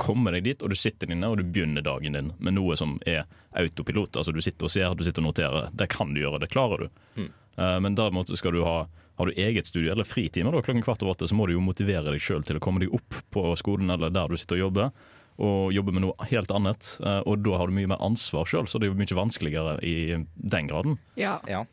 komme 0.00 0.32
deg 0.32 0.46
dit, 0.46 0.62
og 0.64 0.72
du 0.72 0.78
sitter 0.78 1.10
inne 1.12 1.28
og 1.28 1.40
du 1.40 1.44
begynner 1.44 1.84
dagen 1.84 2.16
din 2.16 2.30
med 2.38 2.56
noe 2.56 2.76
som 2.80 2.96
er 3.04 3.26
autopilot. 3.58 4.16
Altså 4.16 4.32
Du 4.32 4.40
sitter 4.40 4.70
og 4.70 4.72
ser, 4.72 4.94
du 4.96 5.04
sitter 5.04 5.20
og 5.20 5.32
noterer. 5.32 5.68
Det 5.76 5.90
kan 5.92 6.14
du 6.14 6.22
gjøre, 6.22 6.40
det 6.40 6.48
klarer 6.54 6.86
du. 6.86 7.02
Mm. 7.20 7.28
Eh, 7.58 7.76
men 7.84 7.98
derimot 7.98 8.32
skal 8.38 8.56
du 8.56 8.64
ha 8.64 8.86
har 9.18 9.26
du 9.26 9.32
eget 9.32 9.66
studie 9.66 9.90
eller 9.90 10.06
fritimer 10.06 10.54
da, 10.54 10.60
klokken 10.62 10.82
kvart 10.86 11.02
over 11.02 11.16
åtte, 11.16 11.26
så 11.26 11.34
må 11.34 11.48
du 11.48 11.56
jo 11.56 11.62
motivere 11.64 12.06
deg 12.06 12.22
sjøl 12.22 12.44
til 12.46 12.60
å 12.60 12.62
komme 12.62 12.78
deg 12.84 12.92
opp 12.94 13.16
på 13.34 13.42
skolen 13.58 13.90
eller 13.90 14.12
der 14.14 14.30
du 14.30 14.38
sitter 14.38 14.60
og 14.60 14.68
jobber, 14.68 14.92
og 15.38 15.72
jobbe 15.72 15.92
med 15.94 16.02
noe 16.02 16.28
helt 16.30 16.50
annet. 16.50 16.96
Eh, 17.00 17.20
Og 17.26 17.42
da 17.44 17.56
har 17.60 17.66
du 17.70 17.74
mye 17.76 17.86
mer 17.92 18.00
ansvar 18.02 18.44
sjøl, 18.50 18.66
så 18.66 18.78
det 18.80 18.88
er 18.88 18.92
jo 18.94 18.98
mye 18.98 19.18
vanskeligere 19.18 19.78
i 19.86 19.94
den 20.36 20.68
graden. 20.70 20.98
Ja, 21.16 21.38
Ja. 21.46 21.64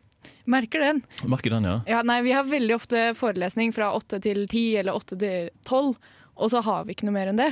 merker 0.45 0.79
den. 0.79 1.03
Merker 1.25 1.49
den, 1.53 1.63
ja. 1.63 1.81
Ja, 1.87 2.01
nei, 2.01 2.21
vi 2.25 2.31
har 2.33 2.43
veldig 2.49 2.75
ofte 2.75 3.13
forelesning 3.17 3.73
fra 3.73 3.91
åtte 3.93 4.19
til 4.21 4.47
ti 4.47 4.75
eller 4.77 4.93
åtte 4.97 5.17
til 5.19 5.49
tolv, 5.65 5.97
og 6.37 6.49
så 6.49 6.61
har 6.63 6.85
vi 6.85 6.93
ikke 6.95 7.05
noe 7.05 7.13
mer 7.17 7.27
enn 7.29 7.37
det. 7.37 7.51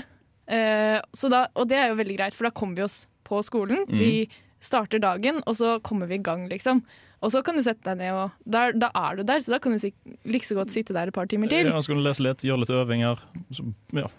Uh, 0.49 0.99
så 1.15 1.29
da, 1.31 1.47
og 1.55 1.67
det 1.69 1.77
er 1.77 1.89
jo 1.93 1.99
veldig 2.01 2.17
greit, 2.17 2.33
for 2.33 2.45
da 2.49 2.51
kommer 2.51 2.75
vi 2.75 2.83
oss 2.83 3.07
på 3.23 3.41
skolen. 3.45 3.85
Vi 3.87 4.27
starter 4.63 4.99
dagen, 4.99 5.41
og 5.47 5.55
så 5.55 5.77
kommer 5.81 6.07
vi 6.07 6.15
i 6.15 6.23
gang, 6.23 6.47
liksom. 6.49 6.81
Og 7.23 7.31
så 7.31 7.39
kan 7.45 7.55
du 7.55 7.61
sette 7.63 7.85
deg 7.87 7.97
ned, 8.01 8.11
og 8.13 8.31
der, 8.51 8.73
da 8.75 8.89
er 8.99 9.15
du 9.15 9.23
der, 9.23 9.39
så 9.39 9.53
da 9.55 9.59
kan 9.63 9.71
du 9.71 9.91
like 10.27 10.43
så 10.43 10.57
godt 10.59 10.73
sitte 10.75 10.91
der 10.93 11.07
et 11.07 11.13
par 11.15 11.25
timer 11.31 11.47
til. 11.47 11.69
Ja, 11.71 11.79
så 11.79 11.93
kan 11.93 12.01
du 12.01 12.03
lese 12.03 12.25
litt, 12.25 12.43
gjøre 12.43 12.59
litt 12.65 12.73
øvinger. 12.75 13.21
Så, 13.55 13.63
ja. 13.95 14.09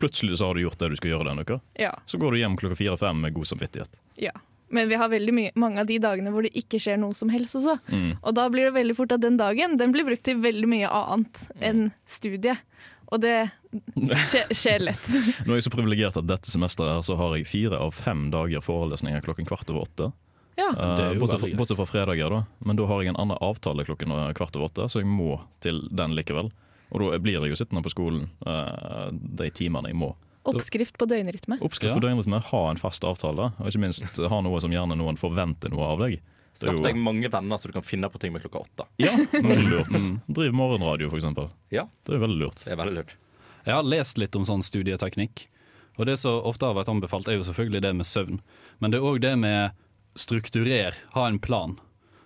Plutselig 0.00 0.38
så 0.40 0.48
har 0.48 0.54
du 0.58 0.62
gjort 0.64 0.78
det 0.80 0.88
du 0.90 0.96
skal 0.98 1.10
gjøre 1.12 1.28
den 1.30 1.42
uka. 1.44 1.60
Ja, 1.78 1.92
Så 2.06 2.18
går 2.18 2.32
du 2.34 2.38
hjem 2.40 2.56
klokka 2.56 2.76
fire-fem 2.78 3.20
med 3.20 3.34
god 3.36 3.46
samvittighet. 3.50 3.98
ja. 4.16 4.32
Men 4.70 4.88
vi 4.90 4.98
har 5.00 5.08
veldig 5.08 5.32
mye, 5.32 5.50
mange 5.56 5.80
av 5.80 5.86
de 5.88 5.94
dagene 5.96 6.28
hvor 6.28 6.44
det 6.44 6.50
ikke 6.52 6.76
skjer 6.76 6.98
noe 7.00 7.16
som 7.16 7.30
helst 7.32 7.56
også. 7.56 7.78
Mm. 7.88 8.18
Og 8.20 8.34
da 8.36 8.42
blir 8.52 8.66
det 8.68 8.74
veldig 8.76 8.96
fort 8.98 9.14
at 9.16 9.22
den 9.22 9.38
dagen 9.40 9.78
den 9.80 9.94
blir 9.94 10.04
brukt 10.04 10.26
til 10.28 10.42
veldig 10.44 10.68
mye 10.68 10.90
annet 10.92 11.40
enn 11.64 11.86
studie. 12.04 12.52
Og 13.08 13.22
det 13.22 13.48
skjer, 14.28 14.52
skjer 14.52 14.84
lett. 14.84 15.08
Nå 15.48 15.54
er 15.54 15.62
jeg 15.62 15.64
så 15.70 15.72
privilegert 15.72 16.18
at 16.20 16.28
dette 16.28 16.52
semesteret 16.52 16.98
her 16.98 17.06
så 17.06 17.16
har 17.16 17.38
jeg 17.38 17.48
fire 17.48 17.80
av 17.80 17.96
fem 17.96 18.26
dager 18.34 18.60
forelesninger 18.60 19.24
klokken 19.24 19.48
kvart 19.48 19.72
over 19.72 19.86
åtte. 19.86 20.10
Ja. 20.60 20.68
Bortsett, 21.16 21.40
fra, 21.40 21.50
bortsett 21.56 21.80
fra 21.80 21.86
fredager, 21.88 22.28
da. 22.36 22.44
Men 22.68 22.76
da 22.76 22.84
har 22.90 23.00
jeg 23.00 23.14
en 23.14 23.20
annen 23.24 23.40
avtale 23.40 23.88
klokken 23.88 24.12
eh, 24.12 24.32
kvart 24.36 24.56
over 24.58 24.68
åtte, 24.68 24.90
så 24.92 25.00
jeg 25.00 25.08
må 25.08 25.38
til 25.64 25.80
den 25.88 26.12
likevel. 26.18 26.52
Og 26.92 27.00
da 27.04 27.18
blir 27.20 27.36
jeg 27.40 27.50
jo 27.52 27.58
sittende 27.60 27.82
på 27.84 27.92
skolen 27.92 28.28
eh, 28.46 29.10
de 29.12 29.50
timene 29.50 29.90
jeg 29.92 29.98
må. 30.00 30.14
Oppskrift 30.48 30.96
på 30.96 31.04
døgnrytme. 31.10 31.58
Oppskrift 31.60 31.92
Ja. 31.92 31.98
på 31.98 32.06
døgnrytme, 32.06 32.40
ha 32.40 32.60
en 32.70 32.76
fast 32.80 33.04
avtale, 33.04 33.50
og 33.58 33.66
ikke 33.68 33.82
minst 33.82 34.16
ha 34.16 34.40
noe 34.40 34.60
som 34.64 34.72
gjerne 34.72 34.96
noen 34.96 35.18
forventer 35.20 35.68
noe 35.74 35.84
av 35.84 35.98
deg. 36.06 36.20
Skaff 36.58 36.80
deg 36.82 36.96
mange 36.96 37.28
venner 37.30 37.56
så 37.60 37.68
du 37.68 37.74
kan 37.76 37.84
finne 37.86 38.08
på 38.10 38.18
ting 38.18 38.32
med 38.32 38.42
klokka 38.42 38.64
åtte. 38.64 38.86
Ja, 38.98 39.12
veldig 39.12 39.68
lurt. 39.68 39.92
Driv 40.26 40.52
morgenradio, 40.56 41.10
for 41.12 41.18
eksempel. 41.20 41.50
Ja, 41.70 41.84
Det 42.08 42.14
er 42.16 42.22
veldig 42.24 42.38
lurt. 42.40 42.64
det 42.64 42.72
er 42.72 42.80
veldig 42.80 42.94
lurt. 42.96 43.12
Jeg 43.66 43.74
har 43.76 43.82
lest 43.84 44.18
litt 44.18 44.34
om 44.34 44.44
sånn 44.48 44.64
studieteknikk. 44.64 45.46
Og 45.98 46.06
det 46.06 46.16
som 46.18 46.40
ofte 46.46 46.64
har 46.66 46.74
vært 46.74 46.88
anbefalt, 46.88 47.28
er 47.28 47.36
jo 47.36 47.44
selvfølgelig 47.44 47.82
det 47.82 47.92
med 47.96 48.06
søvn. 48.06 48.40
Men 48.80 48.90
det 48.90 48.98
er 48.98 49.06
òg 49.06 49.20
det 49.20 49.36
med 49.38 49.72
strukturer, 50.18 50.94
ha 51.14 51.26
en 51.28 51.38
plan. 51.38 51.76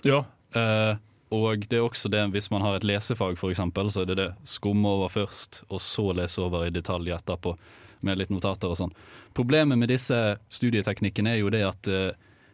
Ja. 0.04 0.24
Eh, 0.54 0.94
og 1.32 1.64
det 1.70 1.78
er 1.78 1.86
også 1.86 2.10
det 2.12 2.22
hvis 2.34 2.50
man 2.52 2.64
har 2.64 2.76
et 2.76 2.86
lesefag, 2.86 3.38
f.eks., 3.38 3.62
så 3.94 4.02
er 4.02 4.10
det 4.10 4.18
det 4.20 4.30
skumme 4.48 4.88
over 4.88 5.12
først, 5.12 5.62
og 5.68 5.80
så 5.80 6.10
lese 6.16 6.42
over 6.44 6.66
i 6.66 6.74
detalj 6.74 7.14
etterpå, 7.16 7.54
med 8.02 8.18
litt 8.18 8.32
notater 8.34 8.72
og 8.72 8.78
sånn. 8.78 8.92
Problemet 9.36 9.80
med 9.80 9.88
disse 9.92 10.18
studieteknikkene 10.52 11.36
er 11.36 11.40
jo 11.40 11.52
det 11.54 11.62
at 11.64 11.88
eh, 11.88 12.10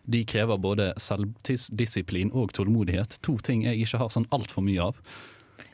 de 0.08 0.22
krever 0.28 0.60
både 0.60 0.92
selvdisiplin 1.00 2.30
og 2.36 2.52
tålmodighet. 2.56 3.18
To 3.26 3.36
ting 3.44 3.64
jeg 3.66 3.82
ikke 3.84 4.00
har 4.00 4.12
sånn 4.12 4.28
altfor 4.32 4.64
mye 4.64 4.90
av. 4.90 5.02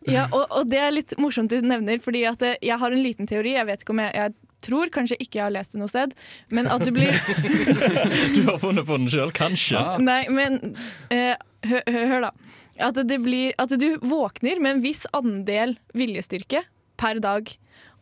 Ja, 0.09 0.27
og, 0.31 0.47
og 0.53 0.69
det 0.69 0.81
er 0.81 0.93
litt 0.93 1.15
morsomt 1.21 1.53
du 1.53 1.61
nevner, 1.65 2.01
fordi 2.03 2.25
at 2.29 2.43
eh, 2.45 2.59
jeg 2.65 2.81
har 2.81 2.95
en 2.95 3.05
liten 3.05 3.31
teori. 3.31 3.55
Jeg 3.57 3.69
vet 3.69 3.85
ikke 3.85 3.95
om 3.95 4.03
jeg, 4.05 4.15
jeg 4.17 4.35
tror 4.65 4.93
kanskje 4.93 5.19
ikke 5.21 5.39
jeg 5.39 5.47
har 5.47 5.55
lest 5.55 5.75
det 5.75 5.83
noe 5.83 5.93
sted, 5.93 6.15
men 6.55 6.69
at 6.73 6.85
du 6.85 6.93
blir 6.95 7.13
Du 8.37 8.43
har 8.49 8.59
funnet 8.63 8.87
på 8.89 8.99
den 8.99 9.11
sjøl, 9.13 9.33
kanskje? 9.37 9.81
Nei, 10.03 10.23
men 10.33 10.61
eh, 11.13 11.35
hør, 11.69 11.85
hør, 11.89 12.07
hør 12.13 12.27
da. 12.29 12.35
At, 12.83 12.99
det 13.07 13.21
blir, 13.23 13.53
at 13.61 13.75
du 13.79 13.89
våkner 14.03 14.61
med 14.63 14.77
en 14.77 14.85
viss 14.85 15.05
andel 15.15 15.77
viljestyrke 15.95 16.65
per 17.01 17.21
dag. 17.23 17.53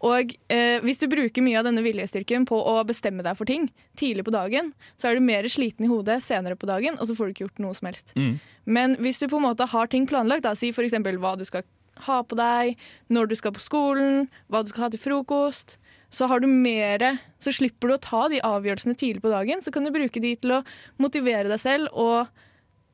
Og 0.02 0.32
eh, 0.50 0.80
hvis 0.82 0.98
du 0.98 1.06
bruker 1.10 1.44
mye 1.44 1.60
av 1.60 1.66
denne 1.68 1.84
viljestyrken 1.84 2.46
på 2.48 2.58
å 2.58 2.74
bestemme 2.86 3.22
deg 3.22 3.36
for 3.38 3.48
ting 3.48 3.68
tidlig 3.98 4.24
på 4.26 4.34
dagen, 4.34 4.72
så 4.98 5.10
er 5.10 5.18
du 5.18 5.24
mer 5.24 5.46
sliten 5.52 5.86
i 5.86 5.90
hodet 5.90 6.18
senere 6.24 6.58
på 6.58 6.66
dagen, 6.70 6.98
og 6.98 7.06
så 7.06 7.14
får 7.14 7.28
du 7.28 7.34
ikke 7.34 7.46
gjort 7.46 7.62
noe 7.62 7.76
som 7.78 7.90
helst. 7.90 8.10
Mm. 8.18 8.34
Men 8.64 8.96
hvis 9.02 9.22
du 9.22 9.28
på 9.30 9.38
en 9.38 9.46
måte 9.46 9.68
har 9.70 9.92
ting 9.92 10.08
planlagt, 10.10 10.46
da, 10.46 10.56
si 10.58 10.72
f.eks. 10.74 10.98
hva 10.98 11.36
du 11.38 11.46
skal 11.46 11.62
ha 12.08 12.18
på 12.26 12.38
deg, 12.38 12.74
når 13.12 13.30
du 13.30 13.36
skal 13.38 13.54
på 13.54 13.62
skolen, 13.62 14.26
hva 14.50 14.64
du 14.64 14.72
skal 14.72 14.88
ha 14.88 14.92
til 14.92 15.02
frokost, 15.02 15.76
så 16.12 16.26
har 16.28 16.42
du 16.42 16.48
mere, 16.50 17.14
så 17.40 17.54
slipper 17.54 17.88
du 17.88 17.94
å 17.94 18.02
ta 18.02 18.26
de 18.28 18.42
avgjørelsene 18.44 18.98
tidlig 18.98 19.22
på 19.24 19.32
dagen. 19.32 19.62
Så 19.64 19.72
kan 19.72 19.86
du 19.86 19.92
bruke 19.94 20.20
de 20.20 20.34
til 20.36 20.58
å 20.58 20.64
motivere 21.00 21.48
deg 21.48 21.60
selv 21.62 21.94
og 21.96 22.42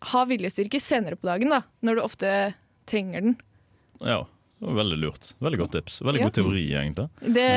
ha 0.01 0.25
viljestyrke 0.25 0.81
senere 0.81 1.17
på 1.17 1.27
dagen, 1.27 1.51
da, 1.51 1.63
når 1.83 1.95
du 1.99 2.03
ofte 2.03 2.33
trenger 2.87 3.21
den. 3.21 3.37
Ja, 4.01 4.27
det 4.61 4.67
var 4.67 4.75
veldig 4.81 4.99
lurt. 4.99 5.33
Veldig 5.43 5.59
godt 5.59 5.73
tips. 5.73 6.01
Veldig 6.03 6.21
Ja. 6.21 6.25
god 6.27 6.35
teori, 6.35 6.65
egentlig. 6.73 7.09
Det, 7.35 7.49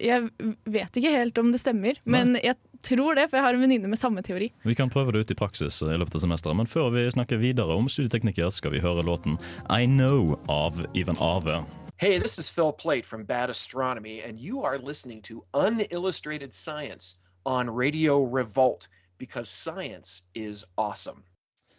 jeg 0.00 0.30
vet 0.64 0.96
ikke 0.96 1.10
helt 1.14 1.38
om 1.38 1.52
det 1.52 1.60
stemmer, 1.60 1.98
men 2.04 2.34
jeg 2.42 2.56
tror 2.82 3.14
det, 3.18 3.28
for 3.30 3.36
jeg 3.38 3.44
har 3.44 3.54
en 3.54 3.60
venninne 3.60 3.88
med 3.90 3.98
samme 3.98 4.22
teori. 4.22 4.52
Vi 4.64 4.74
kan 4.74 4.90
prøve 4.90 5.12
det 5.12 5.20
ut 5.26 5.30
i 5.30 5.34
praksis 5.34 5.82
i 5.82 5.96
løpet 5.98 6.14
av 6.14 6.20
semesteret, 6.22 6.56
men 6.56 6.66
før 6.66 6.90
vi 6.94 7.10
snakker 7.10 7.38
videre 7.42 7.74
om 7.76 7.88
studieteknikker, 7.90 8.50
skal 8.54 8.70
vi 8.72 8.80
høre 8.80 9.02
låten 9.02 9.38
I 9.70 9.86
Know 9.86 10.38
av 10.48 10.84
Ivan 10.94 11.18
Ave. 11.20 11.64
Hey, 11.98 12.18
this 12.18 12.38
is 12.38 12.48
Phil 12.48 12.72
Plate 12.72 13.04
from 13.04 13.24
Bad 13.24 13.50
Astronomy, 13.50 14.20
and 14.22 14.38
you 14.38 14.62
are 14.62 14.78
listening 14.78 15.20
to 15.22 15.42
Unillustrated 15.52 16.54
Science 16.54 17.18
on 17.44 17.68
Radio 17.68 18.22
Revolt 18.22 18.86
because 19.18 19.48
science 19.50 20.22
is 20.34 20.64
awesome. 20.76 21.24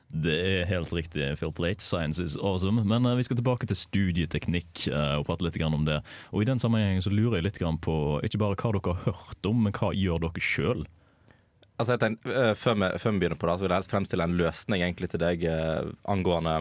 Det 0.10 0.34
er 0.34 0.70
helt 0.70 0.90
riktig, 0.94 1.22
Phil 1.38 1.52
Plate. 1.54 1.84
Science 1.86 2.24
is 2.24 2.38
awesome. 2.38 2.82
Men 2.84 3.06
uh, 3.06 3.16
vi 3.18 3.24
skal 3.28 3.38
tilbake 3.38 3.68
til 3.70 3.78
studieteknikk 3.78 4.88
uh, 4.90 5.20
og 5.20 5.28
prate 5.28 5.46
litt 5.46 5.60
om 5.62 5.86
det. 5.86 6.00
Og 6.34 6.42
i 6.42 6.50
den 6.50 6.62
sammenhengen 6.62 7.04
så 7.06 7.14
lurer 7.14 7.38
jeg 7.38 7.46
litt 7.46 7.62
på 7.86 7.98
ikke 8.26 8.42
bare 8.42 8.58
hva 8.58 8.74
dere 8.74 8.96
har 8.96 9.14
hørt 9.14 9.50
om, 9.50 9.62
men 9.68 9.76
hva 9.78 9.94
gjør 9.94 10.26
dere 10.26 10.42
sjøl? 10.42 10.88
Altså 11.80 11.96
uh, 12.02 12.56
før, 12.58 12.80
vi, 12.82 12.92
før 12.98 13.14
vi 13.14 13.22
begynner 13.22 13.40
på 13.40 13.52
det, 13.52 13.58
så 13.60 13.66
vil 13.66 13.76
jeg 13.76 13.84
helst 13.84 13.94
fremstille 13.94 14.26
en 14.26 14.38
løsning 14.42 14.82
egentlig 14.82 15.12
til 15.14 15.22
deg 15.22 15.46
angående 16.10 16.58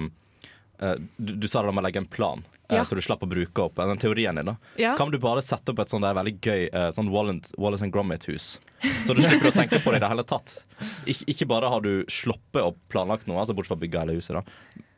du, 0.79 1.33
du 1.37 1.49
sa 1.49 1.62
det 1.62 1.68
om 1.72 1.79
å 1.81 1.83
legge 1.83 1.97
en 1.99 2.07
plan, 2.07 2.45
eh, 2.68 2.76
Ja. 2.76 2.83
så 2.85 2.95
du 2.95 3.01
slapp 3.03 3.22
å 3.22 3.29
bruke 3.29 3.59
opp 3.64 3.74
den 3.76 3.99
teorien 3.99 4.35
din. 4.37 4.45
da 4.47 4.57
Ja. 4.79 4.97
Kan 4.97 5.11
du 5.11 5.18
bare 5.18 5.43
sette 5.43 5.70
opp 5.72 5.79
et 5.81 5.89
sånt 5.91 6.03
der 6.03 6.14
veldig 6.14 6.39
gøy 6.41 6.68
eh, 6.72 6.91
sånn 6.95 7.11
Wallace, 7.11 7.53
Wallace 7.59 7.83
and 7.83 7.93
Gromit-hus? 7.93 8.61
Så 9.07 9.14
du 9.16 9.22
slipper 9.22 9.51
å 9.51 9.57
tenke 9.57 9.81
på 9.83 9.91
det 9.91 9.97
i 9.97 10.05
det 10.05 10.09
hele 10.12 10.22
tatt. 10.24 10.62
Ik 11.07 11.24
ikke 11.26 11.49
bare 11.49 11.68
har 11.68 11.81
du 11.81 12.05
sluppet 12.07 12.62
å 12.62 12.74
planlagt 12.89 13.26
noe, 13.26 13.41
altså 13.43 13.55
bortsett 13.57 13.74
fra 13.74 13.76
å 13.76 13.83
bygge 13.83 13.99
hele 14.05 14.14
huset, 14.20 14.39
da 14.39 14.43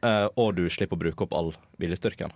eh, 0.03 0.29
og 0.37 0.55
du 0.57 0.67
slipper 0.69 0.97
å 0.97 1.05
bruke 1.07 1.23
opp 1.25 1.33
all 1.33 1.53
viljestyrken. 1.81 2.31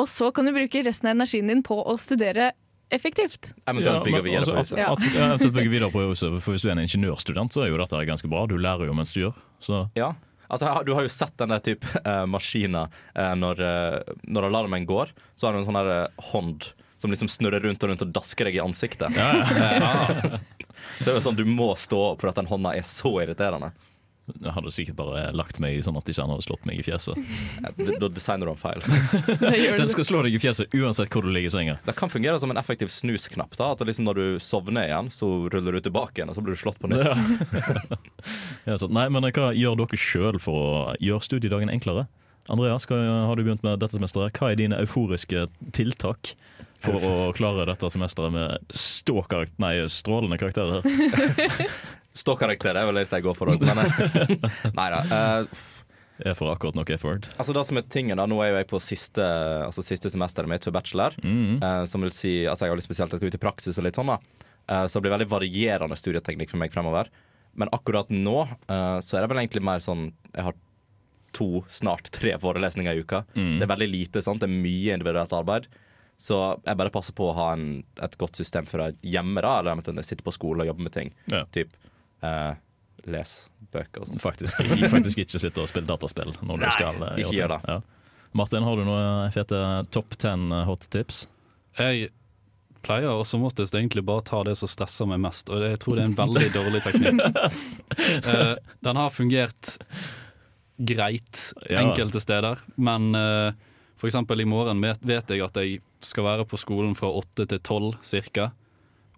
Og 0.00 0.06
så 0.08 0.32
kan 0.32 0.46
du 0.46 0.52
bruke 0.52 0.82
resten 0.86 1.08
av 1.10 1.16
energien 1.18 1.46
din 1.48 1.62
på 1.62 1.76
å 1.84 1.98
studere 2.00 2.52
effektivt. 2.94 3.52
Eventuelt 3.66 4.04
bygger 4.04 4.22
men 4.22 4.30
videre 4.30 4.44
på 4.54 4.58
altså, 4.60 4.76
huset. 4.76 4.78
at- 4.78 5.02
at- 5.02 5.14
ja, 5.14 5.26
eventuelt 5.34 5.54
bygge 5.56 5.70
videre 5.72 5.90
på 5.90 6.04
huset. 6.08 6.40
For 6.40 6.52
hvis 6.54 6.62
du 6.62 6.68
er 6.68 6.72
en 6.72 6.84
ingeniørstudent, 6.84 7.52
så 7.52 7.64
er 7.64 7.68
jo 7.72 7.76
dette 7.80 8.00
ganske 8.06 8.28
bra. 8.30 8.46
Du 8.46 8.56
lærer 8.56 8.86
jo 8.86 8.94
mens 8.94 9.12
du 9.12 9.20
gjør. 9.20 9.34
Så 9.60 9.90
Ja. 9.96 10.12
Altså, 10.54 10.70
du 10.86 10.92
har 10.94 11.02
jo 11.06 11.10
sett 11.10 11.34
den 11.40 11.50
der 11.50 11.62
type 11.64 11.88
eh, 12.04 12.24
maskiner 12.30 12.92
eh, 13.18 13.34
når, 13.38 13.60
eh, 13.66 14.16
når 14.30 14.48
alarmen 14.48 14.86
går. 14.86 15.10
Så 15.34 15.48
har 15.48 15.54
du 15.54 15.62
en 15.62 15.66
sånn 15.66 15.80
der 15.80 15.92
eh, 15.96 16.26
hånd 16.30 16.68
som 17.00 17.12
liksom 17.12 17.28
snurrer 17.28 17.60
rundt 17.60 17.82
og 17.82 17.90
rundt 17.90 18.04
og 18.06 18.12
dasker 18.14 18.48
deg 18.48 18.60
i 18.60 18.62
ansiktet. 18.62 19.12
Ja, 19.18 19.26
ja. 19.34 20.38
det 21.02 21.10
er 21.10 21.18
jo 21.18 21.24
sånn 21.24 21.36
Du 21.36 21.44
må 21.48 21.72
stå 21.76 21.98
opp 22.12 22.22
for 22.22 22.30
at 22.30 22.38
den 22.38 22.48
hånda 22.48 22.72
er 22.78 22.86
så 22.86 23.16
irriterende. 23.24 23.74
Jeg 24.24 24.52
hadde 24.56 24.70
sikkert 24.72 24.96
bare 24.96 25.24
lagt 25.36 25.58
meg 25.60 25.82
sånn 25.84 25.98
at 26.00 26.06
ikke 26.08 26.22
han 26.24 26.30
hadde 26.32 26.46
slått 26.46 26.64
meg 26.68 26.78
i 26.80 26.84
fjeset. 26.86 27.18
Eh, 27.60 27.90
Da 28.00 28.08
designer 28.08 28.48
du 28.48 28.52
den 28.54 28.60
feil. 28.62 29.76
Den 29.76 29.92
skal 29.92 30.06
slå 30.08 30.22
deg 30.24 30.36
i 30.36 30.40
fjeset 30.40 30.72
uansett 30.78 31.12
hvor 31.12 31.26
du 31.26 31.28
ligger 31.34 31.50
i 31.52 31.54
senga. 31.54 31.76
Det 31.84 31.94
kan 31.98 32.12
fungere 32.12 32.40
som 32.40 32.50
en 32.54 32.60
effektiv 32.60 32.88
snusknapp. 32.92 33.56
da 33.60 33.72
At 33.74 33.84
liksom 33.84 34.04
Når 34.08 34.14
du 34.20 34.26
sovner 34.40 34.88
igjen, 34.88 35.10
så 35.12 35.28
ruller 35.52 35.76
du 35.76 35.80
tilbake 35.84 36.18
igjen, 36.22 36.32
og 36.32 36.38
så 36.38 36.44
blir 36.44 36.56
du 36.56 36.60
slått 36.62 36.80
på 36.80 36.88
nytt. 36.88 37.04
Ja, 38.64 38.78
så, 38.80 38.88
nei, 38.88 39.08
men 39.12 39.28
hva 39.28 39.52
gjør 39.52 39.76
dere 39.84 40.00
sjøl 40.00 40.40
for 40.40 40.54
å 40.56 40.70
gjøre 41.04 41.24
studiedagen 41.28 41.72
enklere? 41.72 42.06
Andreas, 42.52 42.84
hva 42.88 42.98
har 43.28 43.36
du 43.36 43.44
begynt 43.44 43.62
med 43.64 43.80
dette 43.80 43.96
semesteret? 43.96 44.36
Hva 44.36 44.50
er 44.52 44.58
dine 44.60 44.76
euforiske 44.82 45.46
tiltak 45.72 46.34
for 46.84 47.00
å 47.00 47.12
klare 47.36 47.64
dette 47.70 47.88
semesteret 47.92 48.32
med 48.34 48.74
strålende 48.76 50.36
karakterer? 50.40 50.84
Ståkarakter 52.14 52.78
er 52.78 52.86
vel 52.86 53.00
litt 53.00 53.12
jeg 53.12 53.24
går 53.24 53.34
for 53.34 53.50
òg, 53.50 53.64
men 53.66 53.80
eh, 53.82 54.50
Nei 54.78 54.86
da. 54.92 55.00
Uh, 55.10 55.72
Er 56.22 56.36
for 56.38 56.52
akkurat 56.52 56.76
nok 56.78 56.92
effort. 56.94 57.26
Altså 57.42 57.54
det 57.56 57.64
som 57.66 57.80
er 57.80 57.86
tingen 57.90 58.20
da, 58.20 58.26
Nå 58.30 58.38
er 58.38 58.52
jo 58.52 58.58
jeg 58.60 58.68
på 58.70 58.78
siste, 58.82 59.24
altså 59.66 59.82
siste 59.82 60.12
semesteret 60.12 60.50
mitt 60.50 60.66
for 60.66 60.74
bachelor. 60.74 61.16
Mm. 61.26 61.58
Uh, 61.58 61.82
som 61.90 62.04
vil 62.06 62.14
si, 62.14 62.36
altså 62.46 62.66
Jeg 62.68 62.74
har 62.74 62.78
litt 62.78 62.86
spesielt, 62.86 63.14
jeg 63.14 63.22
skal 63.22 63.32
ut 63.32 63.38
i 63.40 63.42
praksis 63.42 63.80
og 63.80 63.88
litt 63.88 63.98
sånn 63.98 64.12
da 64.12 64.20
uh, 64.20 64.84
Så 64.86 64.98
det 64.98 65.08
blir 65.08 65.16
veldig 65.16 65.30
varierende 65.32 65.98
studieteknikk 65.98 66.52
for 66.54 66.62
meg 66.62 66.74
fremover. 66.74 67.10
Men 67.58 67.72
akkurat 67.74 68.10
nå 68.14 68.44
uh, 68.46 69.00
så 69.02 69.18
er 69.18 69.24
det 69.24 69.32
vel 69.32 69.42
egentlig 69.42 69.64
mer 69.66 69.82
sånn 69.82 70.12
Jeg 70.30 70.46
har 70.50 70.60
to, 71.34 71.64
snart 71.66 72.12
tre 72.14 72.36
forelesninger 72.38 72.94
i 72.94 73.02
uka. 73.02 73.24
Mm. 73.34 73.56
Det 73.58 73.66
er 73.66 73.72
veldig 73.72 73.90
lite, 73.90 74.22
sant? 74.22 74.38
det 74.38 74.46
er 74.46 74.54
mye 74.54 74.94
individuelt 74.94 75.34
arbeid. 75.34 75.66
Så 76.22 76.36
jeg 76.62 76.78
bare 76.78 76.92
passer 76.94 77.16
på 77.18 77.26
å 77.26 77.34
ha 77.34 77.48
en, 77.56 77.80
et 78.06 78.14
godt 78.20 78.38
system 78.38 78.68
for 78.70 78.84
å 78.84 78.92
hjemme, 79.02 79.42
da 79.42 79.56
eller 79.58 79.74
eventuelt 79.74 79.98
jeg 79.98 80.12
sitter 80.12 80.28
på 80.28 80.34
skole 80.36 80.62
og 80.62 80.70
jobber 80.70 80.86
med 80.86 80.94
ting. 80.94 81.10
Ja. 81.34 81.42
Typ 81.50 81.74
eh, 82.24 82.56
les 83.12 83.34
bøker 83.74 84.04
og 84.04 84.10
sånn. 84.10 84.22
Faktisk, 84.22 84.60
faktisk 84.92 85.22
ikke 85.24 85.42
sitte 85.42 85.62
og 85.62 85.70
spille 85.70 85.88
dataspill 85.88 86.32
når 86.40 86.60
du 86.60 86.64
Nei, 86.64 86.74
skal 86.76 87.00
uh, 87.02 87.08
ikke 87.20 87.30
gjøre 87.30 87.38
gjør 87.38 87.54
det. 87.54 87.60
Ja. 87.74 87.78
Martin, 88.34 88.66
har 88.66 88.80
du 88.80 88.84
noe 88.88 89.30
fete 89.34 89.62
topp 89.94 90.16
ten 90.18 90.48
hot 90.66 90.88
tips? 90.90 91.24
Jeg 91.78 92.08
pleier 92.84 93.12
også 93.12 93.36
som 93.36 93.44
oftest 93.48 93.76
egentlig 93.76 94.04
bare 94.06 94.24
ta 94.26 94.42
det 94.46 94.56
som 94.60 94.70
stresser 94.70 95.08
meg 95.08 95.22
mest, 95.24 95.50
og 95.52 95.62
jeg 95.64 95.78
tror 95.82 95.98
det 95.98 96.04
er 96.04 96.10
en 96.10 96.18
veldig 96.18 96.48
dårlig 96.54 96.82
teknikk. 96.84 97.22
uh, 98.26 98.54
den 98.88 99.00
har 99.00 99.14
fungert 99.14 99.76
greit 100.76 101.52
Ja. 101.70 101.84
enkelte 101.84 102.20
steder, 102.20 102.60
men 102.76 103.14
uh, 103.14 103.52
eksempel 104.04 104.42
i 104.42 104.44
morgen 104.48 104.82
vet, 104.84 105.00
vet 105.06 105.30
jeg 105.32 105.40
at 105.44 105.56
jeg 105.56 105.78
skal 106.04 106.26
være 106.26 106.44
på 106.48 106.58
skolen 106.60 106.92
fra 106.98 107.08
åtte 107.08 107.46
til 107.48 107.60
tolv 107.64 107.94
cirka, 108.04 108.50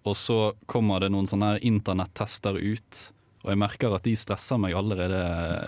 og 0.07 0.15
så 0.17 0.39
kommer 0.69 1.03
det 1.03 1.11
noen 1.13 1.27
sånne 1.29 1.57
internettester 1.67 2.57
ut, 2.57 3.01
og 3.45 3.51
jeg 3.53 3.59
merker 3.61 3.93
at 3.95 4.03
de 4.07 4.13
stresser 4.19 4.59
meg 4.59 4.75
allerede 4.75 5.19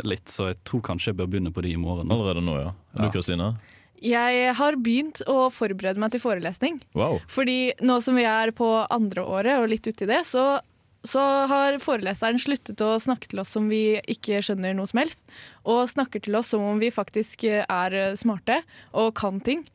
litt, 0.08 0.28
så 0.32 0.50
jeg 0.50 0.60
tror 0.68 0.82
kanskje 0.90 1.14
jeg 1.14 1.20
bør 1.22 1.30
begynne 1.32 1.54
på 1.56 1.64
de 1.64 1.76
i 1.76 1.80
morgen. 1.80 2.12
Allerede 2.12 2.44
nå, 2.44 2.58
ja. 2.60 2.74
Du, 2.92 3.04
Ja. 3.06 3.12
Kristine? 3.14 3.54
Jeg 4.00 4.54
har 4.56 4.78
begynt 4.80 5.20
å 5.28 5.50
forberede 5.52 6.00
meg 6.00 6.14
til 6.14 6.22
forelesning. 6.24 6.80
Wow. 6.96 7.20
Fordi 7.28 7.74
nå 7.84 8.00
som 8.04 8.16
vi 8.16 8.24
er 8.28 8.52
på 8.56 8.68
andre 8.88 9.26
året 9.28 9.60
og 9.60 9.68
litt 9.72 9.88
uti 9.88 10.08
det, 10.08 10.22
så, 10.28 10.62
så 11.04 11.24
har 11.52 11.80
foreleseren 11.84 12.40
sluttet 12.40 12.80
å 12.84 12.94
snakke 13.00 13.28
til 13.32 13.44
oss 13.44 13.52
som 13.56 13.68
vi 13.72 14.00
ikke 14.08 14.40
skjønner 14.46 14.76
noe 14.76 14.88
som 14.88 15.02
helst, 15.04 15.24
og 15.68 15.90
snakker 15.92 16.24
til 16.24 16.40
oss 16.40 16.52
som 16.56 16.64
om 16.64 16.80
vi 16.80 16.94
faktisk 16.96 17.44
er 17.50 18.00
smarte 18.20 18.62
og 18.96 19.12
kan 19.20 19.44
ting. 19.44 19.66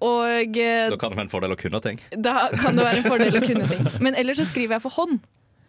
Og 0.00 0.56
eh, 0.58 0.88
Da 0.92 0.96
kan 1.00 1.10
det 1.10 1.18
være 1.18 1.26
en 1.26 1.32
fordel 1.32 1.54
å 1.54 1.58
kunne 1.58 1.80
ting. 1.82 1.98
da 2.14 2.48
kan 2.54 2.76
det 2.78 2.84
være 2.86 3.00
en 3.02 3.08
fordel 3.10 3.40
å 3.40 3.42
kunne 3.46 3.66
ting. 3.68 3.86
Men 4.04 4.14
ellers 4.14 4.38
så 4.38 4.46
skriver 4.46 4.76
jeg 4.78 4.82
for 4.86 4.94
hånd. 4.98 5.18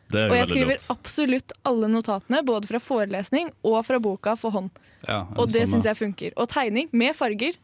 Det 0.10 0.24
er 0.26 0.30
Og 0.32 0.38
jeg 0.40 0.48
skriver 0.50 0.74
lurt. 0.74 0.86
absolutt 0.90 1.52
alle 1.70 1.88
notatene, 1.88 2.44
både 2.46 2.66
fra 2.70 2.80
forelesning 2.82 3.52
og 3.64 3.80
fra 3.86 4.00
boka, 4.02 4.36
for 4.38 4.50
hånd. 4.56 4.70
Ja, 5.08 5.24
Og 5.38 5.50
det 5.54 5.68
syns 5.70 5.86
jeg 5.86 5.98
funker. 5.98 6.34
Og 6.38 6.48
tegning 6.50 6.90
med 6.92 7.14
farger. 7.18 7.58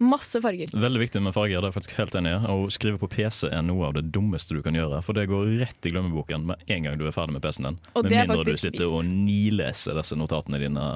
Masse 0.00 0.40
farger. 0.40 0.70
Veldig 0.72 1.00
viktig 1.02 1.20
med 1.20 1.34
farger. 1.36 1.60
det 1.60 1.66
er 1.68 1.72
jeg 1.72 1.76
faktisk 1.76 1.96
helt 1.98 2.14
enig. 2.16 2.32
Å 2.48 2.70
skrive 2.72 2.96
på 3.02 3.08
PC 3.12 3.50
er 3.52 3.60
noe 3.60 3.84
av 3.90 3.92
det 3.98 4.06
dummeste 4.12 4.56
du 4.56 4.62
kan 4.64 4.72
gjøre. 4.72 5.02
For 5.04 5.12
det 5.12 5.26
går 5.28 5.58
rett 5.60 5.84
i 5.84 5.90
glemmeboken 5.92 6.46
med 6.48 6.56
en 6.72 6.82
gang 6.88 6.96
du 6.96 7.04
er 7.06 7.12
ferdig 7.12 7.34
med 7.36 7.42
PC-en 7.44 7.68
din. 7.68 7.78
Og 7.94 8.04
med 8.04 8.10
det 8.10 8.16
er 8.22 8.28
mindre 8.30 8.44
du 8.48 8.56
sitter 8.56 8.78
vist. 8.80 8.94
og 8.96 9.04
nileser 9.04 9.92
disse 10.00 10.16
notatene 10.16 10.58
dine 10.62 10.86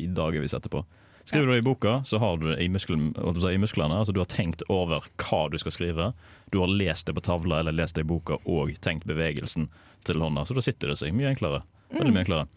i 0.00 0.06
dagevis 0.08 0.56
etterpå. 0.56 0.80
Skriver 1.24 1.46
du 1.46 1.52
det 1.52 1.58
i 1.58 1.64
boka, 1.64 2.02
så 2.04 2.18
har 2.20 2.36
du 2.36 2.50
det 2.50 2.58
i, 2.60 2.68
musklene. 2.68 3.96
Altså 3.96 4.12
Du 4.12 4.20
har 4.20 4.28
tenkt 4.28 4.62
over 4.68 5.06
hva 5.16 5.42
du 5.48 5.56
skal 5.58 5.72
skrive. 5.72 6.12
Du 6.52 6.58
har 6.60 6.68
lest 6.68 7.08
det 7.08 7.14
på 7.16 7.24
tavla 7.24 7.62
eller 7.62 7.72
lest 7.72 7.96
det 7.96 8.04
i 8.04 8.08
boka 8.08 8.36
og 8.44 8.74
tenkt 8.84 9.06
bevegelsen 9.08 9.70
til 10.04 10.20
hånda. 10.20 10.44
Så 10.44 10.56
da 10.56 10.64
sitter 10.64 10.92
det 10.92 10.98
seg 11.00 11.16
mye 11.16 11.32
enklere. 11.32 11.62
Veldig 11.94 12.12
mye 12.12 12.24
enklere. 12.26 12.48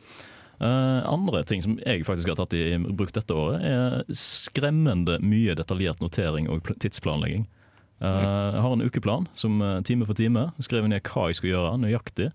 Uh, 0.58 1.06
andre 1.06 1.44
ting 1.46 1.62
som 1.62 1.76
jeg 1.86 2.02
faktisk 2.08 2.32
har 2.34 2.40
tatt 2.40 2.56
i 2.58 2.80
bruk 2.82 3.14
dette 3.14 3.34
året, 3.34 3.62
er 3.62 4.18
skremmende 4.18 5.20
mye 5.22 5.54
detaljert 5.56 6.02
notering 6.02 6.50
og 6.50 6.66
tidsplanlegging. 6.82 7.46
Uh, 8.02 8.58
jeg 8.58 8.64
har 8.66 8.74
en 8.74 8.86
ukeplan 8.86 9.30
som 9.34 9.62
eh, 9.62 9.80
time 9.82 10.06
for 10.06 10.14
time 10.18 10.52
skriver 10.62 10.92
ned 10.92 11.08
hva 11.08 11.30
jeg 11.30 11.40
skal 11.40 11.50
gjøre, 11.54 11.78
nøyaktig. 11.82 12.28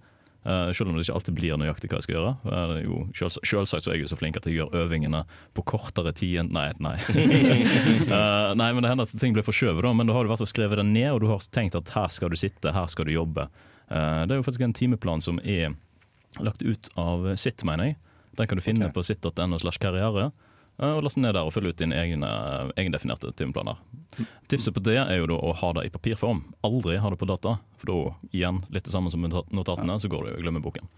Eh, 0.45 0.72
selv 0.74 0.90
om 0.90 0.97
det 0.97 1.05
ikke 1.05 1.14
alltid 1.14 1.36
blir 1.38 1.59
nøyaktig 1.61 1.88
hva 1.90 2.01
jeg 2.01 2.07
skal 2.09 2.16
gjøre. 2.16 2.30
Uh, 2.43 2.72
jo 2.82 2.97
selv, 3.14 3.36
Selvsagt 3.47 3.84
så 3.84 3.93
er 3.93 4.01
jeg 4.01 4.09
jo 4.09 4.11
så 4.11 4.18
flink 4.18 4.38
at 4.40 4.49
jeg 4.49 4.57
gjør 4.57 4.72
øvingene 4.80 5.20
på 5.55 5.62
kortere 5.70 6.11
tid 6.18 6.40
enn 6.43 6.51
Nei, 6.51 6.64
nei. 6.82 6.97
uh, 6.99 8.51
nei, 8.61 8.72
men 8.74 8.82
Det 8.82 8.90
hender 8.90 9.07
at 9.07 9.14
ting 9.22 9.36
blir 9.36 9.47
forskjøvet, 9.47 9.84
da, 9.86 9.93
men 9.95 10.11
da 10.11 10.16
har 10.16 10.26
du 10.26 10.32
vært 10.32 10.43
og 10.43 10.51
skrevet 10.51 10.82
det 10.82 10.86
ned, 10.88 11.12
og 11.12 11.22
du 11.22 11.28
har 11.30 11.47
tenkt 11.55 11.78
at 11.78 11.95
her 11.95 12.11
skal 12.11 12.34
du 12.34 12.38
sitte, 12.40 12.74
her 12.74 12.90
skal 12.90 13.07
du 13.07 13.14
jobbe. 13.14 13.47
Uh, 13.86 14.26
det 14.26 14.34
er 14.34 14.40
jo 14.40 14.47
faktisk 14.49 14.66
en 14.66 14.74
timeplan 14.74 15.22
som 15.22 15.38
er 15.47 15.76
lagt 16.43 16.64
ut 16.66 16.90
av 16.99 17.28
Sitt, 17.38 17.62
mener 17.68 17.93
jeg. 17.93 18.01
Den 18.40 18.49
kan 18.51 18.59
du 18.59 18.64
finne 18.64 18.88
på 18.90 19.05
sitt.no 19.07 19.62
slash 19.62 19.78
karriere. 19.78 20.32
Eh, 20.79 20.93
Og 20.93 21.03
laste 21.05 21.20
ned 21.20 21.35
der 21.35 21.45
og 21.45 21.53
fylle 21.53 21.73
ut 21.73 21.79
dine 21.79 21.97
egne 21.99 22.31
egendefinerte 22.77 23.33
timeplaner. 23.37 23.77
Tipset 24.49 24.75
på 24.75 24.83
det 24.85 24.99
er 25.01 25.16
jo 25.18 25.27
da 25.31 25.39
å 25.41 25.55
ha 25.57 25.73
det 25.79 25.87
i 25.87 25.93
papirform. 25.95 26.45
Aldri 26.64 26.99
ha 27.01 27.11
det 27.11 27.20
på 27.20 27.29
data, 27.29 27.59
for 27.81 27.93
da 27.93 28.29
igjen, 28.33 28.62
litt 28.70 28.85
det 28.85 28.93
samme 28.93 29.11
som 29.11 29.25
notatene, 29.25 29.99
så 30.01 30.11
går 30.12 30.27
det 30.27 30.35
jo 30.35 30.43
i 30.43 30.45
glemmeboken. 30.47 30.91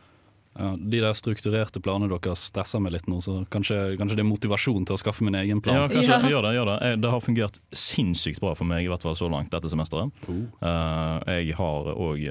Ja, 0.54 0.76
de 0.78 1.00
der 1.02 1.14
strukturerte 1.18 1.80
planene 1.82 2.06
dere 2.12 2.34
stresser 2.38 2.78
med 2.78 2.94
litt 2.94 3.08
nå, 3.10 3.18
så 3.24 3.40
kanskje, 3.50 3.96
kanskje 3.98 4.14
det 4.20 4.22
er 4.22 4.28
motivasjon 4.28 4.84
til 4.86 4.94
å 4.94 5.00
skaffe 5.00 5.26
min 5.26 5.34
egen 5.34 5.58
plan. 5.64 5.80
Ja, 5.80 5.88
kanskje, 5.90 6.14
Ja. 6.14 6.30
gjør 6.30 6.42
det, 6.46 6.52
gjør 6.54 6.68
det. 6.70 7.00
Det 7.02 7.10
har 7.10 7.20
fungert 7.24 7.58
sinnssykt 7.74 8.40
bra 8.40 8.54
for 8.54 8.64
meg, 8.64 8.84
i 8.84 8.88
hvert 8.88 9.02
fall 9.02 9.16
så 9.18 9.26
langt 9.30 9.50
dette 9.50 9.66
semesteret. 9.72 10.12
Uh. 10.28 11.18
jeg 11.26 11.56
har 11.58 11.90
òg 11.94 12.22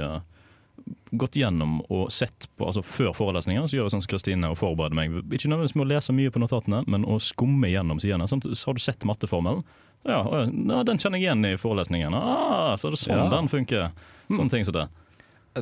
gått 1.14 1.36
gjennom 1.38 1.78
og 1.94 2.08
sett 2.12 2.48
på 2.58 2.66
altså 2.66 2.82
Før 2.84 3.12
forelesninger 3.14 3.68
så 3.70 3.78
gjør 3.78 3.86
jeg 3.88 3.94
sånn 3.94 4.02
som 4.04 4.12
Kristine 4.12 4.50
og 4.52 4.58
forbereder 4.60 4.98
meg. 4.98 5.14
Ikke 5.30 5.48
nødvendigvis 5.52 5.76
med 5.78 5.86
å 5.86 5.92
lese 5.94 6.16
mye 6.18 6.34
på 6.34 6.42
notatene, 6.42 6.82
men 6.90 7.06
å 7.06 7.20
skumme 7.22 7.70
gjennom 7.70 8.02
sidene. 8.02 8.28
Sånn, 8.28 8.42
så 8.56 8.72
har 8.72 8.80
du 8.80 8.82
sett 8.84 9.06
matteformelen. 9.08 9.64
Ja, 10.10 10.20
ja, 10.34 10.82
den 10.84 11.00
kjenner 11.00 11.22
jeg 11.22 11.30
igjen 11.30 11.46
i 11.48 11.54
forelesningen. 11.62 12.18
Ah, 12.18 12.74
så 12.76 12.90
er 12.90 12.96
det 12.98 13.00
sånn 13.00 13.22
Ja. 13.22 13.30
den 13.32 13.48
funker. 13.48 13.92
Sånne 14.30 14.50
ting 14.52 14.66
som 14.66 14.74
det. 14.74 14.88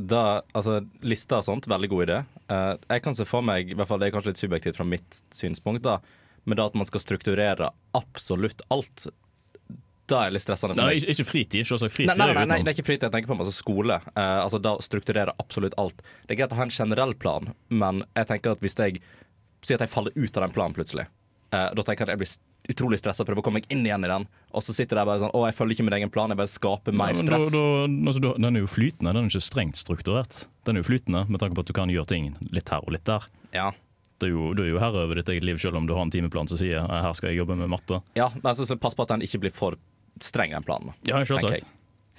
Da, 0.08 0.42
altså, 0.56 0.80
Lister 1.04 1.42
og 1.42 1.44
sånt, 1.46 1.68
veldig 1.68 1.90
god 1.92 2.08
idé. 2.08 2.26
Eh, 2.50 2.76
jeg 2.96 3.04
kan 3.04 3.14
se 3.14 3.26
for 3.28 3.42
meg, 3.44 3.70
i 3.70 3.76
hvert 3.76 3.88
fall 3.90 4.00
det 4.00 4.08
er 4.08 4.16
kanskje 4.16 4.32
litt 4.32 4.40
subjektivt 4.40 4.78
fra 4.80 4.86
mitt 4.88 5.22
synspunkt, 5.36 5.84
da, 5.84 5.98
men 6.46 6.58
da 6.58 6.66
at 6.66 6.78
man 6.80 6.88
skal 6.88 7.04
strukturere 7.04 7.70
absolutt 7.94 8.62
alt, 8.72 9.08
da 10.12 10.20
er 10.26 10.30
det 10.32 10.38
litt 10.38 10.44
stressende 10.46 10.76
Nei, 10.78 10.98
ikke, 11.00 11.16
ikke 11.16 11.26
fritid. 11.30 11.66
Selvsagt 11.70 11.96
fritid. 11.96 12.12
Nei, 12.12 12.28
nei, 12.28 12.36
nei, 12.42 12.46
nei, 12.52 12.60
det 12.66 12.74
er 12.74 12.78
ikke 12.78 12.88
fritid 12.92 13.08
jeg 13.08 13.16
tenker 13.16 13.32
på, 13.32 13.38
men 13.40 13.46
altså 13.48 13.56
skole. 13.58 13.98
Uh, 14.12 14.44
altså 14.44 14.60
Da 14.62 14.76
strukturerer 14.84 15.32
absolutt 15.42 15.78
alt. 15.82 16.04
Det 16.28 16.36
er 16.36 16.42
greit 16.44 16.54
å 16.56 16.60
ha 16.60 16.68
en 16.68 16.76
generell 16.78 17.16
plan, 17.16 17.52
men 17.72 18.04
jeg 18.20 18.28
tenker 18.36 18.54
at 18.58 18.64
hvis 18.64 18.76
jeg 18.80 19.00
sier 19.64 19.78
at 19.80 19.86
jeg 19.88 19.94
faller 19.94 20.16
ut 20.18 20.38
av 20.38 20.44
den 20.48 20.56
planen 20.56 20.76
plutselig, 20.78 21.08
uh, 21.56 21.70
da 21.78 21.84
tenker 21.88 22.04
jeg 22.06 22.10
at 22.10 22.16
jeg 22.18 22.24
blir 22.26 22.40
utrolig 22.72 23.00
stressa, 23.02 23.26
prøver 23.26 23.42
å 23.42 23.46
komme 23.48 23.58
meg 23.62 23.72
inn 23.74 23.82
igjen 23.88 24.06
i 24.06 24.10
den, 24.12 24.26
og 24.54 24.62
så 24.62 24.74
sitter 24.76 25.00
jeg 25.02 25.08
bare 25.10 25.20
sånn 25.24 25.32
Å, 25.34 25.40
jeg 25.50 25.56
følger 25.58 25.74
ikke 25.80 25.86
min 25.88 25.96
egen 25.98 26.12
plan, 26.14 26.30
jeg 26.30 26.38
bare 26.38 26.52
skaper 26.54 26.94
mer 26.94 27.16
da- 27.18 27.24
stress. 27.24 27.48
da- 27.56 27.88
altså, 27.90 28.22
da- 28.22 28.34
den 28.38 28.56
er 28.60 28.62
jo 28.62 28.70
flytende, 28.70 29.14
den 29.18 29.26
er 29.26 29.32
ikke 29.32 29.48
strengt 29.48 29.80
strukturert. 29.82 30.44
Den 30.70 30.78
er 30.78 30.84
jo 30.84 30.90
flytende 30.92 31.24
med 31.28 31.42
tanke 31.42 31.58
på 31.58 31.64
at 31.66 31.72
du 31.72 31.74
kan 31.74 31.90
gjøre 31.90 32.08
ting 32.12 32.36
litt 32.54 32.70
her 32.70 32.86
og 32.86 32.94
litt 32.94 33.04
der. 33.10 33.26
Ja. 33.58 33.72
Du 34.22 34.28
er 34.28 34.30
jo, 34.36 34.54
du 34.54 34.62
jo 34.70 34.78
herre 34.78 35.02
over 35.08 35.18
ditt 35.18 35.30
eget 35.34 35.44
liv 35.44 35.58
selv 35.58 35.80
om 35.80 35.88
du 35.90 35.96
har 35.98 36.04
en 36.06 36.12
timeplan 36.14 36.48
som 36.48 36.60
sier 36.62 36.78
«Eh, 36.86 37.02
her 37.02 37.14
skal 37.18 37.32
jeg 37.32 37.40
jobbe 37.42 37.58
med 37.58 37.72
matte. 37.74 38.04
ja, 38.16 38.30
men 38.44 38.54
så 38.56 38.78
pass 38.80 38.94
på 38.94 39.02
at 39.02 39.10
den 39.16 39.22
ikke 39.26 39.40
blir 39.42 39.52
for 39.52 39.74
streng, 40.26 40.54
enn 40.58 40.66
planen. 40.66 40.94
Ja, 41.08 41.20
selvsagt. 41.26 41.66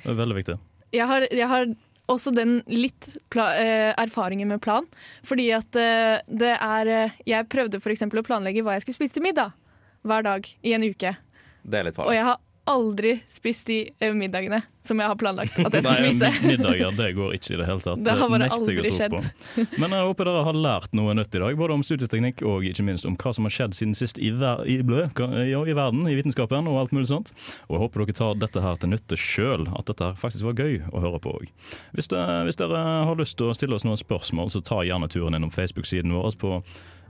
Det 0.03 0.11
er 0.11 0.19
veldig 0.19 0.37
viktig. 0.41 0.59
Jeg 0.93 1.07
har, 1.09 1.27
jeg 1.33 1.49
har 1.49 1.67
også 2.13 2.33
den 2.35 2.59
litt 2.69 3.09
pla 3.33 3.47
eh, 3.57 3.91
erfaringen 4.03 4.51
med 4.51 4.61
plan. 4.65 4.87
Fordi 5.25 5.49
at 5.57 5.79
eh, 5.79 6.19
det 6.29 6.55
er 6.59 6.91
eh, 6.91 7.19
Jeg 7.31 7.49
prøvde 7.53 7.79
f.eks. 7.81 8.03
å 8.11 8.25
planlegge 8.27 8.65
hva 8.67 8.75
jeg 8.77 8.85
skulle 8.85 8.99
spise 9.01 9.17
til 9.19 9.25
middag 9.29 9.55
hver 10.03 10.25
dag 10.27 10.49
i 10.67 10.75
en 10.75 10.83
uke. 10.83 11.15
Det 11.63 11.79
er 11.79 11.87
litt 11.87 11.95
Og 11.95 12.03
farlig. 12.03 12.17
jeg 12.19 12.27
har 12.27 12.41
aldri 12.71 13.17
spist 13.31 13.67
de 13.67 13.77
eh, 13.99 14.13
middagene 14.15 14.61
som 14.87 14.99
jeg 14.99 15.07
har 15.11 15.17
planlagt 15.19 15.57
at 15.59 15.75
jeg 15.75 15.83
skal 15.87 15.97
spise. 15.99 16.29
mid- 16.43 16.61
middager 16.61 16.93
det 16.99 17.09
går 17.17 17.35
ikke 17.37 17.55
i 17.55 17.59
det 17.59 17.67
hele 17.67 17.83
tatt. 17.83 18.01
Det 18.07 18.15
har 18.19 18.31
bare 18.31 18.49
aldri 18.55 18.93
skjedd. 18.95 19.15
på. 19.17 19.65
Men 19.83 19.95
jeg 19.97 20.07
håper 20.09 20.29
dere 20.31 20.43
har 20.47 20.59
lært 20.59 20.95
noe 20.95 21.15
nytt 21.19 21.35
i 21.35 21.43
dag, 21.43 21.57
både 21.59 21.75
om 21.79 21.83
studieteknikk 21.87 22.43
og 22.47 22.67
ikke 22.71 22.85
minst 22.87 23.07
om 23.09 23.17
hva 23.19 23.33
som 23.35 23.47
har 23.49 23.55
skjedd 23.55 23.75
siden 23.79 23.95
sist 23.99 24.19
i, 24.23 24.31
ver 24.39 24.63
i, 24.71 24.79
blø, 24.87 25.05
ja, 25.49 25.63
i 25.67 25.75
verden, 25.79 26.05
i 26.11 26.15
vitenskapen 26.19 26.67
og 26.71 26.79
alt 26.85 26.95
mulig 26.95 27.11
sånt. 27.11 27.33
Og 27.69 27.77
jeg 27.79 27.83
håper 27.85 28.05
dere 28.07 28.19
tar 28.21 28.39
dette 28.43 28.63
her 28.67 28.79
til 28.83 28.93
nytte 28.95 29.19
sjøl, 29.19 29.67
at 29.79 29.91
dette 29.91 30.13
faktisk 30.23 30.47
var 30.51 30.59
gøy 30.63 30.81
å 30.95 31.03
høre 31.03 31.23
på 31.23 31.35
òg. 31.41 31.51
Hvis, 31.99 32.11
hvis 32.11 32.61
dere 32.63 32.83
har 33.09 33.19
lyst 33.19 33.39
til 33.39 33.51
å 33.51 33.57
stille 33.59 33.79
oss 33.79 33.87
noen 33.87 33.99
spørsmål, 34.01 34.51
så 34.55 34.63
ta 34.67 34.83
gjerne 34.87 35.11
turen 35.13 35.39
innom 35.39 35.51
Facebook-siden 35.55 36.15
vår 36.15 36.35
på, 36.43 36.57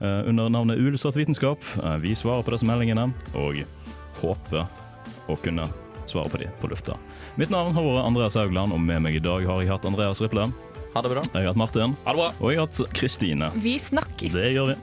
eh, 0.01 0.21
under 0.29 0.49
navnet 0.53 0.81
Uillustrert 0.81 1.17
vitenskap. 1.19 1.61
Eh, 1.81 1.97
vi 2.05 2.13
svarer 2.17 2.45
på 2.45 2.53
disse 2.57 2.65
meldingene, 2.69 3.09
og 3.37 3.61
håper 4.21 4.65
å 5.27 5.37
kunne 5.39 5.67
svare 6.09 6.29
på 6.29 6.41
de 6.41 6.49
på 6.59 6.69
lufta. 6.71 6.97
Mitt 7.39 7.53
navn 7.53 7.75
har 7.75 7.85
vært 7.87 8.07
Andreas 8.09 8.37
Haugland, 8.39 8.75
og 8.75 8.81
med 8.83 9.03
meg 9.05 9.17
i 9.19 9.23
dag 9.23 9.45
har 9.47 9.61
jeg 9.63 9.71
hatt 9.71 9.87
Andreas 9.87 10.21
Riple. 10.23 10.49
Ha 10.93 11.01
det 11.01 11.09
bra. 11.09 11.23
Jeg 11.33 11.41
har 11.41 11.53
hatt 11.53 11.57
Martin. 11.57 11.95
Ha 12.05 12.13
det 12.13 12.19
bra. 12.19 12.31
Og 12.39 12.51
jeg 12.51 12.59
har 12.61 12.67
hatt 12.67 12.93
Kristine. 12.93 13.49
Vi 13.63 13.77
snakkes. 13.81 14.35
Det 14.35 14.51
gjør 14.53 14.73
vi. 14.73 14.79